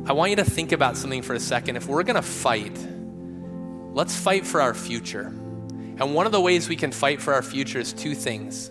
I 0.07 0.12
want 0.12 0.30
you 0.30 0.36
to 0.36 0.44
think 0.44 0.72
about 0.72 0.96
something 0.96 1.22
for 1.22 1.34
a 1.34 1.40
second. 1.40 1.76
If 1.76 1.86
we're 1.86 2.03
going 2.03 2.16
to 2.16 2.22
fight, 2.22 2.76
let's 3.92 4.16
fight 4.16 4.46
for 4.46 4.61
our 4.61 4.74
future. 4.74 5.26
And 5.26 6.14
one 6.14 6.26
of 6.26 6.32
the 6.32 6.40
ways 6.40 6.68
we 6.68 6.76
can 6.76 6.92
fight 6.92 7.20
for 7.20 7.34
our 7.34 7.42
future 7.42 7.78
is 7.78 7.92
two 7.92 8.14
things 8.14 8.70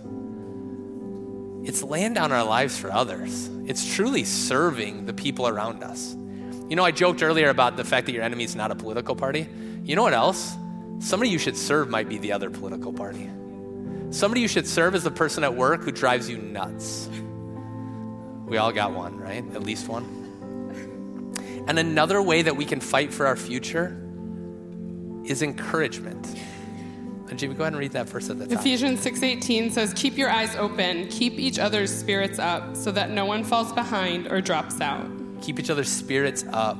it's 1.63 1.84
laying 1.84 2.13
down 2.13 2.32
our 2.32 2.43
lives 2.43 2.77
for 2.77 2.91
others, 2.91 3.49
it's 3.65 3.95
truly 3.95 4.23
serving 4.23 5.05
the 5.05 5.13
people 5.13 5.47
around 5.47 5.84
us. 5.84 6.15
You 6.69 6.75
know, 6.75 6.86
I 6.86 6.91
joked 6.91 7.21
earlier 7.21 7.49
about 7.49 7.77
the 7.77 7.84
fact 7.84 8.05
that 8.05 8.13
your 8.13 8.23
enemy 8.23 8.43
is 8.43 8.55
not 8.55 8.71
a 8.71 8.75
political 8.75 9.15
party. 9.15 9.47
You 9.84 9.95
know 9.95 10.03
what 10.03 10.13
else? 10.13 10.55
Somebody 10.99 11.31
you 11.31 11.39
should 11.39 11.57
serve 11.57 11.89
might 11.89 12.07
be 12.07 12.17
the 12.17 12.31
other 12.31 12.49
political 12.49 12.93
party. 12.93 13.29
Somebody 14.11 14.41
you 14.41 14.47
should 14.47 14.67
serve 14.67 14.95
is 14.95 15.03
the 15.03 15.11
person 15.11 15.43
at 15.43 15.55
work 15.55 15.83
who 15.83 15.91
drives 15.91 16.29
you 16.29 16.37
nuts. 16.37 17.09
We 18.45 18.57
all 18.57 18.71
got 18.71 18.93
one, 18.93 19.17
right? 19.17 19.43
At 19.53 19.63
least 19.63 19.87
one. 19.87 20.17
And 21.67 21.77
another 21.77 22.21
way 22.21 22.41
that 22.41 22.57
we 22.57 22.65
can 22.65 22.79
fight 22.79 23.13
for 23.13 23.27
our 23.27 23.35
future 23.35 23.95
is 25.23 25.41
encouragement. 25.43 26.35
And 27.29 27.37
Jamie, 27.37 27.53
go 27.53 27.61
ahead 27.61 27.73
and 27.73 27.79
read 27.79 27.91
that 27.91 28.09
verse 28.09 28.29
at 28.31 28.39
the 28.39 28.47
top. 28.47 28.59
Ephesians 28.59 29.01
6:18 29.01 29.69
says, 29.69 29.93
"Keep 29.93 30.17
your 30.17 30.31
eyes 30.31 30.55
open, 30.55 31.07
keep 31.09 31.33
each 31.33 31.59
other's 31.59 31.95
spirits 31.95 32.39
up, 32.39 32.75
so 32.75 32.91
that 32.91 33.11
no 33.11 33.25
one 33.25 33.43
falls 33.43 33.71
behind 33.71 34.25
or 34.31 34.41
drops 34.41 34.81
out." 34.81 35.07
Keep 35.41 35.59
each 35.59 35.69
other's 35.69 35.89
spirits 35.89 36.43
up. 36.51 36.79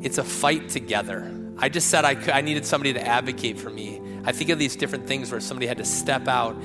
It's 0.00 0.16
a 0.16 0.24
fight 0.24 0.70
together. 0.70 1.30
I 1.58 1.68
just 1.68 1.88
said 1.88 2.04
I, 2.04 2.14
could, 2.14 2.30
I 2.30 2.40
needed 2.40 2.64
somebody 2.64 2.92
to 2.94 3.06
advocate 3.06 3.58
for 3.58 3.70
me. 3.70 4.00
I 4.24 4.32
think 4.32 4.50
of 4.50 4.58
these 4.58 4.76
different 4.76 5.06
things 5.06 5.30
where 5.30 5.40
somebody 5.40 5.66
had 5.66 5.78
to 5.78 5.84
step 5.84 6.28
out. 6.28 6.56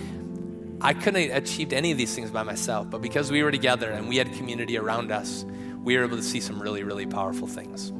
I 0.81 0.93
couldn't 0.93 1.29
have 1.29 1.43
achieved 1.43 1.73
any 1.73 1.91
of 1.91 1.97
these 1.97 2.13
things 2.13 2.31
by 2.31 2.43
myself, 2.43 2.89
but 2.89 3.01
because 3.01 3.31
we 3.31 3.43
were 3.43 3.51
together 3.51 3.91
and 3.91 4.07
we 4.07 4.17
had 4.17 4.31
community 4.33 4.77
around 4.77 5.11
us, 5.11 5.45
we 5.83 5.97
were 5.97 6.03
able 6.03 6.17
to 6.17 6.23
see 6.23 6.39
some 6.39 6.61
really, 6.61 6.83
really 6.83 7.05
powerful 7.05 7.47
things. 7.47 7.91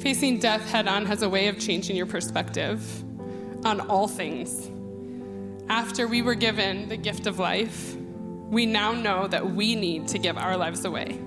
Facing 0.00 0.38
death 0.38 0.68
head 0.70 0.86
on 0.86 1.06
has 1.06 1.22
a 1.22 1.28
way 1.28 1.48
of 1.48 1.58
changing 1.58 1.96
your 1.96 2.06
perspective 2.06 3.02
on 3.64 3.80
all 3.80 4.06
things. 4.06 4.70
After 5.68 6.06
we 6.06 6.22
were 6.22 6.34
given 6.34 6.88
the 6.88 6.96
gift 6.96 7.26
of 7.26 7.38
life, 7.38 7.96
we 8.50 8.66
now 8.66 8.92
know 8.92 9.26
that 9.26 9.50
we 9.50 9.74
need 9.74 10.06
to 10.08 10.18
give 10.18 10.38
our 10.38 10.56
lives 10.56 10.84
away 10.84 11.18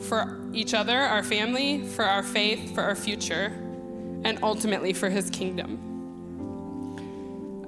for 0.00 0.38
each 0.52 0.74
other, 0.74 0.98
our 0.98 1.22
family, 1.22 1.86
for 1.86 2.04
our 2.04 2.22
faith, 2.22 2.74
for 2.74 2.82
our 2.82 2.94
future, 2.94 3.52
and 4.24 4.38
ultimately 4.42 4.92
for 4.92 5.10
his 5.10 5.30
kingdom. 5.30 5.88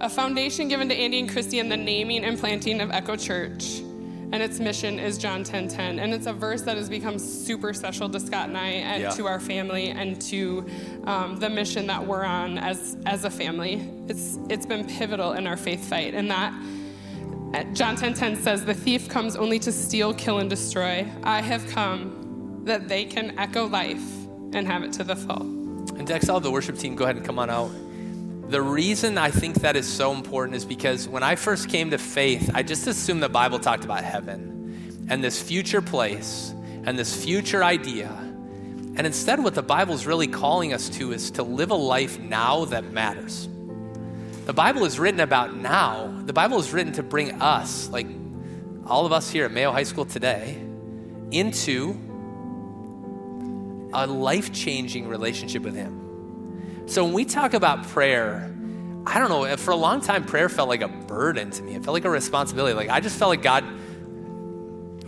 A 0.00 0.08
foundation 0.08 0.68
given 0.68 0.88
to 0.88 0.94
Andy 0.94 1.20
and 1.20 1.28
Christy 1.30 1.58
in 1.58 1.68
the 1.68 1.76
naming 1.76 2.24
and 2.24 2.38
planting 2.38 2.80
of 2.80 2.90
Echo 2.90 3.16
Church 3.16 3.80
and 4.32 4.42
its 4.42 4.58
mission 4.58 4.98
is 4.98 5.16
John 5.16 5.44
10:10, 5.44 6.00
and 6.00 6.12
it's 6.12 6.26
a 6.26 6.32
verse 6.32 6.62
that 6.62 6.76
has 6.76 6.88
become 6.88 7.20
super 7.20 7.72
special 7.72 8.08
to 8.08 8.18
Scott 8.18 8.48
and 8.48 8.58
I, 8.58 8.66
and 8.68 9.02
Yeah. 9.02 9.10
to 9.10 9.26
our 9.26 9.38
family, 9.38 9.90
and 9.90 10.20
to 10.22 10.66
um, 11.04 11.36
the 11.36 11.48
mission 11.48 11.86
that 11.86 12.04
we're 12.04 12.24
on 12.24 12.58
as 12.58 12.96
as 13.06 13.24
a 13.24 13.30
family. 13.30 13.88
It's 14.08 14.38
it's 14.48 14.66
been 14.66 14.84
pivotal 14.86 15.34
in 15.34 15.46
our 15.46 15.56
faith 15.56 15.88
fight, 15.88 16.14
and 16.14 16.28
that 16.32 16.52
John 17.74 17.96
10:10 17.96 18.34
says, 18.42 18.64
"The 18.64 18.74
thief 18.74 19.08
comes 19.08 19.36
only 19.36 19.60
to 19.60 19.70
steal, 19.70 20.12
kill, 20.12 20.38
and 20.38 20.50
destroy. 20.50 21.06
I 21.22 21.40
have 21.40 21.64
come 21.68 22.62
that 22.64 22.88
they 22.88 23.04
can 23.04 23.38
echo 23.38 23.66
life 23.68 24.02
and 24.52 24.66
have 24.66 24.82
it 24.82 24.92
to 24.94 25.04
the 25.04 25.14
full." 25.14 25.63
And 25.96 26.06
Dex, 26.06 26.28
I'll 26.28 26.36
have 26.36 26.42
the 26.42 26.50
worship 26.50 26.78
team 26.78 26.96
go 26.96 27.04
ahead 27.04 27.16
and 27.16 27.24
come 27.24 27.38
on 27.38 27.50
out. 27.50 27.70
The 28.50 28.60
reason 28.60 29.16
I 29.16 29.30
think 29.30 29.56
that 29.56 29.74
is 29.74 29.86
so 29.86 30.12
important 30.12 30.56
is 30.56 30.64
because 30.64 31.08
when 31.08 31.22
I 31.22 31.34
first 31.34 31.68
came 31.68 31.90
to 31.90 31.98
faith, 31.98 32.50
I 32.54 32.62
just 32.62 32.86
assumed 32.86 33.22
the 33.22 33.28
Bible 33.28 33.58
talked 33.58 33.84
about 33.84 34.04
heaven 34.04 35.06
and 35.08 35.24
this 35.24 35.40
future 35.40 35.80
place 35.80 36.54
and 36.84 36.98
this 36.98 37.24
future 37.24 37.64
idea. 37.64 38.10
And 38.96 39.06
instead, 39.06 39.42
what 39.42 39.54
the 39.54 39.62
Bible 39.62 39.94
is 39.94 40.06
really 40.06 40.28
calling 40.28 40.72
us 40.72 40.88
to 40.90 41.12
is 41.12 41.30
to 41.32 41.42
live 41.42 41.70
a 41.70 41.74
life 41.74 42.18
now 42.18 42.66
that 42.66 42.92
matters. 42.92 43.48
The 44.46 44.52
Bible 44.52 44.84
is 44.84 44.98
written 44.98 45.20
about 45.20 45.56
now. 45.56 46.14
The 46.26 46.32
Bible 46.34 46.58
is 46.58 46.72
written 46.72 46.92
to 46.94 47.02
bring 47.02 47.40
us, 47.40 47.88
like 47.88 48.06
all 48.86 49.06
of 49.06 49.12
us 49.12 49.30
here 49.30 49.46
at 49.46 49.52
Mayo 49.52 49.72
High 49.72 49.84
School 49.84 50.04
today, 50.04 50.62
into 51.30 51.98
a 53.94 54.06
life 54.06 54.52
changing 54.52 55.08
relationship 55.08 55.62
with 55.62 55.74
Him. 55.74 56.84
So 56.86 57.04
when 57.04 57.14
we 57.14 57.24
talk 57.24 57.54
about 57.54 57.84
prayer, 57.88 58.54
I 59.06 59.18
don't 59.18 59.28
know, 59.28 59.56
for 59.56 59.70
a 59.70 59.76
long 59.76 60.00
time, 60.00 60.24
prayer 60.24 60.48
felt 60.48 60.68
like 60.68 60.82
a 60.82 60.88
burden 60.88 61.50
to 61.50 61.62
me. 61.62 61.74
It 61.74 61.84
felt 61.84 61.94
like 61.94 62.04
a 62.04 62.10
responsibility. 62.10 62.74
Like 62.74 62.90
I 62.90 63.00
just 63.00 63.18
felt 63.18 63.30
like 63.30 63.42
God 63.42 63.64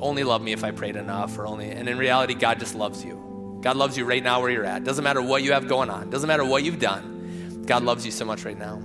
only 0.01 0.24
loved 0.24 0.45
me 0.45 0.53
if 0.53 0.64
I 0.64 0.70
prayed 0.70 0.97
enough, 0.97 1.39
or 1.39 1.47
only, 1.47 1.70
and 1.70 1.89
in 1.89 1.99
reality, 1.99 2.34
God 2.34 2.59
just 2.59 2.74
loves 2.74 3.05
you. 3.05 3.59
God 3.62 3.76
loves 3.76 3.97
you 3.97 4.05
right 4.05 4.22
now 4.22 4.41
where 4.41 4.51
you're 4.51 4.64
at. 4.64 4.84
Doesn't 4.84 5.03
matter 5.03 5.22
what 5.22 5.43
you 5.43 5.53
have 5.53 5.68
going 5.68 5.91
on, 5.91 6.11
doesn't 6.11 6.28
matter 6.28 6.45
what 6.45 6.62
you've 6.62 6.78
done. 6.78 7.64
God 7.66 7.82
loves 7.82 8.05
you 8.05 8.12
so 8.12 8.24
much 8.24 8.45
right 8.45 8.59
now. 8.59 8.80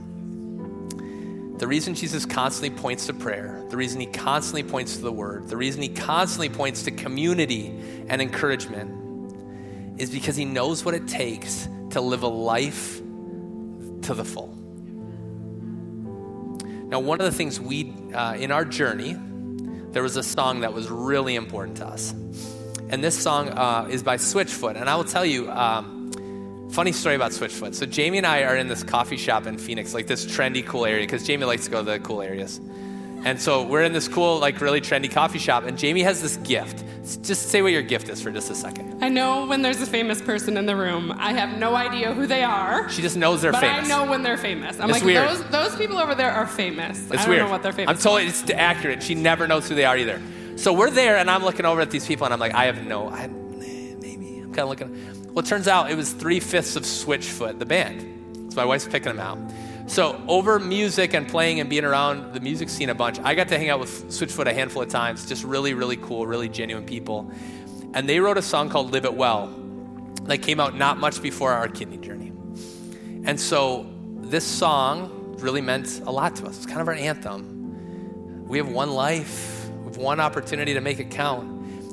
The 1.57 1.67
reason 1.67 1.93
Jesus 1.93 2.25
constantly 2.25 2.75
points 2.75 3.05
to 3.05 3.13
prayer, 3.13 3.63
the 3.69 3.77
reason 3.77 3.99
he 3.99 4.07
constantly 4.07 4.63
points 4.63 4.95
to 4.95 5.03
the 5.03 5.11
word, 5.11 5.47
the 5.47 5.57
reason 5.57 5.83
he 5.83 5.89
constantly 5.89 6.49
points 6.49 6.83
to 6.83 6.91
community 6.91 7.67
and 8.07 8.19
encouragement 8.19 9.00
is 9.97 10.09
because 10.09 10.35
he 10.35 10.45
knows 10.45 10.83
what 10.83 10.93
it 10.93 11.07
takes 11.07 11.67
to 11.91 12.01
live 12.01 12.23
a 12.23 12.27
life 12.27 12.97
to 14.03 14.13
the 14.13 14.25
full. 14.25 14.57
Now, 16.87 16.99
one 16.99 17.21
of 17.21 17.25
the 17.25 17.31
things 17.31 17.59
we, 17.59 17.93
uh, 18.13 18.35
in 18.37 18.51
our 18.51 18.65
journey, 18.65 19.15
there 19.91 20.03
was 20.03 20.17
a 20.17 20.23
song 20.23 20.61
that 20.61 20.73
was 20.73 20.89
really 20.89 21.35
important 21.35 21.77
to 21.77 21.87
us. 21.87 22.11
And 22.89 23.01
this 23.01 23.17
song 23.17 23.49
uh, 23.49 23.87
is 23.89 24.03
by 24.03 24.17
Switchfoot. 24.17 24.75
And 24.75 24.89
I 24.89 24.95
will 24.95 25.05
tell 25.05 25.25
you, 25.25 25.49
um, 25.49 26.69
funny 26.71 26.91
story 26.91 27.15
about 27.15 27.31
Switchfoot. 27.31 27.75
So, 27.75 27.85
Jamie 27.85 28.17
and 28.17 28.27
I 28.27 28.43
are 28.43 28.57
in 28.57 28.67
this 28.67 28.83
coffee 28.83 29.15
shop 29.15 29.47
in 29.47 29.57
Phoenix, 29.57 29.93
like 29.93 30.07
this 30.07 30.25
trendy, 30.25 30.65
cool 30.65 30.85
area, 30.85 31.03
because 31.03 31.25
Jamie 31.25 31.45
likes 31.45 31.65
to 31.65 31.71
go 31.71 31.77
to 31.77 31.91
the 31.91 31.99
cool 31.99 32.21
areas. 32.21 32.59
And 33.23 33.39
so 33.39 33.63
we're 33.63 33.83
in 33.83 33.93
this 33.93 34.07
cool, 34.07 34.39
like 34.39 34.59
really 34.61 34.81
trendy 34.81 35.09
coffee 35.11 35.37
shop, 35.39 35.63
and 35.65 35.77
Jamie 35.77 36.01
has 36.01 36.21
this 36.21 36.37
gift. 36.37 36.83
Just 37.23 37.49
say 37.49 37.61
what 37.61 37.71
your 37.71 37.81
gift 37.81 38.09
is 38.09 38.21
for 38.21 38.31
just 38.31 38.49
a 38.49 38.55
second. 38.55 39.03
I 39.03 39.09
know 39.09 39.45
when 39.47 39.61
there's 39.61 39.81
a 39.81 39.85
famous 39.85 40.21
person 40.21 40.57
in 40.57 40.65
the 40.65 40.75
room. 40.75 41.11
I 41.17 41.33
have 41.33 41.57
no 41.57 41.75
idea 41.75 42.13
who 42.13 42.25
they 42.25 42.43
are. 42.43 42.89
She 42.89 43.01
just 43.01 43.17
knows 43.17 43.41
they're 43.41 43.51
but 43.51 43.61
famous. 43.61 43.85
I 43.85 43.87
know 43.87 44.09
when 44.09 44.23
they're 44.23 44.37
famous. 44.37 44.79
I'm 44.79 44.89
It's 44.89 44.99
like, 44.99 45.03
weird. 45.03 45.27
those 45.29 45.43
those 45.49 45.75
people 45.75 45.97
over 45.97 46.15
there 46.15 46.31
are 46.31 46.47
famous. 46.47 46.99
It's 46.99 47.13
I 47.13 47.15
don't 47.17 47.29
weird. 47.29 47.43
know 47.43 47.49
what 47.49 47.63
they're 47.63 47.73
famous. 47.73 47.89
I'm 47.89 47.97
totally 48.01 48.25
it's 48.27 48.49
accurate. 48.49 49.03
She 49.03 49.13
never 49.15 49.47
knows 49.47 49.67
who 49.67 49.75
they 49.75 49.85
are 49.85 49.97
either. 49.97 50.21
So 50.55 50.73
we're 50.73 50.91
there, 50.91 51.17
and 51.17 51.29
I'm 51.29 51.43
looking 51.43 51.65
over 51.65 51.81
at 51.81 51.91
these 51.91 52.05
people, 52.05 52.25
and 52.25 52.33
I'm 52.33 52.39
like, 52.39 52.53
I 52.53 52.65
have 52.65 52.85
no, 52.85 53.09
I 53.09 53.27
maybe. 53.27 54.39
I'm 54.39 54.53
kind 54.53 54.59
of 54.59 54.69
looking. 54.69 55.25
Well, 55.33 55.39
it 55.43 55.47
turns 55.47 55.67
out 55.67 55.89
it 55.91 55.95
was 55.97 56.11
three 56.13 56.39
fifths 56.39 56.75
of 56.75 56.83
Switchfoot, 56.83 57.59
the 57.59 57.65
band. 57.65 58.53
So 58.53 58.57
my 58.57 58.65
wife's 58.65 58.87
picking 58.87 59.15
them 59.15 59.19
out. 59.19 59.37
So 59.91 60.23
over 60.29 60.57
music 60.57 61.13
and 61.13 61.27
playing 61.27 61.59
and 61.59 61.69
being 61.69 61.83
around 61.83 62.33
the 62.33 62.39
music 62.39 62.69
scene 62.69 62.89
a 62.89 62.95
bunch, 62.95 63.19
I 63.25 63.35
got 63.35 63.49
to 63.49 63.57
hang 63.57 63.69
out 63.69 63.81
with 63.81 64.07
Switchfoot 64.07 64.45
a 64.45 64.53
handful 64.53 64.81
of 64.81 64.87
times. 64.87 65.25
Just 65.25 65.43
really, 65.43 65.73
really 65.73 65.97
cool, 65.97 66.25
really 66.25 66.47
genuine 66.47 66.85
people. 66.85 67.29
And 67.93 68.07
they 68.07 68.21
wrote 68.21 68.37
a 68.37 68.41
song 68.41 68.69
called 68.69 68.93
"Live 68.93 69.03
It 69.03 69.15
Well," 69.15 69.47
that 70.23 70.37
came 70.37 70.61
out 70.61 70.77
not 70.77 70.97
much 70.97 71.21
before 71.21 71.51
our 71.51 71.67
kidney 71.67 71.97
journey. 71.97 72.31
And 73.25 73.37
so 73.37 73.85
this 74.21 74.45
song 74.45 75.35
really 75.39 75.59
meant 75.59 75.99
a 76.05 76.11
lot 76.11 76.37
to 76.37 76.45
us. 76.45 76.55
It's 76.55 76.65
kind 76.65 76.79
of 76.79 76.87
our 76.87 76.93
anthem. 76.93 78.47
We 78.47 78.59
have 78.59 78.69
one 78.69 78.91
life, 78.91 79.69
we 79.79 79.87
have 79.87 79.97
one 79.97 80.21
opportunity 80.21 80.73
to 80.73 80.79
make 80.79 80.99
it 80.99 81.11
count. 81.11 81.49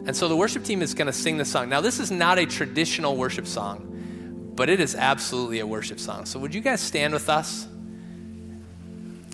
And 0.07 0.15
so 0.15 0.29
the 0.29 0.37
worship 0.37 0.63
team 0.63 0.83
is 0.83 0.95
going 0.95 1.09
to 1.09 1.13
sing 1.13 1.37
this 1.37 1.51
song. 1.51 1.69
Now, 1.69 1.81
this 1.81 1.99
is 1.99 2.13
not 2.13 2.39
a 2.39 2.47
traditional 2.47 3.17
worship 3.17 3.49
song, 3.49 4.53
but 4.55 4.69
it 4.69 4.79
is 4.79 4.95
absolutely 4.95 5.59
a 5.59 5.67
worship 5.67 5.99
song. 5.99 6.27
So, 6.27 6.39
would 6.39 6.55
you 6.55 6.61
guys 6.61 6.81
stand 6.81 7.13
with 7.13 7.29
us? 7.29 7.67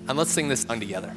And 0.07 0.19
let's 0.19 0.31
sing 0.31 0.49
this 0.49 0.63
song 0.63 0.81
together. 0.81 1.15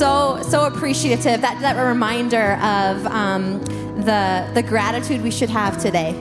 So 0.00 0.40
so 0.48 0.64
appreciative. 0.64 1.42
That 1.42 1.60
that 1.60 1.76
reminder 1.76 2.54
of 2.62 3.06
um, 3.08 3.62
the 4.06 4.50
the 4.54 4.62
gratitude 4.62 5.20
we 5.20 5.30
should 5.30 5.50
have 5.50 5.78
today 5.78 6.12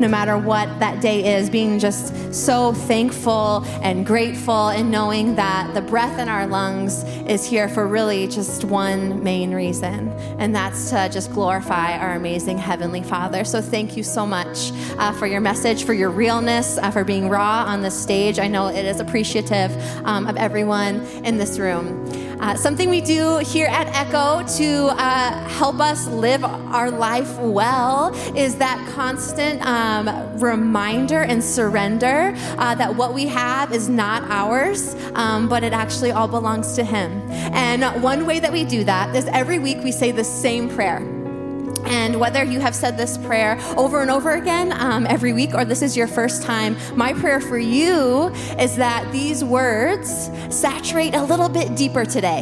no 0.00 0.08
matter 0.08 0.38
what 0.38 0.66
that 0.80 1.02
day 1.02 1.36
is, 1.36 1.50
being 1.50 1.78
just 1.78 2.34
so 2.34 2.72
thankful 2.72 3.62
and 3.82 4.06
grateful 4.06 4.68
and 4.68 4.90
knowing 4.90 5.34
that 5.34 5.74
the 5.74 5.82
breath 5.82 6.18
in 6.18 6.26
our 6.26 6.46
lungs 6.46 7.04
is 7.28 7.44
here 7.44 7.68
for 7.68 7.86
really 7.86 8.26
just 8.26 8.64
one 8.64 9.22
main 9.22 9.52
reason, 9.52 10.08
and 10.38 10.54
that's 10.54 10.88
to 10.88 11.10
just 11.12 11.30
glorify 11.32 11.98
our 11.98 12.14
amazing 12.14 12.56
Heavenly 12.56 13.02
Father. 13.02 13.44
So 13.44 13.60
thank 13.60 13.94
you 13.94 14.02
so 14.02 14.24
much 14.24 14.72
uh, 14.96 15.12
for 15.12 15.26
your 15.26 15.42
message, 15.42 15.84
for 15.84 15.92
your 15.92 16.08
realness, 16.08 16.78
uh, 16.78 16.90
for 16.90 17.04
being 17.04 17.28
raw 17.28 17.64
on 17.66 17.82
this 17.82 18.00
stage. 18.02 18.38
I 18.38 18.48
know 18.48 18.68
it 18.68 18.86
is 18.86 19.00
appreciative 19.00 19.70
um, 20.06 20.26
of 20.26 20.38
everyone 20.38 21.04
in 21.24 21.36
this 21.36 21.58
room. 21.58 22.19
Uh, 22.40 22.56
something 22.56 22.88
we 22.88 23.02
do 23.02 23.36
here 23.38 23.66
at 23.66 23.86
Echo 23.88 24.42
to 24.56 24.86
uh, 24.98 25.48
help 25.48 25.78
us 25.78 26.06
live 26.06 26.42
our 26.42 26.90
life 26.90 27.38
well 27.38 28.14
is 28.34 28.56
that 28.56 28.82
constant 28.94 29.60
um, 29.66 30.08
reminder 30.40 31.22
and 31.22 31.44
surrender 31.44 32.32
uh, 32.56 32.74
that 32.74 32.94
what 32.96 33.12
we 33.12 33.26
have 33.26 33.74
is 33.74 33.90
not 33.90 34.22
ours, 34.30 34.96
um, 35.14 35.50
but 35.50 35.62
it 35.62 35.74
actually 35.74 36.12
all 36.12 36.28
belongs 36.28 36.74
to 36.76 36.82
Him. 36.82 37.12
And 37.52 38.02
one 38.02 38.24
way 38.24 38.40
that 38.40 38.50
we 38.50 38.64
do 38.64 38.84
that 38.84 39.14
is 39.14 39.26
every 39.26 39.58
week 39.58 39.84
we 39.84 39.92
say 39.92 40.10
the 40.10 40.24
same 40.24 40.70
prayer. 40.70 41.19
And 41.86 42.20
whether 42.20 42.44
you 42.44 42.60
have 42.60 42.74
said 42.74 42.96
this 42.96 43.18
prayer 43.18 43.58
over 43.76 44.00
and 44.00 44.10
over 44.10 44.32
again 44.32 44.72
um, 44.72 45.06
every 45.06 45.32
week 45.32 45.54
or 45.54 45.64
this 45.64 45.82
is 45.82 45.96
your 45.96 46.06
first 46.06 46.42
time, 46.42 46.76
my 46.94 47.12
prayer 47.12 47.40
for 47.40 47.58
you 47.58 48.28
is 48.58 48.76
that 48.76 49.10
these 49.12 49.44
words 49.44 50.30
saturate 50.50 51.14
a 51.14 51.22
little 51.22 51.48
bit 51.48 51.76
deeper 51.76 52.04
today. 52.04 52.40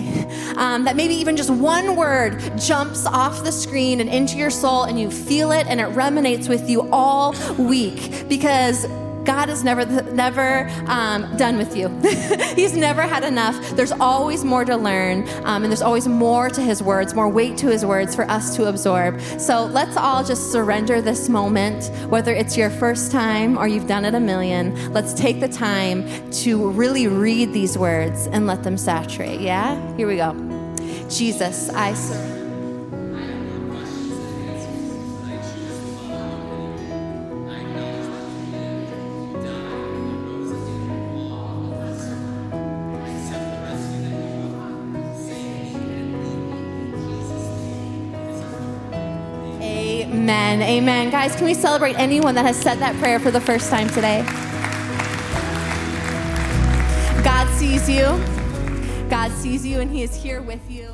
Um, 0.56 0.84
that 0.84 0.96
maybe 0.96 1.14
even 1.14 1.36
just 1.36 1.50
one 1.50 1.96
word 1.96 2.40
jumps 2.58 3.06
off 3.06 3.44
the 3.44 3.52
screen 3.52 4.00
and 4.00 4.10
into 4.10 4.36
your 4.36 4.50
soul 4.50 4.84
and 4.84 4.98
you 4.98 5.10
feel 5.10 5.52
it 5.52 5.66
and 5.66 5.80
it 5.80 5.88
resonates 5.88 6.48
with 6.48 6.68
you 6.68 6.88
all 6.90 7.34
week 7.58 8.28
because 8.28 8.86
God 9.28 9.50
is 9.50 9.62
never 9.62 9.84
never 10.12 10.70
um, 10.86 11.36
done 11.36 11.58
with 11.58 11.76
you. 11.76 11.88
He's 12.56 12.74
never 12.74 13.02
had 13.02 13.24
enough. 13.24 13.56
There's 13.76 13.92
always 13.92 14.42
more 14.42 14.64
to 14.64 14.74
learn, 14.74 15.28
um, 15.44 15.64
and 15.64 15.66
there's 15.66 15.82
always 15.82 16.08
more 16.08 16.48
to 16.48 16.62
His 16.62 16.82
words, 16.82 17.12
more 17.12 17.28
weight 17.28 17.58
to 17.58 17.66
His 17.66 17.84
words 17.84 18.14
for 18.14 18.24
us 18.30 18.56
to 18.56 18.68
absorb. 18.70 19.20
So 19.20 19.66
let's 19.66 19.98
all 19.98 20.24
just 20.24 20.50
surrender 20.50 21.02
this 21.02 21.28
moment, 21.28 21.90
whether 22.08 22.32
it's 22.32 22.56
your 22.56 22.70
first 22.70 23.12
time 23.12 23.58
or 23.58 23.68
you've 23.68 23.86
done 23.86 24.06
it 24.06 24.14
a 24.14 24.20
million. 24.20 24.94
Let's 24.94 25.12
take 25.12 25.40
the 25.40 25.48
time 25.48 26.30
to 26.44 26.70
really 26.70 27.06
read 27.06 27.52
these 27.52 27.76
words 27.76 28.28
and 28.28 28.46
let 28.46 28.62
them 28.62 28.78
saturate. 28.78 29.42
Yeah, 29.42 29.76
here 29.98 30.08
we 30.08 30.16
go. 30.16 30.32
Jesus, 31.10 31.68
I 31.68 31.92
surrender. 31.92 32.37
Guys, 51.18 51.34
can 51.34 51.46
we 51.46 51.54
celebrate 51.54 51.98
anyone 51.98 52.36
that 52.36 52.44
has 52.44 52.56
said 52.56 52.76
that 52.76 52.94
prayer 53.00 53.18
for 53.18 53.32
the 53.32 53.40
first 53.40 53.70
time 53.70 53.88
today? 53.88 54.22
God 57.24 57.52
sees 57.58 57.90
you. 57.90 58.04
God 59.10 59.32
sees 59.32 59.66
you, 59.66 59.80
and 59.80 59.90
He 59.90 60.04
is 60.04 60.14
here 60.14 60.42
with 60.42 60.70
you. 60.70 60.88